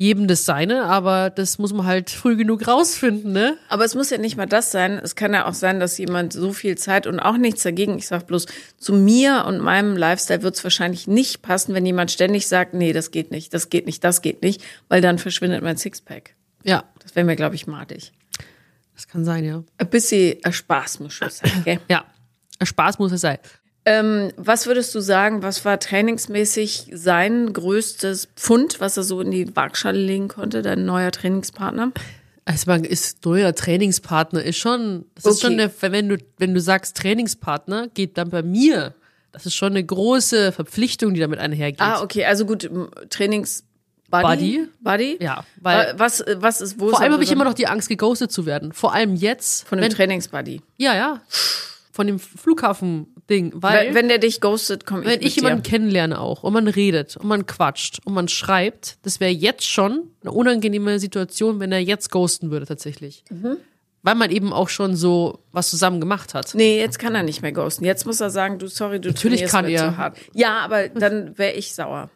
jedem 0.00 0.28
das 0.28 0.44
seine, 0.44 0.84
aber 0.84 1.28
das 1.28 1.58
muss 1.58 1.72
man 1.72 1.84
halt 1.84 2.08
früh 2.10 2.36
genug 2.36 2.68
rausfinden, 2.68 3.32
ne? 3.32 3.56
Aber 3.68 3.84
es 3.84 3.96
muss 3.96 4.10
ja 4.10 4.18
nicht 4.18 4.36
mal 4.36 4.46
das 4.46 4.70
sein. 4.70 4.92
Es 5.02 5.16
kann 5.16 5.34
ja 5.34 5.46
auch 5.46 5.54
sein, 5.54 5.80
dass 5.80 5.98
jemand 5.98 6.32
so 6.32 6.52
viel 6.52 6.78
Zeit 6.78 7.08
und 7.08 7.18
auch 7.18 7.36
nichts 7.36 7.64
dagegen. 7.64 7.98
Ich 7.98 8.06
sag 8.06 8.28
bloß, 8.28 8.46
zu 8.78 8.92
mir 8.92 9.44
und 9.46 9.58
meinem 9.58 9.96
Lifestyle 9.96 10.42
wird 10.42 10.54
es 10.54 10.62
wahrscheinlich 10.62 11.08
nicht 11.08 11.42
passen, 11.42 11.74
wenn 11.74 11.84
jemand 11.84 12.12
ständig 12.12 12.46
sagt, 12.46 12.74
nee, 12.74 12.92
das 12.92 13.10
geht 13.10 13.32
nicht, 13.32 13.52
das 13.52 13.70
geht 13.70 13.86
nicht, 13.86 14.04
das 14.04 14.22
geht 14.22 14.40
nicht, 14.42 14.62
weil 14.88 15.00
dann 15.00 15.18
verschwindet 15.18 15.62
mein 15.64 15.76
Sixpack. 15.76 16.36
Ja, 16.62 16.84
Das 17.02 17.16
wäre 17.16 17.26
mir, 17.26 17.34
glaube 17.36 17.56
ich, 17.56 17.66
madig. 17.66 18.12
das 18.94 19.08
kann 19.08 19.24
sein, 19.24 19.44
ja. 19.44 19.64
Ein 19.78 19.90
bisschen 19.90 20.38
Spaß 20.48 21.00
muss 21.00 21.14
schon 21.14 21.30
sein, 21.30 21.62
gell? 21.64 21.80
Ja, 21.88 22.04
Spaß 22.62 23.00
muss 23.00 23.10
es 23.10 23.20
sein. 23.22 23.38
Ähm, 23.88 24.32
was 24.36 24.66
würdest 24.66 24.94
du 24.94 25.00
sagen, 25.00 25.42
was 25.42 25.64
war 25.64 25.78
trainingsmäßig 25.80 26.90
sein 26.94 27.52
größtes 27.52 28.28
Pfund, 28.36 28.80
was 28.80 28.96
er 28.96 29.02
so 29.02 29.20
in 29.20 29.30
die 29.30 29.54
Waagschale 29.56 29.98
legen 29.98 30.28
konnte, 30.28 30.62
dein 30.62 30.84
neuer 30.84 31.10
Trainingspartner? 31.10 31.92
Also 32.44 32.70
man 32.70 32.84
ist 32.84 33.24
neuer 33.26 33.54
Trainingspartner 33.54 34.42
ist 34.42 34.56
schon, 34.56 35.04
das 35.14 35.24
ist 35.24 35.30
Okay. 35.32 35.40
schon 35.40 35.52
eine, 35.60 35.70
wenn 35.92 36.08
du 36.08 36.16
wenn 36.38 36.54
du 36.54 36.60
sagst 36.60 36.96
Trainingspartner, 36.96 37.88
geht 37.88 38.16
dann 38.16 38.30
bei 38.30 38.42
mir. 38.42 38.94
Das 39.32 39.44
ist 39.44 39.54
schon 39.54 39.72
eine 39.72 39.84
große 39.84 40.52
Verpflichtung, 40.52 41.12
die 41.14 41.20
damit 41.20 41.38
einhergeht. 41.38 41.80
Ah, 41.82 42.00
okay, 42.02 42.24
also 42.24 42.46
gut, 42.46 42.68
Trainings 43.10 43.64
Buddy? 44.10 44.66
Buddy? 44.80 45.18
Ja, 45.20 45.44
weil 45.60 45.88
Wa- 45.88 45.98
was 45.98 46.24
was 46.36 46.62
ist 46.62 46.80
wo 46.80 46.86
vor 46.88 46.94
ist 46.94 47.00
allem 47.00 47.12
habe 47.12 47.22
ich 47.24 47.30
immer 47.30 47.44
noch 47.44 47.52
die 47.52 47.66
Angst, 47.66 47.90
geghostet 47.90 48.32
zu 48.32 48.46
werden. 48.46 48.72
Vor 48.72 48.94
allem 48.94 49.14
jetzt, 49.14 49.68
von 49.68 49.78
dem 49.78 49.90
Trainingsbuddy. 49.90 50.62
ja, 50.78 50.94
ja, 50.96 51.20
von 51.92 52.06
dem 52.06 52.18
Flughafen-Ding, 53.28 53.52
weil 53.62 53.88
Wenn, 53.88 53.94
wenn 53.94 54.08
der 54.08 54.18
dich 54.18 54.40
ghostet, 54.40 54.86
komme 54.86 55.02
ich 55.02 55.08
wenn 55.08 55.22
ich 55.22 55.36
jemanden 55.36 55.62
dir. 55.62 55.70
kennenlerne 55.70 56.20
auch 56.20 56.42
und 56.42 56.52
man 56.52 56.68
redet 56.68 57.16
und 57.16 57.26
man 57.28 57.46
quatscht 57.46 58.00
und 58.04 58.14
man 58.14 58.28
schreibt, 58.28 58.98
das 59.02 59.20
wäre 59.20 59.30
jetzt 59.32 59.66
schon 59.66 60.10
eine 60.22 60.32
unangenehme 60.32 60.98
Situation, 60.98 61.60
wenn 61.60 61.72
er 61.72 61.80
jetzt 61.80 62.10
ghosten 62.10 62.50
würde 62.50 62.66
tatsächlich. 62.66 63.24
Mhm. 63.30 63.56
Weil 64.02 64.14
man 64.14 64.30
eben 64.30 64.52
auch 64.52 64.68
schon 64.68 64.94
so 64.96 65.40
was 65.52 65.70
zusammen 65.70 66.00
gemacht 66.00 66.32
hat. 66.32 66.54
Nee, 66.54 66.78
jetzt 66.78 66.98
kann 66.98 67.14
er 67.14 67.24
nicht 67.24 67.42
mehr 67.42 67.52
ghosten. 67.52 67.84
Jetzt 67.84 68.06
muss 68.06 68.20
er 68.20 68.30
sagen, 68.30 68.58
du 68.58 68.68
sorry, 68.68 69.00
du 69.00 69.08
Natürlich 69.08 69.44
kann 69.46 69.66
mir 69.66 69.72
er. 69.72 69.90
zu 69.90 69.96
hart. 69.96 70.18
Ja, 70.34 70.60
aber 70.60 70.88
dann 70.94 71.36
wäre 71.36 71.52
ich 71.54 71.74
sauer. 71.74 72.08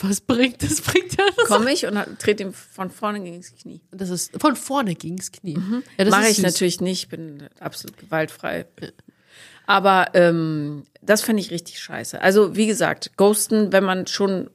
Was 0.00 0.20
bringt 0.20 0.62
das? 0.62 0.80
Bringt 0.80 1.16
ja 1.18 1.24
das? 1.36 1.46
Komme 1.48 1.72
ich 1.72 1.84
und 1.86 1.98
trete 2.18 2.44
ihm 2.44 2.52
von 2.54 2.90
vorne 2.90 3.20
gegen 3.20 3.38
das 3.38 3.54
Knie. 3.54 3.80
Das 3.90 4.08
ist 4.10 4.40
von 4.40 4.56
vorne 4.56 4.94
gegens 4.94 5.32
Knie. 5.32 5.58
Ja, 5.98 6.04
das 6.04 6.10
Mache 6.10 6.28
ich 6.28 6.36
süß. 6.36 6.44
natürlich 6.44 6.80
nicht, 6.80 7.08
bin 7.10 7.42
absolut 7.60 7.98
gewaltfrei. 7.98 8.66
Aber 9.66 10.08
ähm, 10.14 10.84
das 11.02 11.22
fände 11.22 11.40
ich 11.40 11.50
richtig 11.50 11.80
scheiße. 11.80 12.20
Also 12.20 12.56
wie 12.56 12.66
gesagt, 12.66 13.16
ghosten, 13.16 13.72
wenn 13.72 13.84
man 13.84 14.06
schon 14.06 14.50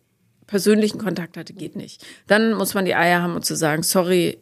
persönlichen 0.48 0.98
Kontakt 0.98 1.38
hatte, 1.38 1.54
geht 1.54 1.76
nicht. 1.76 2.06
Dann 2.28 2.54
muss 2.54 2.74
man 2.74 2.86
die 2.86 2.96
Eier 2.96 3.22
haben 3.22 3.36
und 3.36 3.46
zu 3.46 3.56
sagen, 3.56 3.84
sorry, 3.84 4.38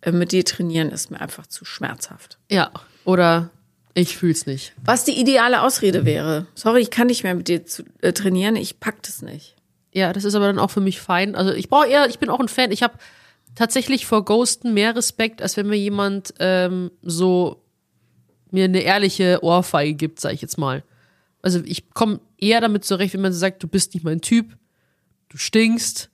äh, 0.00 0.12
mit 0.12 0.32
dir 0.32 0.44
trainieren 0.44 0.90
ist 0.90 1.10
mir 1.10 1.20
einfach 1.20 1.46
zu 1.46 1.64
schmerzhaft. 1.64 2.38
Ja. 2.50 2.70
Oder 3.04 3.50
ich 3.94 4.16
fühl's 4.16 4.46
nicht. 4.46 4.72
Was 4.84 5.04
die 5.04 5.18
ideale 5.20 5.62
Ausrede 5.62 6.04
wäre. 6.04 6.46
Sorry, 6.54 6.80
ich 6.80 6.90
kann 6.90 7.08
nicht 7.08 7.24
mehr 7.24 7.34
mit 7.34 7.48
dir 7.48 7.66
zu, 7.66 7.84
äh, 8.00 8.12
trainieren, 8.12 8.56
ich 8.56 8.80
pack 8.80 9.02
das 9.02 9.22
nicht. 9.22 9.56
Ja, 9.92 10.12
das 10.12 10.24
ist 10.24 10.34
aber 10.34 10.46
dann 10.46 10.58
auch 10.58 10.70
für 10.70 10.80
mich 10.80 11.00
fein. 11.00 11.34
Also 11.34 11.52
ich 11.52 11.68
brauche 11.68 11.86
eher, 11.86 12.08
ich 12.08 12.18
bin 12.18 12.30
auch 12.30 12.40
ein 12.40 12.48
Fan. 12.48 12.72
Ich 12.72 12.82
habe 12.82 12.94
tatsächlich 13.54 14.06
vor 14.06 14.24
Ghosten 14.24 14.72
mehr 14.72 14.96
Respekt, 14.96 15.42
als 15.42 15.56
wenn 15.56 15.68
mir 15.68 15.76
jemand 15.76 16.32
ähm, 16.38 16.90
so 17.02 17.61
mir 18.52 18.64
eine 18.64 18.80
ehrliche 18.80 19.40
Ohrfeige 19.42 19.94
gibt, 19.94 20.20
sag 20.20 20.32
ich 20.34 20.42
jetzt 20.42 20.58
mal. 20.58 20.84
Also 21.42 21.60
ich 21.64 21.90
komme 21.90 22.20
eher 22.38 22.60
damit 22.60 22.84
zurecht, 22.84 23.14
wenn 23.14 23.20
man 23.22 23.32
sagt, 23.32 23.62
du 23.62 23.68
bist 23.68 23.94
nicht 23.94 24.04
mein 24.04 24.20
Typ, 24.20 24.56
du 25.28 25.38
stinkst, 25.38 26.10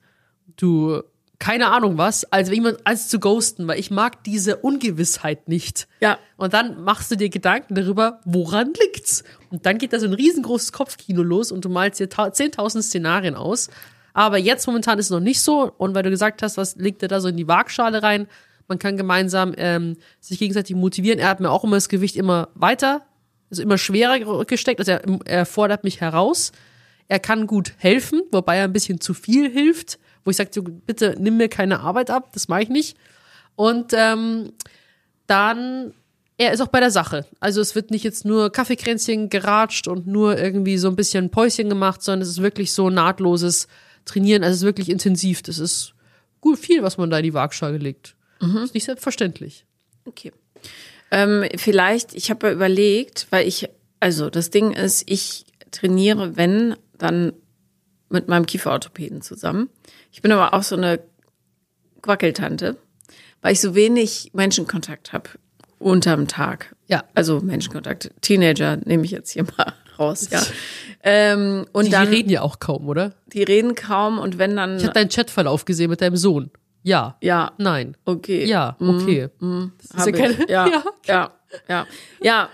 du 0.57 1.03
keine 1.37 1.67
Ahnung 1.71 1.97
was, 1.97 2.25
als 2.25 2.49
wenn 2.49 2.55
jemand 2.55 2.85
als 2.85 3.07
zu 3.07 3.17
ghosten, 3.19 3.65
weil 3.65 3.79
ich 3.79 3.91
mag 3.91 4.25
diese 4.25 4.57
Ungewissheit 4.57 5.47
nicht. 5.47 5.87
Ja. 6.01 6.19
Und 6.35 6.53
dann 6.53 6.83
machst 6.83 7.09
du 7.11 7.15
dir 7.15 7.29
Gedanken 7.29 7.75
darüber, 7.75 8.19
woran 8.25 8.73
liegt's? 8.73 9.23
Und 9.49 9.65
dann 9.65 9.77
geht 9.77 9.93
da 9.93 9.99
so 9.99 10.05
ein 10.05 10.13
riesengroßes 10.13 10.73
Kopfkino 10.73 11.23
los 11.23 11.53
und 11.53 11.63
du 11.63 11.69
malst 11.69 11.99
dir 12.01 12.09
ta- 12.09 12.27
10.000 12.27 12.81
Szenarien 12.81 13.35
aus. 13.35 13.69
Aber 14.13 14.37
jetzt 14.37 14.67
momentan 14.67 14.99
ist 14.99 15.05
es 15.05 15.11
noch 15.11 15.21
nicht 15.21 15.41
so. 15.41 15.71
Und 15.77 15.95
weil 15.95 16.03
du 16.03 16.09
gesagt 16.09 16.43
hast, 16.43 16.57
was 16.57 16.75
legt 16.75 17.01
er 17.03 17.07
da 17.07 17.21
so 17.21 17.29
in 17.29 17.37
die 17.37 17.47
Waagschale 17.47 18.03
rein? 18.03 18.27
Man 18.69 18.79
kann 18.79 18.95
gemeinsam 18.95 19.53
ähm, 19.57 19.97
sich 20.21 20.39
gegenseitig 20.39 20.75
motivieren. 20.75 21.19
Er 21.19 21.27
hat 21.27 21.39
mir 21.39 21.49
auch 21.49 21.63
immer 21.63 21.75
das 21.75 21.89
Gewicht 21.89 22.15
immer 22.15 22.49
weiter, 22.53 23.01
also 23.49 23.63
immer 23.63 23.77
schwerer 23.77 24.45
gesteckt. 24.45 24.79
Also 24.79 24.93
er, 24.93 25.01
er 25.25 25.45
fordert 25.45 25.83
mich 25.83 25.99
heraus. 25.99 26.51
Er 27.07 27.19
kann 27.19 27.47
gut 27.47 27.73
helfen, 27.77 28.21
wobei 28.31 28.57
er 28.57 28.65
ein 28.65 28.73
bisschen 28.73 29.01
zu 29.01 29.13
viel 29.13 29.51
hilft. 29.51 29.99
Wo 30.23 30.31
ich 30.31 30.37
sage, 30.37 30.51
so, 30.53 30.61
bitte 30.61 31.15
nimm 31.19 31.37
mir 31.37 31.49
keine 31.49 31.79
Arbeit 31.79 32.11
ab, 32.11 32.29
das 32.33 32.47
mache 32.47 32.63
ich 32.63 32.69
nicht. 32.69 32.95
Und 33.55 33.93
ähm, 33.93 34.53
dann, 35.25 35.93
er 36.37 36.53
ist 36.53 36.61
auch 36.61 36.67
bei 36.67 36.79
der 36.79 36.91
Sache. 36.91 37.25
Also 37.39 37.61
es 37.61 37.73
wird 37.73 37.89
nicht 37.89 38.03
jetzt 38.03 38.25
nur 38.25 38.51
Kaffeekränzchen 38.51 39.29
geratscht 39.29 39.87
und 39.87 40.05
nur 40.05 40.37
irgendwie 40.37 40.77
so 40.77 40.87
ein 40.87 40.95
bisschen 40.95 41.31
Päuschen 41.31 41.69
gemacht, 41.69 42.03
sondern 42.03 42.21
es 42.21 42.29
ist 42.29 42.41
wirklich 42.41 42.73
so 42.73 42.89
nahtloses 42.89 43.67
Trainieren. 44.05 44.43
Also 44.43 44.53
es 44.53 44.59
ist 44.59 44.65
wirklich 44.65 44.89
intensiv. 44.89 45.41
Das 45.41 45.57
ist 45.59 45.93
gut 46.41 46.59
viel, 46.59 46.83
was 46.83 46.97
man 46.97 47.09
da 47.09 47.17
in 47.17 47.23
die 47.23 47.33
Waagschale 47.33 47.77
legt. 47.77 48.15
Ist 48.41 48.73
nicht 48.73 48.85
selbstverständlich. 48.85 49.65
Okay. 50.05 50.31
Ähm, 51.11 51.45
vielleicht, 51.57 52.13
ich 52.13 52.29
habe 52.29 52.47
ja 52.47 52.53
überlegt, 52.53 53.27
weil 53.31 53.47
ich, 53.47 53.67
also 53.99 54.29
das 54.29 54.49
Ding 54.49 54.71
ist, 54.71 55.03
ich 55.09 55.45
trainiere, 55.71 56.37
wenn, 56.37 56.75
dann 56.97 57.33
mit 58.09 58.27
meinem 58.27 58.45
Kieferorthopäden 58.45 59.21
zusammen. 59.21 59.69
Ich 60.11 60.21
bin 60.21 60.31
aber 60.31 60.53
auch 60.53 60.63
so 60.63 60.75
eine 60.75 60.99
Quackeltante, 62.01 62.77
weil 63.41 63.53
ich 63.53 63.61
so 63.61 63.75
wenig 63.75 64.31
Menschenkontakt 64.33 65.13
habe 65.13 65.29
unterm 65.79 66.27
Tag. 66.27 66.75
Ja. 66.87 67.03
Also 67.13 67.39
Menschenkontakt. 67.39 68.11
Teenager 68.21 68.77
nehme 68.77 69.05
ich 69.05 69.11
jetzt 69.11 69.31
hier 69.31 69.43
mal 69.43 69.73
raus, 69.97 70.29
ja. 70.31 70.41
ähm, 71.03 71.65
und 71.71 71.85
Die, 71.85 71.91
dann, 71.91 72.09
die 72.09 72.15
reden 72.17 72.29
ja 72.29 72.41
auch 72.41 72.59
kaum, 72.59 72.87
oder? 72.87 73.13
die 73.27 73.43
reden 73.43 73.75
kaum 73.75 74.17
und 74.19 74.37
wenn 74.37 74.55
dann, 74.55 74.77
Ich 74.77 74.83
habe 74.83 74.93
deinen 74.93 75.09
Chatverlauf 75.09 75.65
gesehen 75.65 75.89
mit 75.89 76.01
deinem 76.01 76.17
Sohn. 76.17 76.51
Ja. 76.83 77.17
ja, 77.21 77.51
Nein. 77.57 77.97
okay. 78.05 78.45
Ja, 78.45 78.77
okay. 78.79 79.29
Das 79.39 79.91
Hab 79.91 79.99
ist 79.99 80.05
ja 80.05 80.11
keine. 80.11 80.49
Ja, 80.49 80.67
ja. 80.67 80.83
ja, 81.05 81.31
ja, 81.67 81.87
ja. 82.21 82.49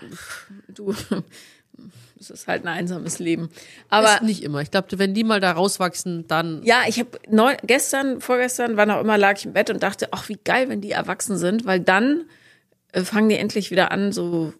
Du, 0.68 0.94
es 2.20 2.30
ist 2.30 2.48
halt 2.48 2.64
ein 2.64 2.68
einsames 2.68 3.18
Leben. 3.18 3.50
Aber 3.88 4.14
ist 4.14 4.22
nicht 4.22 4.42
immer. 4.42 4.60
Ich 4.60 4.70
glaube, 4.70 4.98
wenn 4.98 5.14
die 5.14 5.24
mal 5.24 5.40
da 5.40 5.52
rauswachsen, 5.52 6.26
dann. 6.26 6.62
ja, 6.64 6.82
ich 6.88 6.98
habe 6.98 7.56
gestern, 7.64 8.20
vorgestern, 8.20 8.76
wann 8.76 8.90
auch 8.90 9.00
immer, 9.00 9.18
lag 9.18 9.38
ich 9.38 9.46
im 9.46 9.52
Bett 9.52 9.70
und 9.70 9.82
dachte, 9.82 10.08
ach, 10.12 10.28
wie 10.28 10.38
geil, 10.42 10.68
wenn 10.68 10.80
die 10.80 10.90
erwachsen 10.90 11.36
sind, 11.36 11.64
weil 11.64 11.80
dann 11.80 12.24
äh, 12.92 13.02
fangen 13.02 13.28
die 13.28 13.36
endlich 13.36 13.70
wieder 13.70 13.90
an, 13.90 14.12
so. 14.12 14.52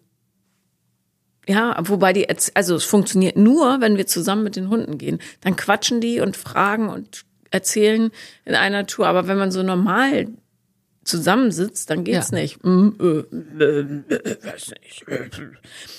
Ja, 1.49 1.77
wobei 1.79 2.11
die, 2.11 2.27
also 2.55 2.75
es 2.75 2.83
funktioniert 2.83 3.37
nur, 3.37 3.79
wenn 3.79 3.95
wir 3.95 4.05
zusammen 4.05 4.43
mit 4.43 4.57
den 4.57 4.69
Hunden 4.69 4.97
gehen. 4.97 5.19
Dann 5.39 5.55
quatschen 5.55 6.01
die 6.01 6.19
und 6.19 6.35
fragen 6.35 6.89
und 6.89 7.23
erzählen 7.51 8.11
in 8.45 8.55
einer 8.55 8.85
Tour. 8.87 9.07
Aber 9.07 9.27
wenn 9.27 9.37
man 9.37 9.51
so 9.51 9.63
normal 9.63 10.27
zusammensitzt, 11.03 11.89
dann 11.89 12.03
geht's 12.03 12.31
Ja. 12.31 12.39
nicht. 12.39 12.63
Mm, 12.65 12.89
äh, 12.99 13.63
äh, 13.63 13.79
äh. 13.79 14.37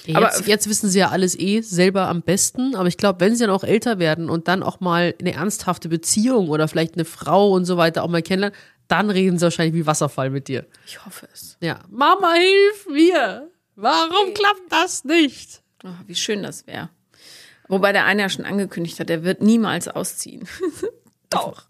Jetzt, 0.05 0.16
aber- 0.16 0.42
jetzt 0.46 0.68
wissen 0.68 0.88
sie 0.90 0.99
ja 0.99 1.09
alles 1.09 1.38
eh 1.38 1.61
selber 1.62 2.09
am 2.09 2.22
besten, 2.22 2.74
aber 2.74 2.88
ich 2.88 2.96
glaube, 2.99 3.20
wenn 3.20 3.34
sie 3.34 3.44
dann 3.46 3.55
auch 3.55 3.64
älter 3.64 3.99
werden 3.99 4.28
und 4.28 4.49
dann 4.49 4.62
auch 4.62 4.80
mal 4.80 5.14
eine 5.18 5.32
ernsthafte 5.32 5.88
Beziehung 5.88 6.49
oder 6.49 6.68
vielleicht 6.68 6.94
eine 6.94 7.05
Frau 7.07 7.51
und 7.53 7.64
so 7.64 7.76
weiter 7.76 8.03
auch 8.05 8.09
mal 8.09 8.22
kennenlernen, 8.22 8.57
dann 8.86 9.11
reden 9.11 9.38
sie 9.38 9.44
wahrscheinlich 9.44 9.74
wie 9.74 9.86
Wasserfall 9.86 10.30
mit 10.30 10.49
dir. 10.49 10.66
Ich 10.86 11.05
hoffe 11.05 11.28
es. 11.32 11.57
Ja. 11.61 11.80
Mama, 11.90 12.32
hilf 12.34 12.86
mir! 12.90 13.51
Warum 13.76 14.34
klappt 14.34 14.70
das 14.70 15.05
nicht? 15.05 15.62
Oh, 15.84 15.88
wie 16.07 16.14
schön 16.16 16.42
das 16.42 16.66
wäre. 16.66 16.90
Wobei 17.68 17.92
der 17.92 18.05
eine 18.07 18.22
ja 18.22 18.28
schon 18.28 18.44
angekündigt 18.44 18.99
hat, 18.99 19.09
er 19.11 19.24
wird 19.24 19.40
niemals 19.42 19.88
ausziehen. 19.88 20.46
Doch. 21.31 21.64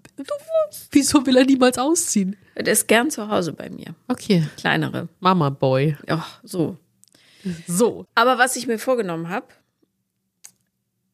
Wieso 0.90 1.24
will 1.26 1.36
er 1.36 1.44
niemals 1.44 1.78
ausziehen? 1.78 2.36
Der 2.56 2.72
ist 2.72 2.88
gern 2.88 3.10
zu 3.10 3.28
Hause 3.28 3.52
bei 3.52 3.70
mir. 3.70 3.94
Okay. 4.08 4.46
Kleinere. 4.56 5.08
Mama 5.20 5.50
Boy. 5.50 5.96
Ja, 6.08 6.26
so. 6.42 6.76
So. 7.66 8.06
Aber 8.14 8.38
was 8.38 8.56
ich 8.56 8.66
mir 8.66 8.78
vorgenommen 8.78 9.28
habe, 9.28 9.46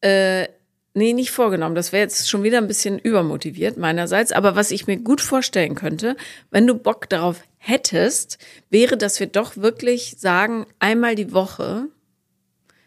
äh, 0.01 0.47
nee, 0.93 1.13
nicht 1.13 1.31
vorgenommen, 1.31 1.75
das 1.75 1.91
wäre 1.91 2.03
jetzt 2.03 2.29
schon 2.29 2.43
wieder 2.43 2.57
ein 2.57 2.67
bisschen 2.67 2.97
übermotiviert 2.99 3.77
meinerseits, 3.77 4.31
aber 4.31 4.55
was 4.55 4.71
ich 4.71 4.87
mir 4.87 4.97
gut 4.97 5.21
vorstellen 5.21 5.75
könnte, 5.75 6.15
wenn 6.51 6.65
du 6.67 6.75
Bock 6.75 7.09
darauf 7.09 7.41
hättest, 7.57 8.37
wäre, 8.69 8.97
dass 8.97 9.19
wir 9.19 9.27
doch 9.27 9.57
wirklich 9.57 10.15
sagen, 10.17 10.65
einmal 10.79 11.15
die 11.15 11.31
Woche, 11.31 11.87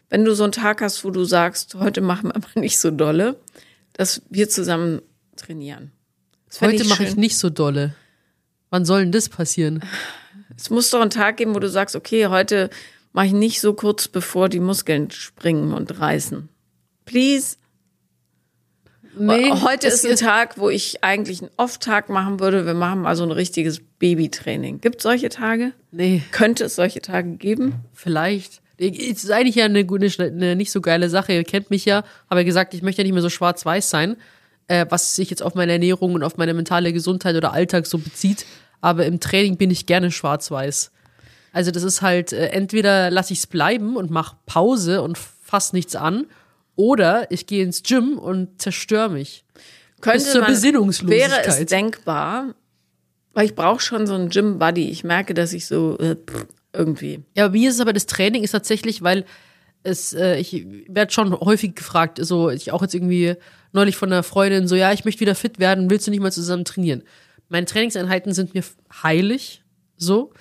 wenn 0.09 0.25
du 0.25 0.33
so 0.33 0.43
einen 0.43 0.53
Tag 0.53 0.81
hast, 0.81 1.03
wo 1.05 1.11
du 1.11 1.23
sagst, 1.23 1.75
heute 1.75 2.01
machen 2.01 2.29
wir 2.29 2.35
aber 2.35 2.59
nicht 2.59 2.79
so 2.79 2.91
dolle, 2.91 3.37
dass 3.93 4.21
wir 4.29 4.49
zusammen 4.49 5.01
trainieren. 5.39 5.91
Das 6.47 6.61
Heute 6.61 6.85
mache 6.85 7.03
ich 7.03 7.15
nicht 7.15 7.37
so 7.37 7.49
dolle. 7.49 7.95
Wann 8.69 8.85
soll 8.85 9.01
denn 9.01 9.11
das 9.11 9.29
passieren? 9.29 9.83
Es 10.55 10.69
muss 10.69 10.89
doch 10.89 11.01
einen 11.01 11.09
Tag 11.09 11.37
geben, 11.37 11.55
wo 11.55 11.59
du 11.59 11.69
sagst, 11.69 11.95
okay, 11.95 12.27
heute 12.27 12.69
mache 13.13 13.27
ich 13.27 13.33
nicht 13.33 13.61
so 13.61 13.73
kurz, 13.73 14.07
bevor 14.07 14.49
die 14.49 14.59
Muskeln 14.59 15.09
springen 15.11 15.73
und 15.73 15.99
reißen. 15.99 16.49
Please. 17.05 17.55
Heute 19.17 19.87
es- 19.87 20.03
ist 20.03 20.05
ein 20.05 20.15
Tag, 20.27 20.57
wo 20.57 20.69
ich 20.69 21.03
eigentlich 21.03 21.41
einen 21.41 21.51
Off-Tag 21.57 22.09
machen 22.09 22.39
würde. 22.39 22.65
Wir 22.65 22.73
machen 22.75 23.01
mal 23.01 23.15
so 23.15 23.23
ein 23.23 23.31
richtiges 23.31 23.81
Babytraining. 23.99 24.81
Gibt 24.81 24.97
es 24.97 25.03
solche 25.03 25.29
Tage? 25.29 25.73
Nee, 25.91 26.21
Könnte 26.31 26.65
es 26.65 26.75
solche 26.75 27.01
Tage 27.01 27.31
geben? 27.35 27.75
vielleicht. 27.93 28.61
Es 28.77 29.23
ist 29.25 29.31
eigentlich 29.31 29.55
ja 29.55 29.65
eine, 29.65 29.83
gute, 29.83 30.07
eine 30.23 30.55
nicht 30.55 30.71
so 30.71 30.79
geile 30.79 31.09
Sache. 31.09 31.33
Ihr 31.33 31.43
kennt 31.43 31.69
mich 31.69 31.83
ja, 31.83 32.05
habe 32.29 32.41
ja 32.41 32.45
gesagt, 32.45 32.73
ich 32.73 32.81
möchte 32.81 33.01
ja 33.01 33.03
nicht 33.03 33.11
mehr 33.13 33.21
so 33.21 33.29
schwarz-weiß 33.29 33.89
sein, 33.89 34.15
äh, 34.69 34.85
was 34.89 35.15
sich 35.15 35.29
jetzt 35.29 35.43
auf 35.43 35.55
meine 35.55 35.73
Ernährung 35.73 36.13
und 36.13 36.23
auf 36.23 36.37
meine 36.37 36.53
mentale 36.53 36.93
Gesundheit 36.93 37.35
oder 37.35 37.51
Alltag 37.51 37.85
so 37.85 37.97
bezieht. 37.97 38.45
Aber 38.79 39.05
im 39.05 39.19
Training 39.19 39.57
bin 39.57 39.71
ich 39.71 39.85
gerne 39.85 40.11
schwarz-weiß. 40.11 40.91
Also 41.51 41.71
das 41.71 41.83
ist 41.83 42.01
halt, 42.01 42.31
äh, 42.31 42.47
entweder 42.49 43.11
lasse 43.11 43.33
ich 43.33 43.39
es 43.39 43.47
bleiben 43.47 43.97
und 43.97 44.11
mache 44.11 44.37
Pause 44.45 45.01
und 45.01 45.17
fass 45.17 45.73
nichts 45.73 45.95
an, 45.95 46.27
oder 46.75 47.29
ich 47.29 47.45
gehe 47.45 47.61
ins 47.61 47.83
Gym 47.83 48.17
und 48.17 48.61
zerstöre 48.61 49.09
mich. 49.09 49.43
Könnte 49.99 50.23
zur 50.23 50.41
man, 50.41 50.51
Besinnungslosigkeit. 50.51 51.45
Wäre 51.45 51.61
es 51.61 51.65
denkbar, 51.65 52.55
weil 53.33 53.47
ich 53.47 53.55
brauche 53.55 53.81
schon 53.81 54.07
so 54.07 54.13
einen 54.13 54.29
Gym-Buddy. 54.29 54.89
Ich 54.89 55.03
merke, 55.03 55.33
dass 55.33 55.51
ich 55.51 55.65
so 55.65 55.97
äh, 55.97 56.15
irgendwie. 56.71 57.21
Ja, 57.35 57.47
bei 57.47 57.53
mir 57.57 57.69
ist 57.69 57.75
es 57.75 57.81
aber 57.81 57.91
das 57.91 58.05
Training 58.05 58.43
ist 58.43 58.51
tatsächlich, 58.51 59.01
weil 59.01 59.25
es, 59.89 60.13
äh, 60.13 60.37
ich 60.37 60.65
werde 60.87 61.11
schon 61.11 61.33
häufig 61.39 61.75
gefragt, 61.75 62.19
so 62.21 62.49
ich 62.49 62.71
auch 62.71 62.81
jetzt 62.81 62.95
irgendwie 62.95 63.35
neulich 63.71 63.95
von 63.95 64.11
einer 64.11 64.23
Freundin 64.23 64.67
so, 64.67 64.75
ja, 64.75 64.91
ich 64.93 65.05
möchte 65.05 65.21
wieder 65.21 65.35
fit 65.35 65.59
werden, 65.59 65.89
willst 65.89 66.07
du 66.07 66.11
nicht 66.11 66.21
mal 66.21 66.31
zusammen 66.31 66.65
trainieren? 66.65 67.03
Meine 67.49 67.65
Trainingseinheiten 67.65 68.33
sind 68.33 68.53
mir 68.53 68.63
heilig, 69.03 69.63
so. 69.97 70.31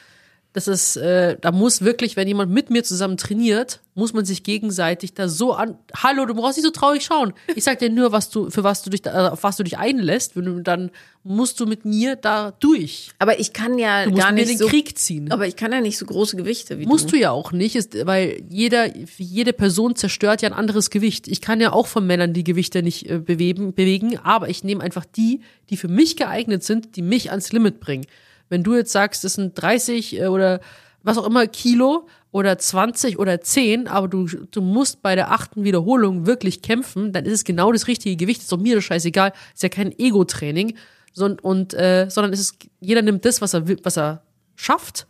Das 0.58 0.66
ist, 0.66 0.96
äh, 0.96 1.36
da 1.40 1.52
muss 1.52 1.82
wirklich, 1.82 2.16
wenn 2.16 2.26
jemand 2.26 2.50
mit 2.50 2.68
mir 2.68 2.82
zusammen 2.82 3.16
trainiert, 3.16 3.78
muss 3.94 4.12
man 4.12 4.24
sich 4.24 4.42
gegenseitig 4.42 5.14
da 5.14 5.28
so 5.28 5.52
an. 5.52 5.78
Hallo, 5.94 6.26
du 6.26 6.34
brauchst 6.34 6.56
nicht 6.56 6.64
so 6.66 6.72
traurig 6.72 7.04
schauen. 7.04 7.32
Ich 7.54 7.62
sag 7.62 7.78
dir 7.78 7.90
nur, 7.90 8.10
was 8.10 8.28
du, 8.30 8.50
für 8.50 8.64
was 8.64 8.82
du 8.82 8.90
dich, 8.90 9.02
da- 9.02 9.28
auf 9.30 9.44
was 9.44 9.56
du 9.56 9.62
dich 9.62 9.78
einlässt. 9.78 10.34
Wenn 10.34 10.46
du, 10.46 10.60
dann 10.60 10.90
musst 11.22 11.60
du 11.60 11.66
mit 11.66 11.84
mir 11.84 12.16
da 12.16 12.50
durch. 12.58 13.10
Aber 13.20 13.38
ich 13.38 13.52
kann 13.52 13.78
ja 13.78 14.02
Du 14.04 14.10
musst 14.10 14.22
gar 14.22 14.32
mir 14.32 14.40
nicht 14.40 14.50
den 14.50 14.58
so. 14.58 14.66
Krieg 14.66 14.98
ziehen. 14.98 15.30
Aber 15.30 15.46
ich 15.46 15.54
kann 15.54 15.70
ja 15.70 15.80
nicht 15.80 15.96
so 15.96 16.06
große 16.06 16.36
Gewichte 16.36 16.80
wie 16.80 16.86
Musst 16.86 17.04
du. 17.06 17.10
du 17.12 17.18
ja 17.18 17.30
auch 17.30 17.52
nicht, 17.52 17.76
ist, 17.76 18.04
weil 18.04 18.42
jeder, 18.48 18.96
jede 19.16 19.52
Person 19.52 19.94
zerstört 19.94 20.42
ja 20.42 20.48
ein 20.48 20.54
anderes 20.54 20.90
Gewicht. 20.90 21.28
Ich 21.28 21.40
kann 21.40 21.60
ja 21.60 21.72
auch 21.72 21.86
von 21.86 22.04
Männern 22.04 22.32
die 22.32 22.42
Gewichte 22.42 22.82
nicht 22.82 23.08
äh, 23.08 23.20
bewegen, 23.20 23.74
bewegen, 23.74 24.18
aber 24.24 24.48
ich 24.48 24.64
nehme 24.64 24.82
einfach 24.82 25.04
die, 25.04 25.40
die 25.70 25.76
für 25.76 25.86
mich 25.88 26.16
geeignet 26.16 26.64
sind, 26.64 26.96
die 26.96 27.02
mich 27.02 27.30
ans 27.30 27.52
Limit 27.52 27.78
bringen. 27.78 28.06
Wenn 28.48 28.62
du 28.62 28.74
jetzt 28.74 28.92
sagst, 28.92 29.24
das 29.24 29.34
sind 29.34 29.60
30 29.60 30.20
äh, 30.20 30.26
oder 30.26 30.60
was 31.02 31.18
auch 31.18 31.26
immer 31.26 31.46
Kilo 31.46 32.06
oder 32.30 32.58
20 32.58 33.18
oder 33.18 33.40
10, 33.40 33.88
aber 33.88 34.08
du, 34.08 34.26
du 34.26 34.60
musst 34.60 35.02
bei 35.02 35.14
der 35.14 35.32
achten 35.32 35.64
Wiederholung 35.64 36.26
wirklich 36.26 36.62
kämpfen, 36.62 37.12
dann 37.12 37.24
ist 37.24 37.32
es 37.32 37.44
genau 37.44 37.72
das 37.72 37.86
richtige 37.86 38.16
Gewicht. 38.16 38.42
Ist 38.42 38.52
doch 38.52 38.58
mir 38.58 38.76
das 38.76 38.84
scheißegal. 38.84 39.32
Ist 39.54 39.62
ja 39.62 39.68
kein 39.68 39.96
Ego-Training, 39.98 40.74
sondern, 41.12 41.38
und, 41.40 41.74
äh, 41.74 42.08
sondern 42.10 42.32
es 42.32 42.40
ist, 42.40 42.56
jeder 42.80 43.02
nimmt 43.02 43.24
das, 43.24 43.40
was 43.40 43.54
er, 43.54 43.64
was 43.84 43.96
er 43.96 44.22
schafft, 44.56 45.06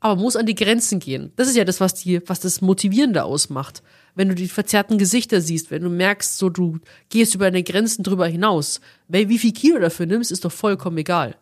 aber 0.00 0.20
muss 0.20 0.36
an 0.36 0.46
die 0.46 0.54
Grenzen 0.54 0.98
gehen. 0.98 1.32
Das 1.36 1.48
ist 1.48 1.56
ja 1.56 1.64
das, 1.64 1.80
was 1.80 1.94
die, 1.94 2.20
was 2.28 2.40
das 2.40 2.60
Motivierende 2.60 3.24
ausmacht. 3.24 3.82
Wenn 4.14 4.28
du 4.28 4.34
die 4.34 4.48
verzerrten 4.48 4.98
Gesichter 4.98 5.40
siehst, 5.40 5.70
wenn 5.70 5.82
du 5.82 5.88
merkst, 5.88 6.36
so 6.36 6.50
du 6.50 6.78
gehst 7.08 7.34
über 7.34 7.46
deine 7.46 7.62
Grenzen 7.62 8.02
drüber 8.02 8.26
hinaus. 8.26 8.80
Weil 9.08 9.28
wie 9.28 9.38
viel 9.38 9.52
Kilo 9.52 9.78
dafür 9.78 10.06
nimmst, 10.06 10.30
ist 10.30 10.44
doch 10.44 10.52
vollkommen 10.52 10.98
egal. 10.98 11.36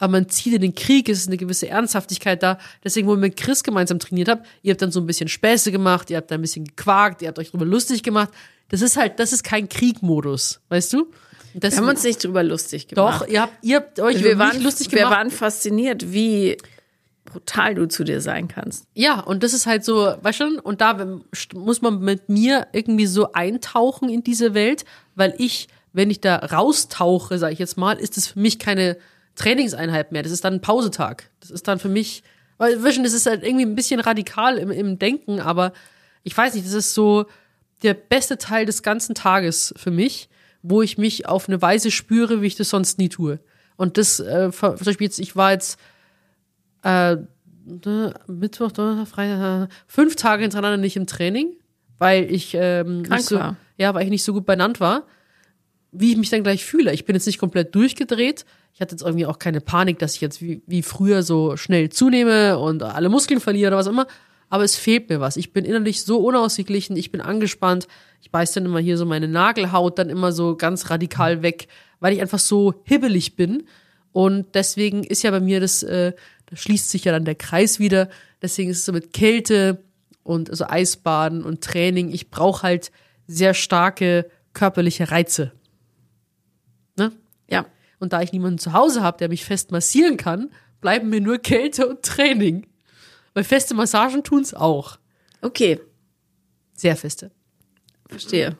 Aber 0.00 0.12
man 0.12 0.28
zieht 0.28 0.54
in 0.54 0.62
den 0.62 0.74
Krieg, 0.74 1.08
es 1.08 1.18
ist 1.18 1.28
eine 1.28 1.36
gewisse 1.36 1.68
Ernsthaftigkeit 1.68 2.42
da. 2.42 2.58
Deswegen, 2.82 3.06
wo 3.06 3.14
ich 3.14 3.20
mit 3.20 3.36
Chris 3.36 3.62
gemeinsam 3.62 3.98
trainiert 4.00 4.28
habt, 4.28 4.46
ihr 4.62 4.72
habt 4.72 4.82
dann 4.82 4.90
so 4.90 4.98
ein 4.98 5.06
bisschen 5.06 5.28
Späße 5.28 5.70
gemacht, 5.70 6.10
ihr 6.10 6.16
habt 6.16 6.30
da 6.30 6.34
ein 6.36 6.40
bisschen 6.40 6.64
gequakt, 6.64 7.22
ihr 7.22 7.28
habt 7.28 7.38
euch 7.38 7.50
drüber 7.50 7.66
lustig 7.66 8.02
gemacht. 8.02 8.30
Das 8.70 8.82
ist 8.82 8.96
halt, 8.96 9.20
das 9.20 9.32
ist 9.32 9.44
kein 9.44 9.68
Kriegmodus, 9.68 10.60
weißt 10.70 10.94
du? 10.94 11.10
Und 11.52 11.62
Wir 11.62 11.76
haben 11.76 11.88
uns 11.88 12.02
nicht 12.02 12.24
drüber 12.24 12.42
lustig 12.42 12.88
gemacht. 12.88 13.22
doch, 13.22 13.28
ihr 13.28 13.42
habt, 13.42 13.52
ihr 13.62 13.76
habt 13.76 14.00
euch 14.00 14.22
wir 14.24 14.38
waren, 14.38 14.62
lustig 14.62 14.90
wir 14.90 15.00
gemacht. 15.00 15.16
waren 15.16 15.30
fasziniert, 15.30 16.12
wie 16.12 16.56
brutal 17.26 17.74
du 17.74 17.86
zu 17.86 18.02
dir 18.02 18.20
sein 18.20 18.48
kannst. 18.48 18.84
Ja, 18.94 19.20
und 19.20 19.42
das 19.42 19.52
ist 19.52 19.66
halt 19.66 19.84
so, 19.84 20.14
weißt 20.22 20.40
du, 20.40 20.60
und 20.62 20.80
da 20.80 21.20
muss 21.54 21.82
man 21.82 22.00
mit 22.00 22.28
mir 22.28 22.68
irgendwie 22.72 23.06
so 23.06 23.32
eintauchen 23.32 24.08
in 24.08 24.22
diese 24.24 24.54
Welt, 24.54 24.84
weil 25.14 25.34
ich, 25.38 25.68
wenn 25.92 26.10
ich 26.10 26.20
da 26.20 26.36
raustauche, 26.36 27.38
sage 27.38 27.52
ich 27.52 27.58
jetzt 27.58 27.76
mal, 27.76 27.98
ist 27.98 28.16
es 28.16 28.28
für 28.28 28.38
mich 28.38 28.58
keine 28.58 28.96
Trainingseinheit 29.40 30.12
mehr. 30.12 30.22
Das 30.22 30.32
ist 30.32 30.44
dann 30.44 30.54
ein 30.54 30.60
Pausetag. 30.60 31.30
Das 31.40 31.50
ist 31.50 31.66
dann 31.66 31.78
für 31.78 31.88
mich, 31.88 32.22
weil 32.58 32.84
Vision, 32.84 33.04
das 33.04 33.14
ist 33.14 33.26
halt 33.26 33.42
irgendwie 33.42 33.64
ein 33.64 33.74
bisschen 33.74 34.00
radikal 34.00 34.58
im, 34.58 34.70
im 34.70 34.98
Denken, 34.98 35.40
aber 35.40 35.72
ich 36.22 36.36
weiß 36.36 36.54
nicht, 36.54 36.66
das 36.66 36.74
ist 36.74 36.94
so 36.94 37.26
der 37.82 37.94
beste 37.94 38.36
Teil 38.36 38.66
des 38.66 38.82
ganzen 38.82 39.14
Tages 39.14 39.72
für 39.76 39.90
mich, 39.90 40.28
wo 40.62 40.82
ich 40.82 40.98
mich 40.98 41.26
auf 41.26 41.48
eine 41.48 41.62
Weise 41.62 41.90
spüre, 41.90 42.42
wie 42.42 42.46
ich 42.46 42.56
das 42.56 42.68
sonst 42.68 42.98
nie 42.98 43.08
tue. 43.08 43.40
Und 43.76 43.96
das, 43.96 44.20
äh, 44.20 44.50
zum 44.52 44.76
Beispiel 44.76 45.06
jetzt, 45.06 45.18
ich 45.18 45.36
war 45.36 45.52
jetzt 45.52 45.78
äh, 46.82 47.16
Mittwoch, 48.26 48.72
Donnerstag, 48.72 49.08
Freitag, 49.08 49.68
fünf 49.86 50.16
Tage 50.16 50.42
hintereinander 50.42 50.76
nicht 50.76 50.96
im 50.96 51.06
Training, 51.06 51.54
weil 51.98 52.30
ich 52.30 52.54
ähm, 52.54 53.04
Krank 53.04 53.20
nicht 53.20 53.28
so, 53.28 53.36
war. 53.38 53.56
ja, 53.78 53.94
weil 53.94 54.04
ich 54.04 54.10
nicht 54.10 54.24
so 54.24 54.34
gut 54.34 54.44
benannt 54.44 54.80
war. 54.80 55.06
Wie 55.92 56.12
ich 56.12 56.18
mich 56.18 56.30
dann 56.30 56.42
gleich 56.44 56.64
fühle. 56.64 56.92
Ich 56.92 57.04
bin 57.04 57.16
jetzt 57.16 57.26
nicht 57.26 57.38
komplett 57.38 57.74
durchgedreht. 57.74 58.44
Ich 58.72 58.80
hatte 58.80 58.94
jetzt 58.94 59.02
irgendwie 59.02 59.26
auch 59.26 59.38
keine 59.38 59.60
Panik, 59.60 59.98
dass 59.98 60.14
ich 60.14 60.20
jetzt 60.20 60.40
wie, 60.40 60.62
wie 60.66 60.82
früher 60.82 61.22
so 61.22 61.56
schnell 61.56 61.90
zunehme 61.90 62.58
und 62.58 62.82
alle 62.82 63.08
Muskeln 63.08 63.40
verliere 63.40 63.70
oder 63.70 63.78
was 63.78 63.86
immer. 63.86 64.06
Aber 64.48 64.64
es 64.64 64.76
fehlt 64.76 65.08
mir 65.08 65.20
was. 65.20 65.36
Ich 65.36 65.52
bin 65.52 65.64
innerlich 65.64 66.02
so 66.02 66.18
unausgeglichen, 66.18 66.96
ich 66.96 67.12
bin 67.12 67.20
angespannt. 67.20 67.86
Ich 68.20 68.30
beiß 68.30 68.52
dann 68.52 68.64
immer 68.64 68.80
hier 68.80 68.98
so 68.98 69.06
meine 69.06 69.28
Nagelhaut 69.28 69.98
dann 69.98 70.10
immer 70.10 70.32
so 70.32 70.56
ganz 70.56 70.90
radikal 70.90 71.42
weg, 71.42 71.68
weil 72.00 72.12
ich 72.12 72.20
einfach 72.20 72.38
so 72.38 72.74
hibbelig 72.84 73.36
bin. 73.36 73.64
Und 74.12 74.54
deswegen 74.54 75.04
ist 75.04 75.22
ja 75.22 75.30
bei 75.30 75.40
mir 75.40 75.60
das, 75.60 75.82
äh, 75.82 76.12
da 76.46 76.56
schließt 76.56 76.90
sich 76.90 77.04
ja 77.04 77.12
dann 77.12 77.24
der 77.24 77.36
Kreis 77.36 77.78
wieder. 77.78 78.08
Deswegen 78.42 78.70
ist 78.70 78.78
es 78.78 78.84
so 78.84 78.92
mit 78.92 79.12
Kälte 79.12 79.82
und 80.24 80.50
also 80.50 80.64
Eisbaden 80.66 81.44
und 81.44 81.62
Training. 81.62 82.10
Ich 82.12 82.30
brauche 82.30 82.62
halt 82.62 82.90
sehr 83.26 83.54
starke 83.54 84.28
körperliche 84.52 85.10
Reize. 85.10 85.52
Ne? 86.96 87.12
Und 88.00 88.12
da 88.12 88.20
ich 88.22 88.32
niemanden 88.32 88.58
zu 88.58 88.72
Hause 88.72 89.02
habe, 89.02 89.18
der 89.18 89.28
mich 89.28 89.44
fest 89.44 89.70
massieren 89.70 90.16
kann, 90.16 90.50
bleiben 90.80 91.08
mir 91.10 91.20
nur 91.20 91.38
Kälte 91.38 91.86
und 91.86 92.02
Training. 92.02 92.66
Weil 93.34 93.44
feste 93.44 93.74
Massagen 93.74 94.24
tun's 94.24 94.52
auch. 94.54 94.98
Okay, 95.42 95.78
Sehr 96.74 96.96
feste. 96.96 97.30
verstehe. 98.08 98.56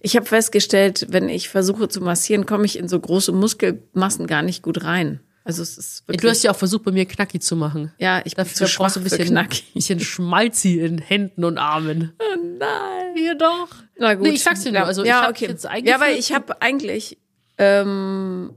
Ich 0.00 0.16
habe 0.16 0.24
festgestellt, 0.26 1.06
wenn 1.10 1.28
ich 1.28 1.48
versuche 1.48 1.88
zu 1.88 2.00
massieren, 2.00 2.46
komme 2.46 2.64
ich 2.64 2.78
in 2.78 2.88
so 2.88 2.98
große 2.98 3.32
Muskelmassen 3.32 4.26
gar 4.28 4.42
nicht 4.42 4.62
gut 4.62 4.84
rein. 4.84 5.20
Also 5.42 5.62
es 5.62 5.76
ist 5.76 6.00
Ja, 6.00 6.08
wirklich. 6.08 6.20
du 6.22 6.28
hast 6.30 6.42
ja 6.44 6.50
auch 6.52 6.56
versucht, 6.56 6.84
bei 6.84 6.92
mir 6.92 7.04
knacki 7.06 7.38
zu 7.40 7.54
machen. 7.56 7.92
ja, 7.98 8.18
ich 8.24 8.34
bin 8.36 8.44
Dafür 8.44 8.56
zu 8.56 8.66
schwach 8.68 8.84
brauchst 8.86 8.96
du 8.96 9.00
ein 9.00 9.04
bisschen, 9.04 9.26
knackig. 9.28 9.72
bisschen 9.74 10.00
Schmalzi 10.00 10.78
in 10.80 10.98
Händen 10.98 11.44
und 11.44 11.58
Armen. 11.58 12.12
Oh 12.20 12.36
nein. 12.58 13.16
Ja, 13.16 13.34
doch. 13.34 13.68
Na 13.98 14.14
gut. 14.14 14.22
Nee, 14.26 14.34
ich 14.34 14.42
sag's 14.42 14.62
dir 14.62 14.72
nur. 14.72 14.84
Also, 14.84 15.04
ja, 15.04 15.24
ich 15.24 15.28
okay. 15.30 15.46
jetzt 15.48 15.64
ja, 15.84 16.00
weil 16.00 16.16
ich 16.16 16.32
habe 16.32 16.60
eigentlich, 16.62 17.18
ähm, 17.58 18.50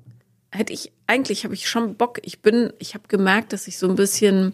hätte 0.52 0.74
ich, 0.74 0.91
eigentlich 1.08 1.43
habe 1.43 1.54
ich 1.54 1.70
schon 1.70 1.95
Bock. 1.95 2.20
Ich 2.24 2.41
bin, 2.41 2.74
ich 2.80 2.93
habe 2.93 3.08
gemerkt, 3.08 3.54
dass 3.54 3.68
ich 3.68 3.78
so 3.78 3.88
ein 3.88 3.95
bisschen 3.95 4.54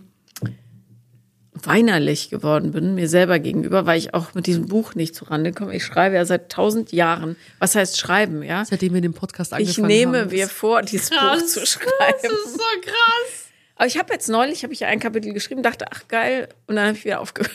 weinerlich 1.53 2.29
geworden 2.29 2.73
bin, 2.73 2.95
mir 2.95 3.07
selber 3.07 3.39
gegenüber, 3.39 3.85
weil 3.85 3.97
ich 3.97 4.13
auch 4.13 4.33
mit 4.33 4.45
diesem 4.45 4.67
Buch 4.67 4.93
nicht 4.93 5.15
zurande 5.15 5.53
komme. 5.53 5.73
Ich 5.75 5.85
schreibe 5.85 6.15
ja 6.15 6.25
seit 6.25 6.51
tausend 6.51 6.91
Jahren. 6.91 7.37
Was 7.59 7.75
heißt 7.75 7.97
schreiben, 7.97 8.43
ja? 8.43 8.65
Seitdem 8.65 8.93
wir 8.93 9.01
den 9.01 9.13
Podcast 9.13 9.53
Ich 9.53 9.57
angefangen 9.59 9.87
nehme 9.87 10.21
haben. 10.21 10.29
mir 10.31 10.49
vor, 10.49 10.81
dieses 10.81 11.09
Buch 11.09 11.45
zu 11.47 11.65
schreiben. 11.65 11.85
Das 12.21 12.31
ist 12.31 12.53
so 12.53 12.81
krass. 12.81 13.44
Aber 13.77 13.87
ich 13.87 13.97
habe 13.97 14.13
jetzt 14.13 14.29
neulich, 14.29 14.63
habe 14.63 14.73
ich 14.73 14.79
ja 14.79 14.87
ein 14.87 14.99
Kapitel 14.99 15.33
geschrieben, 15.33 15.61
dachte, 15.61 15.85
ach 15.91 16.07
geil, 16.07 16.47
und 16.67 16.77
dann 16.77 16.87
habe 16.87 16.97
ich 16.97 17.03
wieder 17.03 17.19
aufgehört. 17.21 17.51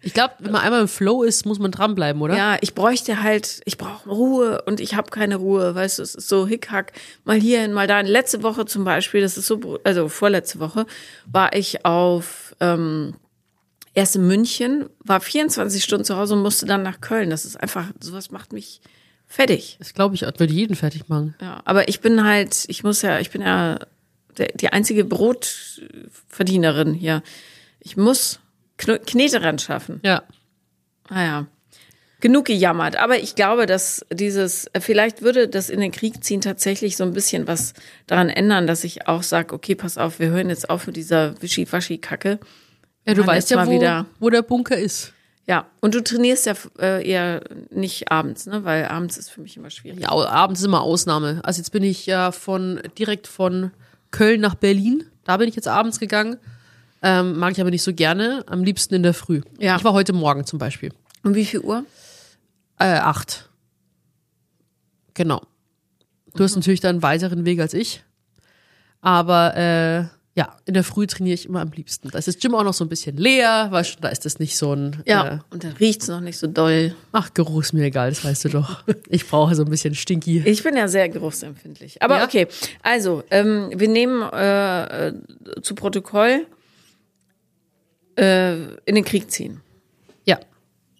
Ich 0.00 0.14
glaube, 0.14 0.34
wenn 0.38 0.52
man 0.52 0.62
einmal 0.62 0.80
im 0.80 0.88
Flow 0.88 1.22
ist, 1.22 1.44
muss 1.44 1.58
man 1.58 1.70
dranbleiben, 1.70 2.22
oder? 2.22 2.36
Ja, 2.36 2.56
ich 2.60 2.74
bräuchte 2.74 3.22
halt, 3.22 3.60
ich 3.66 3.76
brauche 3.76 4.08
Ruhe 4.08 4.62
und 4.62 4.80
ich 4.80 4.94
habe 4.94 5.10
keine 5.10 5.36
Ruhe, 5.36 5.74
weißt 5.74 5.98
du, 5.98 6.02
es 6.02 6.14
ist 6.14 6.28
so 6.28 6.46
hickhack, 6.46 6.92
mal 7.24 7.38
hierhin, 7.38 7.72
mal 7.72 7.86
dahin. 7.86 8.06
Letzte 8.06 8.42
Woche 8.42 8.64
zum 8.64 8.84
Beispiel, 8.84 9.20
das 9.20 9.36
ist 9.36 9.46
so, 9.46 9.78
also 9.84 10.08
vorletzte 10.08 10.58
Woche, 10.58 10.86
war 11.26 11.54
ich 11.54 11.84
auf, 11.84 12.56
ähm, 12.60 13.14
erst 13.94 14.16
in 14.16 14.26
München, 14.26 14.88
war 15.00 15.20
24 15.20 15.84
Stunden 15.84 16.04
zu 16.04 16.16
Hause 16.16 16.34
und 16.34 16.42
musste 16.42 16.64
dann 16.64 16.82
nach 16.82 17.02
Köln. 17.02 17.28
Das 17.28 17.44
ist 17.44 17.60
einfach, 17.60 17.90
sowas 18.00 18.30
macht 18.30 18.54
mich 18.54 18.80
fertig. 19.26 19.76
Das 19.78 19.92
glaube 19.92 20.14
ich, 20.14 20.22
würde 20.22 20.52
jeden 20.52 20.76
fertig 20.76 21.08
machen. 21.08 21.34
Ja, 21.40 21.60
aber 21.66 21.88
ich 21.88 22.00
bin 22.00 22.24
halt, 22.24 22.64
ich 22.68 22.84
muss 22.84 23.02
ja, 23.02 23.18
ich 23.20 23.30
bin 23.30 23.42
ja 23.42 23.78
die 24.38 24.68
einzige 24.68 25.04
Brotverdienerin 25.04 26.94
hier. 26.94 27.22
Ich 27.80 27.96
muss 27.96 28.40
Kno 28.78 28.98
Knete 29.04 29.42
ran 29.42 29.58
schaffen. 29.58 30.00
Ja. 30.04 30.22
Naja. 31.10 31.46
Genug 32.20 32.44
gejammert. 32.46 32.96
Aber 32.96 33.18
ich 33.18 33.34
glaube, 33.34 33.66
dass 33.66 34.06
dieses, 34.12 34.70
vielleicht 34.78 35.22
würde 35.22 35.48
das 35.48 35.68
in 35.68 35.80
den 35.80 35.90
Krieg 35.90 36.22
ziehen 36.22 36.40
tatsächlich 36.40 36.96
so 36.96 37.02
ein 37.04 37.12
bisschen 37.12 37.48
was 37.48 37.74
daran 38.06 38.28
ändern, 38.28 38.66
dass 38.68 38.84
ich 38.84 39.08
auch 39.08 39.24
sage, 39.24 39.52
okay, 39.54 39.74
pass 39.74 39.98
auf, 39.98 40.20
wir 40.20 40.28
hören 40.28 40.48
jetzt 40.48 40.70
auf 40.70 40.86
mit 40.86 40.94
dieser 40.96 41.40
Wischi-Waschi-Kacke. 41.42 42.38
Ja, 43.06 43.14
du 43.14 43.26
weißt 43.26 43.50
ja, 43.50 43.56
mal 43.56 43.66
wo, 43.66 43.72
wieder- 43.72 44.06
wo 44.20 44.30
der 44.30 44.42
Bunker 44.42 44.76
ist. 44.78 45.12
Ja, 45.48 45.66
und 45.80 45.96
du 45.96 46.04
trainierst 46.04 46.46
ja 46.46 46.54
äh, 46.78 47.04
eher 47.04 47.42
nicht 47.70 48.12
abends, 48.12 48.46
ne? 48.46 48.62
Weil 48.62 48.84
abends 48.84 49.18
ist 49.18 49.28
für 49.28 49.40
mich 49.40 49.56
immer 49.56 49.70
schwierig. 49.70 49.98
Ja, 49.98 50.10
abends 50.10 50.60
ist 50.60 50.66
immer 50.66 50.82
Ausnahme. 50.82 51.40
Also 51.42 51.58
jetzt 51.58 51.70
bin 51.72 51.82
ich 51.82 52.06
ja 52.06 52.30
von 52.30 52.80
direkt 52.96 53.26
von 53.26 53.72
Köln 54.12 54.40
nach 54.40 54.54
Berlin. 54.54 55.04
Da 55.24 55.36
bin 55.36 55.48
ich 55.48 55.56
jetzt 55.56 55.68
abends 55.68 55.98
gegangen. 55.98 56.38
Ähm, 57.02 57.36
mag 57.38 57.52
ich 57.52 57.60
aber 57.60 57.70
nicht 57.70 57.82
so 57.82 57.92
gerne. 57.92 58.44
Am 58.46 58.62
liebsten 58.62 58.94
in 58.94 59.02
der 59.02 59.14
Früh. 59.14 59.40
Ja. 59.58 59.76
Ich 59.76 59.84
war 59.84 59.92
heute 59.92 60.12
Morgen 60.12 60.46
zum 60.46 60.60
Beispiel. 60.60 60.92
Um 61.24 61.34
wie 61.34 61.44
viel 61.44 61.60
Uhr? 61.60 61.84
Äh, 62.78 62.98
acht. 62.98 63.50
Genau. 65.14 65.42
Du 66.34 66.44
hast 66.44 66.54
natürlich 66.54 66.80
da 66.80 66.88
einen 66.88 67.02
weiteren 67.02 67.44
Weg 67.44 67.60
als 67.60 67.74
ich. 67.74 68.04
Aber 69.00 69.56
äh, 69.56 70.04
ja, 70.34 70.56
in 70.64 70.72
der 70.74 70.82
Früh 70.84 71.06
trainiere 71.06 71.34
ich 71.34 71.44
immer 71.46 71.60
am 71.60 71.70
liebsten. 71.72 72.08
Da 72.08 72.18
ist 72.18 72.26
das 72.26 72.38
Gym 72.38 72.54
auch 72.54 72.64
noch 72.64 72.72
so 72.72 72.84
ein 72.84 72.88
bisschen 72.88 73.16
leer, 73.18 73.68
du, 73.70 73.82
da 74.00 74.08
ist 74.08 74.24
das 74.24 74.38
nicht 74.38 74.56
so 74.56 74.72
ein 74.74 75.02
Ja. 75.06 75.26
Äh, 75.34 75.38
Und 75.50 75.64
dann 75.64 75.72
riecht's 75.72 76.08
noch 76.08 76.20
nicht 76.20 76.38
so 76.38 76.46
doll. 76.46 76.94
ach, 77.12 77.34
Geruch 77.34 77.60
ist 77.62 77.72
mir 77.74 77.84
egal, 77.84 78.08
das 78.10 78.24
weißt 78.24 78.46
du 78.46 78.48
doch. 78.48 78.82
Ich 79.08 79.28
brauche 79.28 79.54
so 79.54 79.62
ein 79.62 79.68
bisschen 79.70 79.94
stinky. 79.94 80.42
Ich 80.46 80.62
bin 80.62 80.74
ja 80.76 80.88
sehr 80.88 81.08
geruchsempfindlich. 81.10 82.00
Aber 82.02 82.18
Ja? 82.18 82.24
okay, 82.24 82.48
also 82.82 83.22
ähm, 83.30 83.70
wir 83.74 83.88
nehmen 83.88 84.22
äh, 84.32 85.08
äh, 85.08 85.14
zu 85.60 85.74
Protokoll 85.74 86.46
äh, 88.18 88.74
in 88.86 88.94
den 88.94 89.04
Krieg 89.04 89.30
ziehen. 89.30 89.60
Ja, 90.24 90.38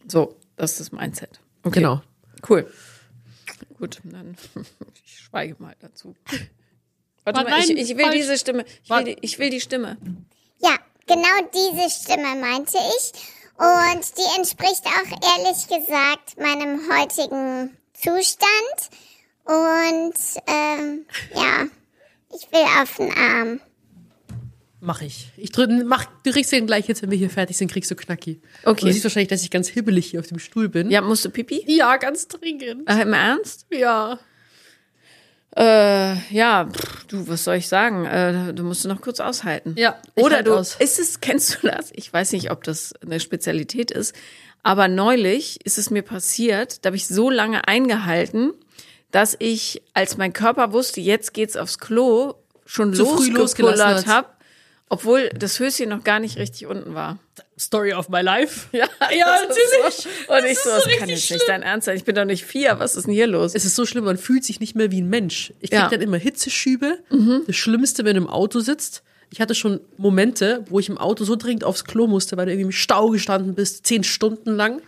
So, 0.09 0.37
das 0.57 0.73
ist 0.73 0.81
das 0.81 0.93
Mindset. 0.93 1.41
Okay. 1.63 1.81
genau. 1.81 2.03
Cool. 2.49 2.67
Gut, 3.79 4.01
dann 4.05 4.37
ich 5.07 5.21
schweige 5.21 5.57
mal 5.59 5.75
dazu. 5.81 6.15
Warte 7.25 7.45
mal, 7.45 7.61
ich, 7.61 7.69
nein, 7.69 7.77
ich 7.77 7.97
will 7.97 8.05
falsch. 8.05 8.17
diese 8.17 8.39
Stimme. 8.39 8.65
Ich 8.83 8.91
will, 8.91 9.05
die, 9.05 9.17
ich 9.21 9.39
will 9.39 9.51
die 9.51 9.61
Stimme. 9.61 9.97
Ja, 10.61 10.77
genau 11.07 11.51
diese 11.55 11.91
Stimme 11.91 12.35
meinte 12.37 12.79
ich. 12.99 13.13
Und 13.59 14.19
die 14.19 14.39
entspricht 14.39 14.85
auch 14.87 15.39
ehrlich 15.39 15.69
gesagt 15.69 16.37
meinem 16.39 16.81
heutigen 16.91 17.77
Zustand. 17.95 18.91
Und 19.45 20.15
ähm, 20.47 21.07
ja, 21.35 21.67
ich 22.35 22.51
will 22.51 22.67
auf 22.81 22.97
den 22.97 23.13
Arm. 23.17 23.61
Mach 24.81 25.01
ich. 25.01 25.29
Ich 25.37 25.53
drück, 25.53 25.71
mach, 25.85 26.07
du 26.25 26.33
kriegst 26.33 26.51
den 26.51 26.67
gleich 26.67 26.89
jetzt, 26.89 27.03
wenn 27.03 27.11
wir 27.13 27.19
hier 27.19 27.31
fertig 27.31 27.57
sind, 27.57 27.71
kriegst 27.71 27.89
du 27.89 27.95
knacki. 27.95 28.41
Okay. 28.65 28.87
Du 28.87 28.93
siehst 28.93 29.05
wahrscheinlich, 29.05 29.29
dass 29.29 29.45
ich 29.45 29.51
ganz 29.51 29.69
hibbelig 29.69 30.07
hier 30.11 30.19
auf 30.19 30.27
dem 30.27 30.41
Stuhl 30.41 30.69
bin. 30.69 30.91
Ja, 30.91 31.01
musst 31.03 31.25
du 31.25 31.31
Pipi? 31.31 31.63
Ja, 31.69 31.97
ganz 31.99 32.27
dringend. 32.27 32.89
Äh, 32.91 33.03
Im 33.03 33.13
Ernst? 33.13 33.67
Ja. 33.71 34.19
Äh, 35.57 36.15
ja, 36.35 36.67
pff, 36.67 37.05
du, 37.07 37.29
was 37.29 37.45
soll 37.45 37.57
ich 37.57 37.69
sagen? 37.69 38.07
Äh, 38.07 38.55
du 38.55 38.65
musst 38.65 38.87
noch 38.87 39.01
kurz 39.01 39.21
aushalten. 39.21 39.75
Ja, 39.77 40.01
Oder 40.15 40.37
halt 40.37 40.47
du, 40.47 40.55
aus. 40.55 40.77
ist 40.77 40.99
es, 40.99 41.21
kennst 41.21 41.63
du 41.63 41.69
das? 41.69 41.91
Ich 41.95 42.11
weiß 42.13 42.33
nicht, 42.33 42.51
ob 42.51 42.65
das 42.65 42.95
eine 43.03 43.21
Spezialität 43.21 43.91
ist, 43.91 44.15
aber 44.63 44.89
neulich 44.89 45.65
ist 45.67 45.77
es 45.77 45.91
mir 45.91 46.03
passiert, 46.03 46.85
da 46.85 46.89
habe 46.89 46.97
ich 46.97 47.07
so 47.07 47.29
lange 47.29 47.69
eingehalten, 47.69 48.53
dass 49.11 49.37
ich, 49.39 49.83
als 49.93 50.17
mein 50.17 50.33
Körper 50.33 50.73
wusste, 50.73 51.01
jetzt 51.01 51.35
geht's 51.35 51.57
aufs 51.57 51.79
Klo, 51.79 52.35
schon 52.65 52.95
losgepullert 52.95 54.07
habe 54.07 54.29
Obwohl 54.89 55.29
das 55.31 55.59
Höschen 55.59 55.91
noch 55.91 56.05
gar 56.05 56.19
nicht 56.21 56.39
richtig 56.39 56.67
unten 56.67 56.95
war. 56.95 57.19
Story 57.63 57.93
of 57.93 58.09
my 58.09 58.21
life. 58.21 58.69
Ja, 58.73 58.87
Ja, 59.17 59.37
natürlich. 59.41 59.95
So. 59.97 60.35
Und 60.35 60.45
ich 60.45 60.55
Das 60.55 60.65
so, 60.65 60.71
ist 60.71 60.77
das 60.77 60.85
so 60.85 60.91
kann 60.99 61.09
jetzt 61.09 61.31
nicht 61.31 61.49
dein 61.49 61.63
Ernst 61.63 61.87
sein. 61.87 61.97
Ich 61.97 62.05
bin 62.05 62.15
doch 62.15 62.25
nicht 62.25 62.45
vier. 62.45 62.79
Was 62.79 62.97
ist 62.97 63.07
denn 63.07 63.15
hier 63.15 63.27
los? 63.27 63.55
Es 63.55 63.65
ist 63.65 63.75
so 63.77 63.87
schlimm, 63.87 64.05
man 64.05 64.19
fühlt 64.19 64.45
sich 64.45 64.61
nicht 64.61 64.75
mehr 64.77 64.91
wie 64.91 65.01
ein 65.01 65.09
Mensch. 65.09 65.53
Ich 65.61 65.71
krieg 65.71 65.81
Ja. 65.81 65.89
dann 65.89 66.01
immer 66.01 66.17
Hitzeschübe. 66.19 66.99
Das 67.47 67.57
Schlimmste, 67.57 68.05
wenn 68.05 68.17
du 68.17 68.23
im 68.23 68.29
Auto 68.29 68.61
sitzt. 68.61 69.03
Ich 69.31 69.41
hatte 69.41 69.55
schon 69.55 69.81
Momente, 69.97 70.65
wo 70.69 70.79
ich 70.79 70.89
im 70.91 70.99
Auto 70.99 71.25
so 71.25 71.37
dringend 71.37 71.65
aufs 71.65 71.85
Klo 71.85 72.07
musste, 72.07 72.37
weil 72.37 72.45
du 72.47 72.53
irgendwie 72.53 72.67
im 72.67 72.73
Stau 72.73 73.09
gestanden 73.09 73.55
bist, 73.55 73.87
zehn 73.87 74.05
Stunden 74.05 74.51
lang. 74.57 74.83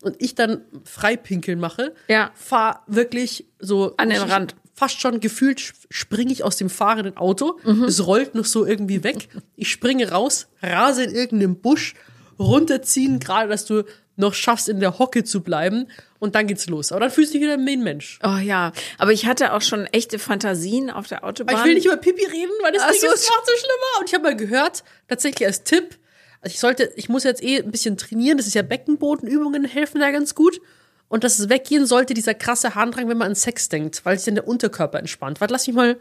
Und 0.00 0.16
ich 0.20 0.34
dann 0.34 0.62
Freipinkeln 0.84 1.58
mache. 1.60 1.94
Ja. 2.08 2.30
Fahr 2.34 2.84
wirklich 2.86 3.44
so 3.60 3.94
An 3.96 4.10
den 4.10 4.22
ich- 4.24 4.30
Rand. 4.30 4.54
Fast 4.78 5.00
schon 5.00 5.18
gefühlt 5.18 5.74
springe 5.90 6.30
ich 6.32 6.44
aus 6.44 6.56
dem 6.56 6.70
fahrenden 6.70 7.16
Auto. 7.16 7.58
Mhm. 7.64 7.82
Es 7.82 8.06
rollt 8.06 8.36
noch 8.36 8.44
so 8.44 8.64
irgendwie 8.64 9.02
weg. 9.02 9.28
Ich 9.56 9.72
springe 9.72 10.12
raus, 10.12 10.46
rase 10.62 11.02
in 11.02 11.12
irgendeinem 11.16 11.56
Busch, 11.56 11.94
runterziehen, 12.38 13.18
gerade 13.18 13.48
dass 13.48 13.64
du 13.64 13.82
noch 14.14 14.34
schaffst, 14.34 14.68
in 14.68 14.78
der 14.78 15.00
Hocke 15.00 15.24
zu 15.24 15.42
bleiben. 15.42 15.88
Und 16.20 16.36
dann 16.36 16.46
geht's 16.46 16.68
los. 16.68 16.92
Aber 16.92 17.00
dann 17.00 17.10
fühlst 17.10 17.34
du 17.34 17.38
dich 17.38 17.42
wieder 17.42 17.58
wie 17.58 17.72
ein 17.72 17.82
Mensch. 17.82 18.20
Oh 18.22 18.36
ja, 18.36 18.72
aber 18.98 19.12
ich 19.12 19.26
hatte 19.26 19.52
auch 19.52 19.62
schon 19.62 19.86
echte 19.86 20.20
Fantasien 20.20 20.90
auf 20.90 21.08
der 21.08 21.24
Autobahn. 21.24 21.56
Aber 21.56 21.64
ich 21.64 21.68
will 21.68 21.74
nicht 21.74 21.86
über 21.86 21.96
Pipi 21.96 22.24
reden, 22.24 22.52
weil 22.62 22.70
das 22.70 22.82
Ach 22.84 22.92
Ding 22.92 23.00
so. 23.00 23.06
ist 23.12 23.28
noch 23.28 23.44
so 23.44 23.52
schlimmer. 23.56 24.00
Und 24.00 24.06
ich 24.06 24.14
habe 24.14 24.22
mal 24.22 24.36
gehört, 24.36 24.84
tatsächlich 25.08 25.44
als 25.44 25.64
Tipp, 25.64 25.98
also 26.40 26.54
ich 26.54 26.60
sollte, 26.60 26.92
ich 26.94 27.08
muss 27.08 27.24
jetzt 27.24 27.42
eh 27.42 27.58
ein 27.58 27.72
bisschen 27.72 27.96
trainieren, 27.96 28.38
das 28.38 28.46
ist 28.46 28.54
ja 28.54 28.62
Beckenbodenübungen 28.62 29.64
helfen 29.64 30.00
da 30.00 30.12
ganz 30.12 30.36
gut. 30.36 30.60
Und 31.08 31.24
dass 31.24 31.38
es 31.38 31.48
weggehen 31.48 31.86
sollte, 31.86 32.12
dieser 32.14 32.34
krasse 32.34 32.74
Harndrang, 32.74 33.08
wenn 33.08 33.16
man 33.18 33.28
an 33.28 33.34
Sex 33.34 33.68
denkt, 33.68 34.04
weil 34.04 34.18
sich 34.18 34.26
dann 34.26 34.34
der 34.34 34.46
Unterkörper 34.46 34.98
entspannt. 34.98 35.40
Warte, 35.40 35.52
lass 35.52 35.66
mich 35.66 35.74
mal. 35.76 35.96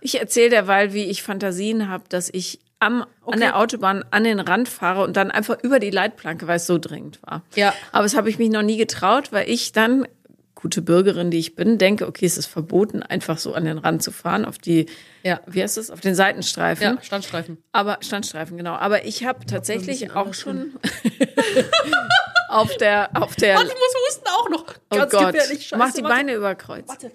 Ich 0.00 0.18
erzähle 0.18 0.48
derweil, 0.50 0.94
wie 0.94 1.04
ich 1.04 1.22
Fantasien 1.22 1.88
habe, 1.88 2.04
dass 2.08 2.30
ich 2.32 2.60
am, 2.78 3.04
an 3.26 3.38
der 3.40 3.58
Autobahn 3.58 4.04
an 4.10 4.24
den 4.24 4.40
Rand 4.40 4.68
fahre 4.68 5.04
und 5.04 5.16
dann 5.16 5.30
einfach 5.30 5.62
über 5.62 5.78
die 5.78 5.90
Leitplanke, 5.90 6.46
weil 6.48 6.56
es 6.56 6.66
so 6.66 6.78
dringend 6.78 7.20
war. 7.22 7.42
Ja. 7.54 7.72
Aber 7.92 8.02
das 8.04 8.16
habe 8.16 8.30
ich 8.30 8.38
mich 8.38 8.50
noch 8.50 8.62
nie 8.62 8.76
getraut, 8.78 9.30
weil 9.30 9.48
ich 9.48 9.72
dann, 9.72 10.08
gute 10.54 10.80
Bürgerin, 10.80 11.30
die 11.30 11.38
ich 11.38 11.54
bin, 11.54 11.76
denke, 11.76 12.06
okay, 12.08 12.24
es 12.24 12.38
ist 12.38 12.46
verboten, 12.46 13.02
einfach 13.02 13.36
so 13.38 13.52
an 13.52 13.64
den 13.66 13.78
Rand 13.78 14.02
zu 14.02 14.10
fahren, 14.12 14.44
auf 14.44 14.58
die, 14.58 14.86
Ja. 15.22 15.40
wie 15.46 15.62
heißt 15.62 15.76
es, 15.76 15.90
auf 15.90 16.00
den 16.00 16.14
Seitenstreifen. 16.14 16.82
Ja, 16.96 17.02
Standstreifen. 17.02 17.58
Aber 17.72 17.98
Standstreifen, 18.00 18.56
genau. 18.56 18.74
Aber 18.74 19.04
ich 19.04 19.24
habe 19.26 19.44
tatsächlich 19.46 20.12
auch 20.12 20.34
schon 20.34 20.72
auf 22.52 22.76
der, 22.76 23.10
auf 23.14 23.34
der, 23.36 23.56
Warte, 23.56 23.68
ich 23.68 23.74
muss 23.74 23.94
husten 24.08 24.26
auch 24.28 24.48
noch. 24.50 24.74
oh 24.90 24.96
Ganz 24.96 25.12
Gott, 25.12 25.32
gefährlich. 25.32 25.66
Scheiße, 25.68 25.76
mach 25.76 25.92
die 25.92 26.02
warte. 26.02 26.14
Beine 26.16 26.34
überkreuzt. 26.34 26.88
Warte. 26.88 27.12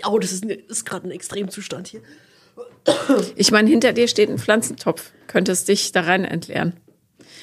Ja, 0.00 0.08
oh, 0.08 0.18
das 0.18 0.32
ist, 0.32 0.44
ne- 0.44 0.54
ist 0.54 0.84
gerade 0.84 1.08
ein 1.08 1.10
Extremzustand 1.10 1.88
hier. 1.88 2.02
Ich 3.36 3.50
meine, 3.50 3.68
hinter 3.68 3.92
dir 3.92 4.08
steht 4.08 4.28
ein 4.30 4.38
Pflanzentopf. 4.38 5.12
Könntest 5.26 5.68
dich 5.68 5.92
da 5.92 6.02
rein 6.02 6.24
entleeren. 6.24 6.78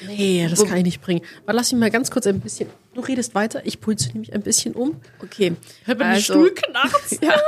Nee, 0.06 0.46
das 0.50 0.64
kann 0.64 0.76
ich 0.78 0.84
nicht 0.84 1.00
bringen. 1.00 1.22
Aber 1.44 1.52
lass 1.54 1.72
mich 1.72 1.80
mal 1.80 1.90
ganz 1.90 2.10
kurz 2.10 2.26
ein 2.26 2.40
bisschen. 2.40 2.68
Du 2.94 3.00
redest 3.00 3.34
weiter, 3.34 3.62
ich 3.64 3.80
pulse 3.80 4.16
mich 4.16 4.32
ein 4.32 4.42
bisschen 4.42 4.74
um. 4.74 5.00
Okay. 5.22 5.54
Hört 5.84 5.98
man 5.98 6.08
Also- 6.08 6.34
den 6.34 6.46
Stuhl 6.46 6.54
knarzen? 6.54 7.18
Ja. 7.22 7.40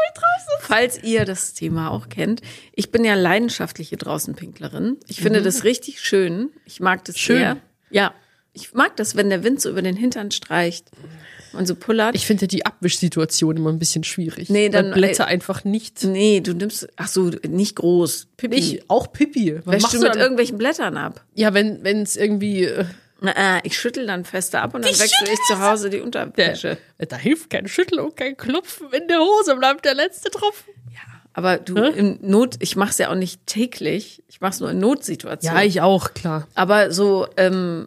Falls 0.61 1.03
ihr 1.03 1.25
das 1.25 1.55
Thema 1.55 1.91
auch 1.91 2.09
kennt, 2.09 2.43
ich 2.75 2.91
bin 2.91 3.05
ja 3.05 3.15
leidenschaftliche 3.15 3.97
Draußenpinklerin. 3.97 4.97
Ich 5.07 5.21
finde 5.21 5.43
das 5.43 5.65
richtig 5.65 6.01
schön. 6.01 6.51
Ich 6.65 6.81
mag 6.81 7.05
das 7.05 7.15
Mhm. 7.17 7.19
Schön. 7.21 7.37
sehr. 7.39 7.57
Ja, 7.91 8.15
ich 8.53 8.75
mag 8.75 8.97
das, 8.97 9.17
wenn 9.17 9.31
der 9.31 9.45
Wind 9.45 9.61
so 9.61 9.71
über 9.71 9.83
den 9.83 9.97
Hintern 9.97 10.31
streicht 10.31 10.91
und 11.53 11.67
so 11.67 11.75
pullert. 11.75 12.15
Ich 12.15 12.27
finde 12.27 12.47
die 12.47 12.65
Abwischsituation 12.67 13.57
immer 13.57 13.71
ein 13.71 13.79
bisschen 13.79 14.05
schwierig. 14.05 14.49
Nee, 14.51 14.69
dann- 14.69 14.87
Weil 14.87 14.93
Blätter 14.95 15.27
einfach 15.27 15.65
nicht. 15.65 16.05
nee, 16.05 16.41
du 16.41 16.53
nimmst, 16.55 16.89
ach 16.97 17.09
so, 17.09 17.31
nicht 17.49 17.77
groß. 17.77 18.29
Pipi. 18.37 18.55
Nicht, 18.57 18.85
auch 18.91 19.13
Pipi. 19.13 19.57
Was 19.65 19.67
Wäschst 19.75 19.83
machst 19.83 19.95
du 19.95 19.99
mit 20.01 20.09
dann? 20.15 20.19
irgendwelchen 20.21 20.59
Blättern 20.59 20.97
ab? 20.97 21.25
Ja, 21.35 21.55
wenn 21.55 21.83
es 22.03 22.17
irgendwie. 22.17 22.65
äh, 22.65 22.85
Na, 23.21 23.33
äh, 23.57 23.61
ich 23.65 23.77
schüttel 23.79 24.07
dann 24.07 24.25
fester 24.25 24.63
ab 24.63 24.75
und 24.75 24.85
dann 24.85 24.93
wechsle 24.93 25.27
ich 25.33 25.41
zu 25.49 25.59
Hause 25.61 25.91
die 25.91 26.01
Unterwäsche. 26.01 26.79
Der, 27.01 27.07
da 27.07 27.17
hilft 27.17 27.51
kein 27.51 27.67
Schütteln 27.67 28.01
und 28.01 28.17
kein 28.17 28.37
Klopfen. 28.37 28.87
In 28.93 29.09
der 29.09 29.19
Hose 29.19 29.57
bleibt 29.57 29.85
der 29.85 29.95
letzte 29.95 30.31
Tropfen. 30.31 30.73
Aber 31.35 31.59
du, 31.59 31.77
in 31.77 32.19
Not, 32.23 32.57
ich 32.59 32.75
mache 32.75 32.91
es 32.91 32.99
ja 32.99 33.11
auch 33.11 33.15
nicht 33.15 33.47
täglich. 33.47 34.25
Ich 34.29 34.41
mache 34.41 34.53
es 34.55 34.61
nur 34.61 34.71
in 34.73 34.81
Notsituationen. 34.81 35.57
Ja, 35.61 35.65
ich 35.65 35.81
auch, 35.81 36.13
klar. 36.15 36.49
Aber 36.57 36.91
so 36.91 37.29
ähm, 37.37 37.87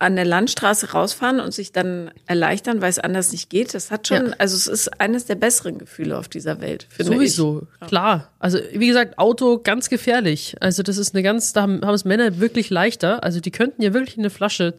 an 0.00 0.16
der 0.16 0.24
Landstraße 0.24 0.92
rausfahren 0.92 1.38
und 1.40 1.52
sich 1.54 1.72
dann 1.72 2.10
erleichtern, 2.26 2.80
weil 2.80 2.90
es 2.90 2.98
anders 2.98 3.32
nicht 3.32 3.50
geht, 3.50 3.74
das 3.74 3.90
hat 3.90 4.08
schon, 4.08 4.28
Ja. 4.28 4.34
also 4.38 4.56
es 4.56 4.66
ist 4.66 5.00
eines 5.00 5.26
der 5.26 5.34
besseren 5.36 5.78
Gefühle 5.78 6.18
auf 6.18 6.28
dieser 6.28 6.60
Welt, 6.60 6.86
finde 6.90 7.12
Sowieso, 7.12 7.68
klar. 7.86 8.30
Also, 8.38 8.58
wie 8.72 8.88
gesagt, 8.88 9.18
Auto 9.18 9.58
ganz 9.62 9.88
gefährlich. 9.90 10.56
Also, 10.60 10.82
das 10.82 10.96
ist 10.96 11.14
eine 11.14 11.22
ganz, 11.22 11.52
da 11.52 11.62
haben 11.62 11.80
haben 11.84 11.94
es 11.94 12.04
Männer 12.04 12.40
wirklich 12.40 12.70
leichter. 12.70 13.22
Also, 13.22 13.40
die 13.40 13.50
könnten 13.50 13.82
ja 13.82 13.92
wirklich 13.92 14.16
in 14.16 14.22
eine 14.22 14.30
Flasche 14.30 14.74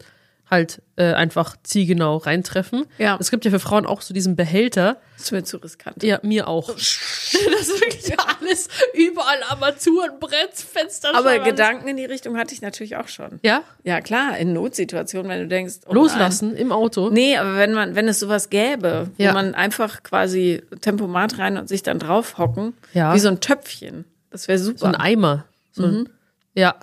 halt 0.52 0.82
äh, 0.96 1.14
einfach 1.14 1.56
zielgenau 1.64 2.18
reintreffen. 2.18 2.84
Ja. 2.98 3.16
Es 3.18 3.30
gibt 3.32 3.44
ja 3.44 3.50
für 3.50 3.58
Frauen 3.58 3.86
auch 3.86 4.02
so 4.02 4.14
diesen 4.14 4.36
Behälter. 4.36 4.98
Das 5.18 5.32
mir 5.32 5.42
zu 5.42 5.56
riskant. 5.56 6.02
Ja, 6.04 6.20
mir 6.22 6.46
auch. 6.46 6.68
das 6.74 6.78
ist 6.78 7.80
wirklich 7.80 8.14
alles 8.20 8.68
überall 8.94 9.42
Armaturen, 9.48 10.20
Brett, 10.20 10.52
Fenster. 10.54 11.14
Aber. 11.14 11.38
Gedanken 11.40 11.88
in 11.88 11.96
die 11.96 12.04
Richtung 12.04 12.36
hatte 12.36 12.54
ich 12.54 12.60
natürlich 12.62 12.96
auch 12.96 13.08
schon. 13.08 13.40
Ja, 13.42 13.62
Ja, 13.82 14.00
klar, 14.00 14.36
in 14.38 14.52
Notsituationen, 14.52 15.28
wenn 15.30 15.40
du 15.40 15.48
denkst, 15.48 15.76
oh 15.86 15.94
loslassen 15.94 16.54
im 16.54 16.70
Auto. 16.70 17.06
Nein. 17.06 17.14
Nee, 17.14 17.36
aber 17.38 17.56
wenn 17.56 17.72
man, 17.72 17.94
wenn 17.96 18.06
es 18.06 18.20
sowas 18.20 18.50
gäbe, 18.50 19.10
wo 19.16 19.22
Ja. 19.22 19.32
man 19.32 19.54
einfach 19.54 20.02
quasi 20.02 20.62
Tempomat 20.82 21.38
rein 21.38 21.56
und 21.56 21.68
sich 21.68 21.82
dann 21.82 21.98
drauf 21.98 22.36
hocken, 22.38 22.74
Ja. 22.92 23.14
wie 23.14 23.18
so 23.18 23.28
ein 23.28 23.40
Töpfchen. 23.40 24.04
Das 24.30 24.46
wäre 24.48 24.58
super. 24.58 24.78
So 24.78 24.86
ein 24.86 24.94
Eimer. 24.96 25.46
So 25.72 25.84
ein, 25.86 26.08
ja. 26.54 26.74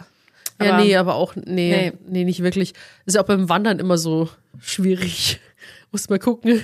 Ja, 0.62 0.74
Aber- 0.76 0.84
nee, 0.84 0.96
aber 0.96 1.16
auch, 1.16 1.36
nee, 1.36 1.44
nee, 1.46 1.94
Nee. 2.08 2.24
nicht 2.26 2.44
wirklich. 2.44 2.74
Das 2.74 2.82
ist 3.08 3.16
ja 3.16 3.22
auch 3.22 3.28
beim 3.28 3.48
Wandern 3.50 3.80
immer 3.80 3.98
so 3.98 4.30
schwierig. 4.60 5.40
Muss 5.92 6.10
mal 6.10 6.20
gucken. 6.20 6.62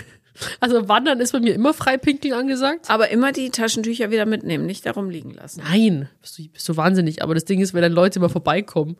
Also 0.59 0.89
Wandern 0.89 1.21
ist 1.21 1.31
bei 1.31 1.39
mir 1.39 1.53
immer 1.55 1.73
Freipinkeln 1.73 2.33
angesagt. 2.33 2.89
aber 2.89 3.09
immer 3.09 3.31
die 3.31 3.51
Taschentücher 3.51 4.11
wieder 4.11 4.25
mitnehmen, 4.25 4.65
nicht 4.65 4.85
darum 4.85 5.09
liegen 5.09 5.31
lassen. 5.31 5.61
Nein, 5.65 6.09
bist 6.21 6.37
du, 6.37 6.47
bist 6.49 6.67
du 6.67 6.75
wahnsinnig. 6.75 7.23
Aber 7.23 7.33
das 7.33 7.45
Ding 7.45 7.61
ist, 7.61 7.73
wenn 7.73 7.81
dann 7.81 7.93
Leute 7.93 8.19
mal 8.19 8.27
vorbeikommen 8.27 8.97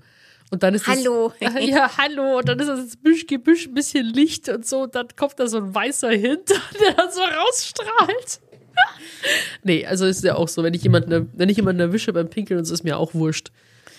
und 0.50 0.64
dann 0.64 0.74
ist 0.76 0.88
Hallo. 0.88 1.34
Das, 1.42 1.54
ja, 1.60 1.92
hallo. 1.98 2.38
Und 2.38 2.48
dann 2.48 2.58
ist 2.60 2.68
das 2.70 2.96
Büsch, 2.96 3.28
Gebüsch, 3.28 3.68
ein 3.68 3.74
bisschen 3.74 4.06
Licht 4.06 4.48
und 4.48 4.66
so. 4.66 4.84
Und 4.84 4.96
dann 4.96 5.08
kommt 5.18 5.38
da 5.38 5.48
so 5.48 5.58
ein 5.58 5.76
weißer 5.76 6.10
hinter, 6.12 6.56
der 6.80 6.94
dann 6.94 7.12
so 7.12 7.20
rausstrahlt. 7.22 8.40
nee, 9.64 9.86
also 9.86 10.06
ist 10.06 10.24
ja 10.24 10.36
auch 10.36 10.48
so, 10.48 10.64
wenn 10.64 10.74
ich 10.74 10.84
jemanden, 10.84 11.30
wenn 11.34 11.50
ich 11.50 11.58
jemanden 11.58 11.82
erwische 11.82 12.14
beim 12.14 12.30
Pinkeln, 12.30 12.60
das 12.60 12.70
ist 12.70 12.84
mir 12.84 12.98
auch 12.98 13.14
wurscht. 13.14 13.52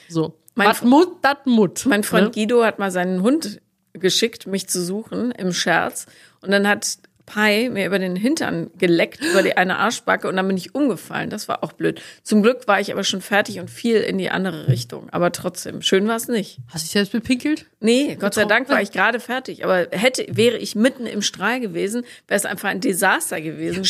So. 0.08 0.38
Mein 0.54 0.68
Wat 0.68 0.84
Mut, 0.84 1.08
dat 1.22 1.46
Mut. 1.46 1.84
Mein 1.86 2.02
Freund 2.02 2.26
Ne? 2.26 2.30
Guido 2.32 2.64
hat 2.64 2.78
mal 2.78 2.90
seinen 2.90 3.22
Hund 3.22 3.60
geschickt, 3.92 4.46
mich 4.46 4.68
zu 4.68 4.82
suchen 4.82 5.30
im 5.32 5.52
Scherz. 5.52 6.06
Und 6.40 6.50
dann 6.50 6.66
hat 6.66 6.98
Pai 7.26 7.68
mir 7.70 7.84
über 7.86 7.98
den 7.98 8.14
Hintern 8.14 8.70
geleckt, 8.78 9.20
über 9.20 9.42
die 9.42 9.56
eine 9.56 9.78
Arschbacke 9.78 10.28
und 10.28 10.36
dann 10.36 10.46
bin 10.46 10.56
ich 10.56 10.76
umgefallen. 10.76 11.28
Das 11.28 11.48
war 11.48 11.64
auch 11.64 11.72
blöd. 11.72 12.00
Zum 12.22 12.40
Glück 12.40 12.68
war 12.68 12.80
ich 12.80 12.92
aber 12.92 13.02
schon 13.02 13.20
fertig 13.20 13.58
und 13.58 13.68
fiel 13.68 13.96
in 13.96 14.16
die 14.16 14.30
andere 14.30 14.68
Richtung. 14.68 15.10
Aber 15.10 15.32
trotzdem, 15.32 15.82
schön 15.82 16.06
war 16.06 16.16
es 16.16 16.28
nicht. 16.28 16.58
Hast 16.68 16.84
du 16.84 16.86
dich 16.86 16.92
selbst 16.92 17.10
bepinkelt? 17.12 17.66
Nee, 17.80 18.16
Gott 18.18 18.34
sei 18.34 18.44
Dank 18.44 18.68
war 18.68 18.80
ich 18.80 18.92
gerade 18.92 19.18
fertig. 19.18 19.64
Aber 19.64 19.88
hätte, 19.90 20.24
wäre 20.30 20.56
ich 20.56 20.76
mitten 20.76 21.06
im 21.06 21.20
Strahl 21.20 21.58
gewesen, 21.58 22.04
wäre 22.28 22.38
es 22.38 22.46
einfach 22.46 22.68
ein 22.68 22.80
Desaster 22.80 23.40
gewesen. 23.40 23.84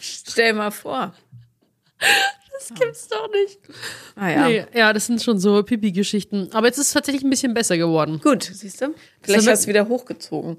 Stell 0.00 0.52
mal 0.54 0.72
vor. 0.72 1.14
Das 2.68 2.78
gibt's 2.78 3.08
doch 3.08 3.28
nicht. 3.32 3.58
Ah 4.16 4.28
ja. 4.28 4.48
Nee, 4.48 4.64
ja, 4.74 4.92
das 4.92 5.06
sind 5.06 5.22
schon 5.22 5.38
so 5.38 5.62
Pipi-Geschichten. 5.62 6.50
Aber 6.52 6.66
jetzt 6.66 6.78
ist 6.78 6.88
es 6.88 6.92
tatsächlich 6.92 7.24
ein 7.24 7.30
bisschen 7.30 7.54
besser 7.54 7.78
geworden. 7.78 8.20
Gut, 8.22 8.42
siehst 8.42 8.82
du? 8.82 8.94
Vielleicht 9.22 9.48
hast 9.48 9.64
du 9.64 9.68
wieder 9.68 9.88
hochgezogen. 9.88 10.58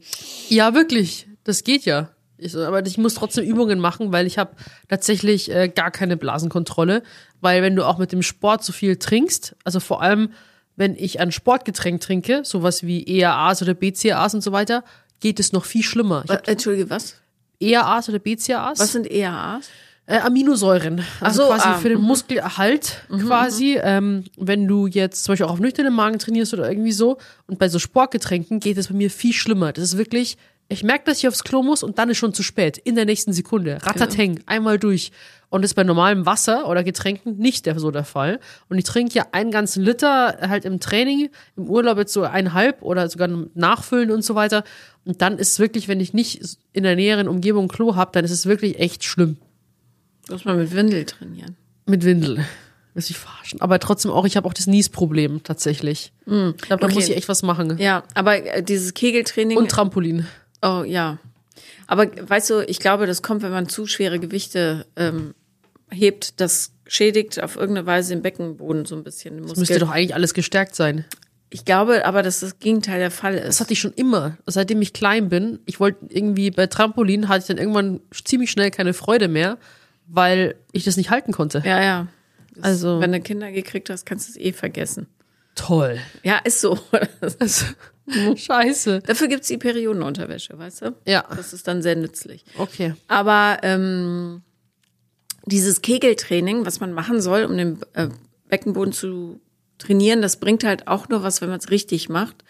Ja, 0.49 0.73
wirklich. 0.73 1.27
Das 1.43 1.63
geht 1.63 1.85
ja. 1.85 2.09
Ich, 2.37 2.57
aber 2.57 2.83
ich 2.85 2.97
muss 2.97 3.13
trotzdem 3.13 3.45
Übungen 3.45 3.79
machen, 3.79 4.11
weil 4.11 4.25
ich 4.25 4.39
habe 4.39 4.55
tatsächlich 4.89 5.51
äh, 5.51 5.69
gar 5.69 5.91
keine 5.91 6.17
Blasenkontrolle. 6.17 7.03
Weil 7.39 7.61
wenn 7.61 7.75
du 7.75 7.85
auch 7.85 7.99
mit 7.99 8.11
dem 8.11 8.23
Sport 8.23 8.63
so 8.63 8.73
viel 8.73 8.95
trinkst, 8.95 9.55
also 9.63 9.79
vor 9.79 10.01
allem, 10.01 10.33
wenn 10.75 10.95
ich 10.95 11.19
ein 11.19 11.31
Sportgetränk 11.31 12.01
trinke, 12.01 12.41
sowas 12.43 12.81
wie 12.83 13.05
EAAs 13.05 13.61
oder 13.61 13.75
BCAAs 13.75 14.33
und 14.33 14.41
so 14.41 14.51
weiter, 14.51 14.83
geht 15.19 15.39
es 15.39 15.51
noch 15.51 15.65
viel 15.65 15.83
schlimmer. 15.83 16.23
Ich 16.25 16.31
hab 16.31 16.47
Entschuldige, 16.47 16.89
was? 16.89 17.15
EAAs 17.59 18.09
oder 18.09 18.17
BCAAs? 18.17 18.79
Was 18.79 18.91
sind 18.91 19.09
EAAs? 19.09 19.69
Äh, 20.07 20.17
Aminosäuren. 20.19 21.03
Also 21.19 21.43
so, 21.43 21.49
quasi 21.49 21.67
ah, 21.67 21.77
für 21.77 21.89
den 21.89 22.01
Muskelerhalt 22.01 23.03
quasi. 23.07 23.79
Ähm, 23.81 24.25
wenn 24.35 24.67
du 24.67 24.87
jetzt 24.87 25.23
zum 25.23 25.33
Beispiel 25.33 25.45
auch 25.45 25.51
auf 25.51 25.59
nüchternen 25.59 25.93
Magen 25.93 26.19
trainierst 26.19 26.53
oder 26.53 26.69
irgendwie 26.69 26.91
so. 26.91 27.17
Und 27.47 27.59
bei 27.59 27.69
so 27.69 27.79
Sportgetränken 27.79 28.59
geht 28.59 28.77
es 28.77 28.87
bei 28.87 28.95
mir 28.95 29.09
viel 29.09 29.33
schlimmer. 29.33 29.71
Das 29.71 29.83
ist 29.83 29.97
wirklich, 29.97 30.37
ich 30.69 30.83
merke, 30.83 31.03
dass 31.05 31.19
ich 31.19 31.27
aufs 31.27 31.43
Klo 31.43 31.61
muss 31.63 31.83
und 31.83 31.99
dann 31.99 32.09
ist 32.09 32.17
schon 32.17 32.33
zu 32.33 32.43
spät. 32.43 32.77
In 32.77 32.95
der 32.95 33.05
nächsten 33.05 33.31
Sekunde. 33.31 33.77
Ratateng, 33.83 34.39
einmal 34.45 34.79
durch. 34.79 35.11
Und 35.49 35.63
das 35.63 35.71
ist 35.71 35.75
bei 35.75 35.83
normalem 35.83 36.25
Wasser 36.25 36.67
oder 36.69 36.81
Getränken 36.83 37.37
nicht 37.37 37.65
der, 37.65 37.77
so 37.77 37.91
der 37.91 38.05
Fall. 38.05 38.39
Und 38.69 38.77
ich 38.77 38.85
trinke 38.85 39.13
ja 39.13 39.25
einen 39.33 39.51
ganzen 39.51 39.83
Liter 39.83 40.37
halt 40.41 40.63
im 40.63 40.79
Training, 40.79 41.29
im 41.57 41.69
Urlaub 41.69 41.97
jetzt 41.97 42.13
so 42.13 42.23
eineinhalb 42.23 42.81
oder 42.81 43.09
sogar 43.09 43.27
nachfüllen 43.53 44.11
und 44.11 44.23
so 44.23 44.33
weiter. 44.33 44.63
Und 45.03 45.21
dann 45.21 45.37
ist 45.37 45.59
wirklich, 45.59 45.89
wenn 45.89 45.99
ich 45.99 46.13
nicht 46.13 46.57
in 46.71 46.83
der 46.83 46.95
näheren 46.95 47.27
Umgebung 47.27 47.67
Klo 47.67 47.97
habe, 47.97 48.11
dann 48.13 48.23
ist 48.23 48.31
es 48.31 48.45
wirklich 48.45 48.79
echt 48.79 49.03
schlimm. 49.03 49.37
Muss 50.29 50.45
man 50.45 50.57
mit 50.57 50.73
Windel 50.73 51.05
trainieren. 51.05 51.55
Mit 51.85 52.05
Windel. 52.05 52.45
Muss 52.93 53.09
ich 53.09 53.17
verarschen. 53.17 53.61
Aber 53.61 53.79
trotzdem 53.79 54.11
auch, 54.11 54.25
ich 54.25 54.35
habe 54.35 54.47
auch 54.47 54.53
das 54.53 54.67
Niesproblem 54.67 55.43
tatsächlich. 55.43 56.11
Ich 56.25 56.31
glaube, 56.31 56.81
da 56.81 56.85
okay. 56.87 56.93
muss 56.93 57.07
ich 57.07 57.15
echt 57.15 57.29
was 57.29 57.41
machen. 57.41 57.77
Ja, 57.79 58.03
aber 58.13 58.43
äh, 58.45 58.63
dieses 58.63 58.93
Kegeltraining. 58.93 59.57
Und 59.57 59.71
Trampolin. 59.71 60.27
oh 60.61 60.83
ja. 60.85 61.17
Aber 61.87 62.07
weißt 62.07 62.49
du, 62.49 62.59
ich 62.67 62.79
glaube, 62.79 63.07
das 63.07 63.21
kommt, 63.21 63.41
wenn 63.43 63.51
man 63.51 63.67
zu 63.67 63.87
schwere 63.87 64.19
Gewichte 64.19 64.85
ähm, 64.95 65.33
hebt. 65.89 66.39
Das 66.39 66.71
schädigt 66.85 67.41
auf 67.41 67.55
irgendeine 67.55 67.87
Weise 67.87 68.13
den 68.13 68.21
Beckenboden 68.21 68.85
so 68.85 68.95
ein 68.95 69.03
bisschen. 69.03 69.37
den 69.37 69.47
Das 69.47 69.57
müsste 69.57 69.79
doch 69.79 69.89
eigentlich 69.89 70.15
alles 70.15 70.33
gestärkt 70.33 70.75
sein. 70.75 71.05
Ich 71.49 71.65
glaube 71.65 72.05
aber, 72.05 72.23
dass 72.23 72.39
das 72.39 72.59
Gegenteil 72.59 72.99
der 72.99 73.11
Fall 73.11 73.35
Das 73.35 73.55
ist. 73.55 73.61
hatte 73.61 73.73
ich 73.73 73.79
schon 73.79 73.93
immer. 73.93 74.37
Seitdem 74.45 74.81
ich 74.81 74.93
klein 74.93 75.27
bin. 75.27 75.59
Ich 75.65 75.79
wollte 75.81 76.05
irgendwie 76.09 76.49
bei 76.49 76.67
Trampolin 76.67 77.27
hatte 77.27 77.39
ich 77.41 77.47
dann 77.47 77.57
irgendwann 77.57 77.99
ziemlich 78.23 78.51
schnell 78.51 78.71
keine 78.71 78.93
Freude 78.93 79.27
mehr, 79.27 79.57
weil 80.13 80.55
ich 80.71 80.83
das 80.83 80.97
nicht 80.97 81.09
halten 81.09 81.31
konnte. 81.31 81.61
Ja, 81.65 81.81
ja. 81.81 82.07
Das, 82.55 82.63
Also- 82.63 82.99
Wenn 82.99 83.11
du 83.11 83.21
Kinder 83.21 83.51
gekriegt 83.51 83.89
hast, 83.89 84.05
kannst 84.05 84.27
du 84.27 84.31
es 84.31 84.37
eh 84.37 84.51
vergessen. 84.53 85.07
Toll. 85.55 85.99
Ja, 86.23 86.37
ist 86.39 86.61
so. 86.61 86.77
Also, 87.39 87.65
scheiße. 88.35 88.99
Dafür 89.05 89.27
gibt's 89.27 89.47
die 89.47 89.57
Periodenunterwäsche, 89.57 90.57
weißt 90.57 90.81
du? 90.81 90.95
Ja. 91.05 91.23
Das 91.35 91.53
ist 91.53 91.67
dann 91.67 91.81
sehr 91.81 91.95
nützlich. 91.95 92.43
Okay. 92.57 92.95
Aber 93.07 93.59
ähm, 93.61 94.41
dieses 95.45 95.81
Kegeltraining, 95.81 96.65
was 96.65 96.79
man 96.79 96.93
machen 96.93 97.21
soll, 97.21 97.45
um 97.45 97.55
den 97.57 97.79
äh, 97.93 98.09
Beckenboden 98.49 98.91
zu 98.91 99.39
trainieren, 99.77 100.21
das 100.21 100.37
bringt 100.37 100.63
halt 100.63 100.87
auch 100.87 101.09
nur 101.09 101.23
was, 101.23 101.41
wenn 101.41 101.49
man 101.49 101.59
es 101.59 101.69
richtig 101.69 102.09
macht. 102.09 102.43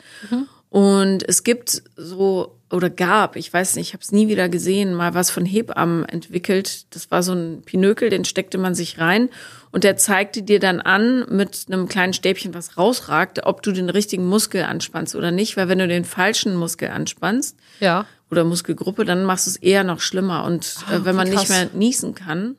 Und 0.69 1.27
es 1.27 1.43
gibt 1.43 1.83
so 1.95 2.57
oder 2.71 2.89
gab, 2.89 3.35
ich 3.35 3.51
weiß 3.53 3.75
nicht, 3.75 3.89
ich 3.89 3.93
habe 3.93 4.03
es 4.03 4.11
nie 4.11 4.27
wieder 4.27 4.49
gesehen, 4.49 4.93
mal 4.93 5.13
was 5.13 5.29
von 5.31 5.45
Hebammen 5.45 6.05
entwickelt. 6.05 6.85
Das 6.95 7.11
war 7.11 7.23
so 7.23 7.33
ein 7.33 7.61
Pinökel, 7.65 8.09
den 8.09 8.25
steckte 8.25 8.57
man 8.57 8.75
sich 8.75 8.99
rein 8.99 9.29
und 9.71 9.83
der 9.83 9.97
zeigte 9.97 10.43
dir 10.43 10.59
dann 10.59 10.79
an 10.81 11.25
mit 11.29 11.65
einem 11.67 11.87
kleinen 11.87 12.13
Stäbchen, 12.13 12.53
was 12.53 12.77
rausragte, 12.77 13.45
ob 13.45 13.61
du 13.61 13.71
den 13.71 13.89
richtigen 13.89 14.25
Muskel 14.27 14.63
anspannst 14.63 15.15
oder 15.15 15.31
nicht, 15.31 15.57
weil 15.57 15.69
wenn 15.69 15.79
du 15.79 15.87
den 15.87 16.05
falschen 16.05 16.55
Muskel 16.55 16.89
anspannst, 16.89 17.55
Ja. 17.79 18.05
oder 18.29 18.43
Muskelgruppe, 18.43 19.05
dann 19.05 19.23
machst 19.23 19.45
du 19.47 19.51
es 19.51 19.57
eher 19.57 19.83
noch 19.83 19.99
schlimmer. 20.01 20.43
Und 20.45 20.77
äh, 20.91 21.03
wenn 21.05 21.15
man 21.15 21.27
wie 21.27 21.31
nicht 21.31 21.47
krass. 21.47 21.49
mehr 21.49 21.69
niesen 21.73 22.15
kann. 22.15 22.55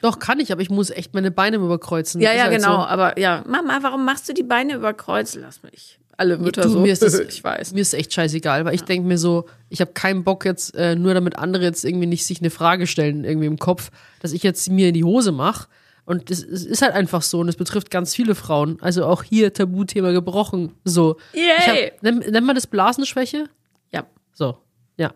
Doch, 0.00 0.20
kann 0.20 0.38
ich, 0.38 0.52
aber 0.52 0.62
ich 0.62 0.70
muss 0.70 0.90
echt 0.90 1.12
meine 1.14 1.30
Beine 1.32 1.56
überkreuzen. 1.56 2.20
Ja, 2.20 2.32
ja, 2.32 2.44
halt 2.44 2.52
genau. 2.56 2.76
so. 2.82 2.86
Aber 2.86 3.18
ja, 3.18 3.42
Mama, 3.48 3.78
warum 3.82 4.04
machst 4.04 4.28
du 4.28 4.32
die 4.32 4.44
Beine 4.44 4.74
über 4.74 4.94
Kreuz? 4.94 5.34
Lass 5.34 5.62
mich. 5.64 5.97
Alle 6.18 6.36
Mütter 6.36 6.62
Du, 6.62 6.68
so. 6.70 6.80
mir 6.80 6.92
ist 6.92 7.00
das, 7.02 7.18
ich 7.28 7.42
weiß. 7.42 7.72
Mir 7.72 7.80
ist 7.80 7.94
echt 7.94 8.12
scheißegal, 8.12 8.64
weil 8.66 8.74
ich 8.74 8.82
denke 8.82 9.06
mir 9.08 9.16
so, 9.18 9.46
ich 9.70 9.80
habe 9.80 9.92
keinen 9.92 10.24
Bock 10.24 10.44
jetzt, 10.44 10.74
äh, 10.74 10.94
nur 10.96 11.14
damit 11.14 11.38
andere 11.38 11.62
jetzt 11.62 11.84
irgendwie 11.84 12.06
nicht 12.06 12.26
sich 12.26 12.40
eine 12.40 12.50
Frage 12.50 12.86
stellen, 12.86 13.24
irgendwie 13.24 13.46
im 13.46 13.58
Kopf, 13.58 13.90
dass 14.20 14.32
ich 14.32 14.42
jetzt 14.42 14.68
mir 14.68 14.88
in 14.88 14.94
die 14.94 15.04
Hose 15.04 15.32
mache. 15.32 15.68
Und 16.04 16.30
es, 16.30 16.42
es 16.42 16.64
ist 16.64 16.82
halt 16.82 16.94
einfach 16.94 17.22
so 17.22 17.38
und 17.38 17.48
es 17.48 17.56
betrifft 17.56 17.90
ganz 17.90 18.14
viele 18.14 18.34
Frauen. 18.34 18.78
Also 18.80 19.04
auch 19.06 19.22
hier 19.22 19.52
Tabuthema 19.52 20.10
gebrochen. 20.10 20.72
So. 20.84 21.16
Yay! 21.34 21.92
Hab, 21.92 22.02
nennt, 22.02 22.30
nennt 22.30 22.46
man 22.46 22.54
das 22.56 22.66
Blasenschwäche? 22.66 23.44
Ja. 23.92 24.04
So. 24.32 24.58
Ja. 24.96 25.12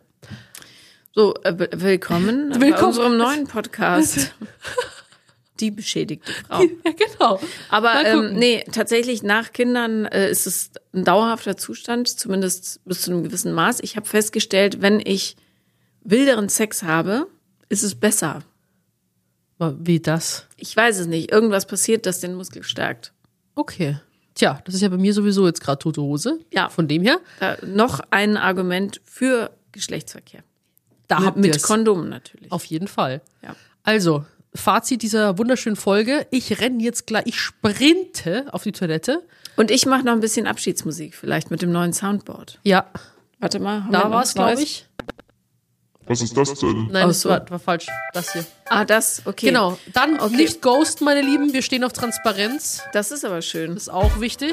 So, 1.15 1.35
äh, 1.43 1.53
be- 1.53 1.69
willkommen, 1.77 2.51
bei 2.51 2.61
Willkommen. 2.61 2.87
unserem 2.89 3.17
neuen 3.17 3.47
Podcast. 3.49 4.35
Die 5.63 5.71
beschädigte 5.71 6.31
Frau. 6.33 6.61
Ja, 6.85 6.93
genau. 6.93 7.41
Aber 7.71 8.05
ähm, 8.05 8.35
nee, 8.35 8.65
tatsächlich 8.71 9.23
nach 9.23 9.53
Kindern 9.53 10.05
äh, 10.07 10.31
ist 10.31 10.47
es 10.47 10.73
ein 10.93 11.05
dauerhafter 11.05 11.57
Zustand, 11.57 12.09
zumindest 12.09 12.85
bis 12.85 13.01
zu 13.03 13.11
einem 13.13 13.23
gewissen 13.23 13.53
Maß. 13.55 13.79
Ich 13.81 13.97
habe 13.97 14.07
festgestellt, 14.07 14.83
wenn 14.83 15.01
ich 15.03 15.37
wilderen 16.03 16.49
Sex 16.51 16.83
habe, 16.83 17.29
ist 17.69 17.83
es 17.85 17.95
besser. 17.95 18.43
Wie 19.59 20.01
das? 20.01 20.47
Ich 20.57 20.77
weiß 20.77 20.99
es 20.99 21.07
nicht. 21.07 21.31
Irgendwas 21.31 21.67
passiert, 21.67 22.05
das 22.07 22.19
den 22.19 22.35
Muskel 22.35 22.65
stärkt. 22.65 23.13
Okay. 23.55 23.99
Tja, 24.35 24.61
das 24.65 24.75
ist 24.75 24.81
ja 24.81 24.89
bei 24.89 24.97
mir 24.97 25.15
sowieso 25.15 25.47
jetzt 25.47 25.61
gerade 25.61 25.79
tote 25.79 26.03
Hose. 26.03 26.41
Ja. 26.53 26.69
Von 26.71 26.89
dem 26.89 27.03
her, 27.03 27.21
Da, 27.39 27.57
noch 27.65 28.01
ein 28.11 28.37
Argument 28.37 29.01
für 29.05 29.51
Geschlechtsverkehr. 29.71 30.43
da 31.07 31.19
Mit, 31.19 31.27
habt 31.27 31.37
mit. 31.37 31.63
Kondom 31.63 32.09
natürlich. 32.09 32.51
Auf 32.51 32.65
jeden 32.65 32.89
Fall. 32.89 33.21
Ja. 33.43 33.55
Also, 33.85 34.25
Fazit 34.55 35.03
dieser 35.03 35.39
wunderschönen 35.39 35.77
Folge. 35.77 36.27
Ich 36.31 36.61
renne 36.61 36.83
jetzt 36.83 37.07
gleich, 37.07 37.25
ich 37.27 37.41
sprinte 37.41 38.47
auf 38.53 38.63
die 38.63 38.73
Toilette. 38.73 39.23
Und 39.57 39.71
ich 39.71 39.87
mache 39.87 40.05
noch 40.05 40.13
ein 40.13 40.21
bisschen 40.21 40.47
Abschiedsmusik, 40.47 41.15
vielleicht 41.15 41.51
mit 41.51 41.63
dem 41.63 41.73
neuen 41.73 41.93
Soundboard. 41.93 42.59
Ja, 42.63 42.87
Warte 43.39 43.59
mal. 43.61 43.87
da 43.91 44.11
war 44.11 44.23
es, 44.23 44.35
glaube 44.35 44.63
ich. 44.63 44.87
Was 46.07 46.21
ist 46.21 46.37
das 46.37 46.55
denn? 46.55 46.89
Nein, 46.91 47.07
das 47.09 47.21
so. 47.21 47.29
war, 47.29 47.49
war 47.49 47.59
falsch. 47.61 47.87
Das 48.13 48.33
hier. 48.33 48.45
Ah, 48.69 48.85
das, 48.85 49.23
okay. 49.25 49.47
Genau. 49.47 49.79
Dann 49.93 50.19
Okay. 50.19 50.35
nicht 50.37 50.61
ghosten, 50.61 51.05
meine 51.05 51.21
Lieben. 51.23 51.53
Wir 51.53 51.63
stehen 51.63 51.85
auf 51.85 51.93
Transparenz. 51.93 52.83
Das 52.93 53.13
ist 53.13 53.25
aber 53.25 53.41
schön. 53.41 53.75
Das 53.75 53.85
ist 53.85 53.89
auch 53.89 54.19
wichtig. 54.21 54.53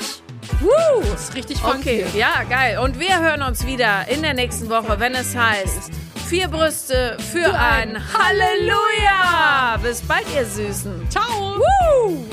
Woo! 0.60 1.02
Das 1.12 1.24
ist 1.30 1.36
richtig 1.36 1.58
funky. 1.58 2.04
Okay, 2.04 2.06
ja, 2.16 2.44
geil. 2.44 2.78
Und 2.80 3.00
wir 3.00 3.20
hören 3.20 3.42
uns 3.42 3.66
wieder 3.66 4.08
in 4.10 4.22
der 4.22 4.36
nächsten 4.36 4.70
Woche, 4.70 5.00
wenn 5.00 5.16
es 5.16 5.36
heißt 5.36 5.90
Vier 6.30 6.48
Brüste 6.48 7.18
für 7.32 7.60
ein 7.60 7.98
Halleluja. 8.14 9.80
Bis 9.82 10.00
bald, 10.00 10.26
ihr 10.36 10.46
Süßen. 10.46 11.10
Ciao! 11.10 11.56
Woo! 11.58 12.24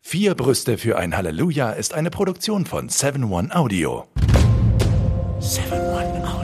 Vier 0.00 0.34
Brüste 0.34 0.76
für 0.76 0.98
ein 0.98 1.16
Halleluja 1.16 1.70
ist 1.70 1.94
eine 1.94 2.10
Produktion 2.10 2.66
von 2.66 2.88
7-One 2.88 3.54
Audio. 3.54 4.08
7-One 5.38 6.28
Audio. 6.28 6.43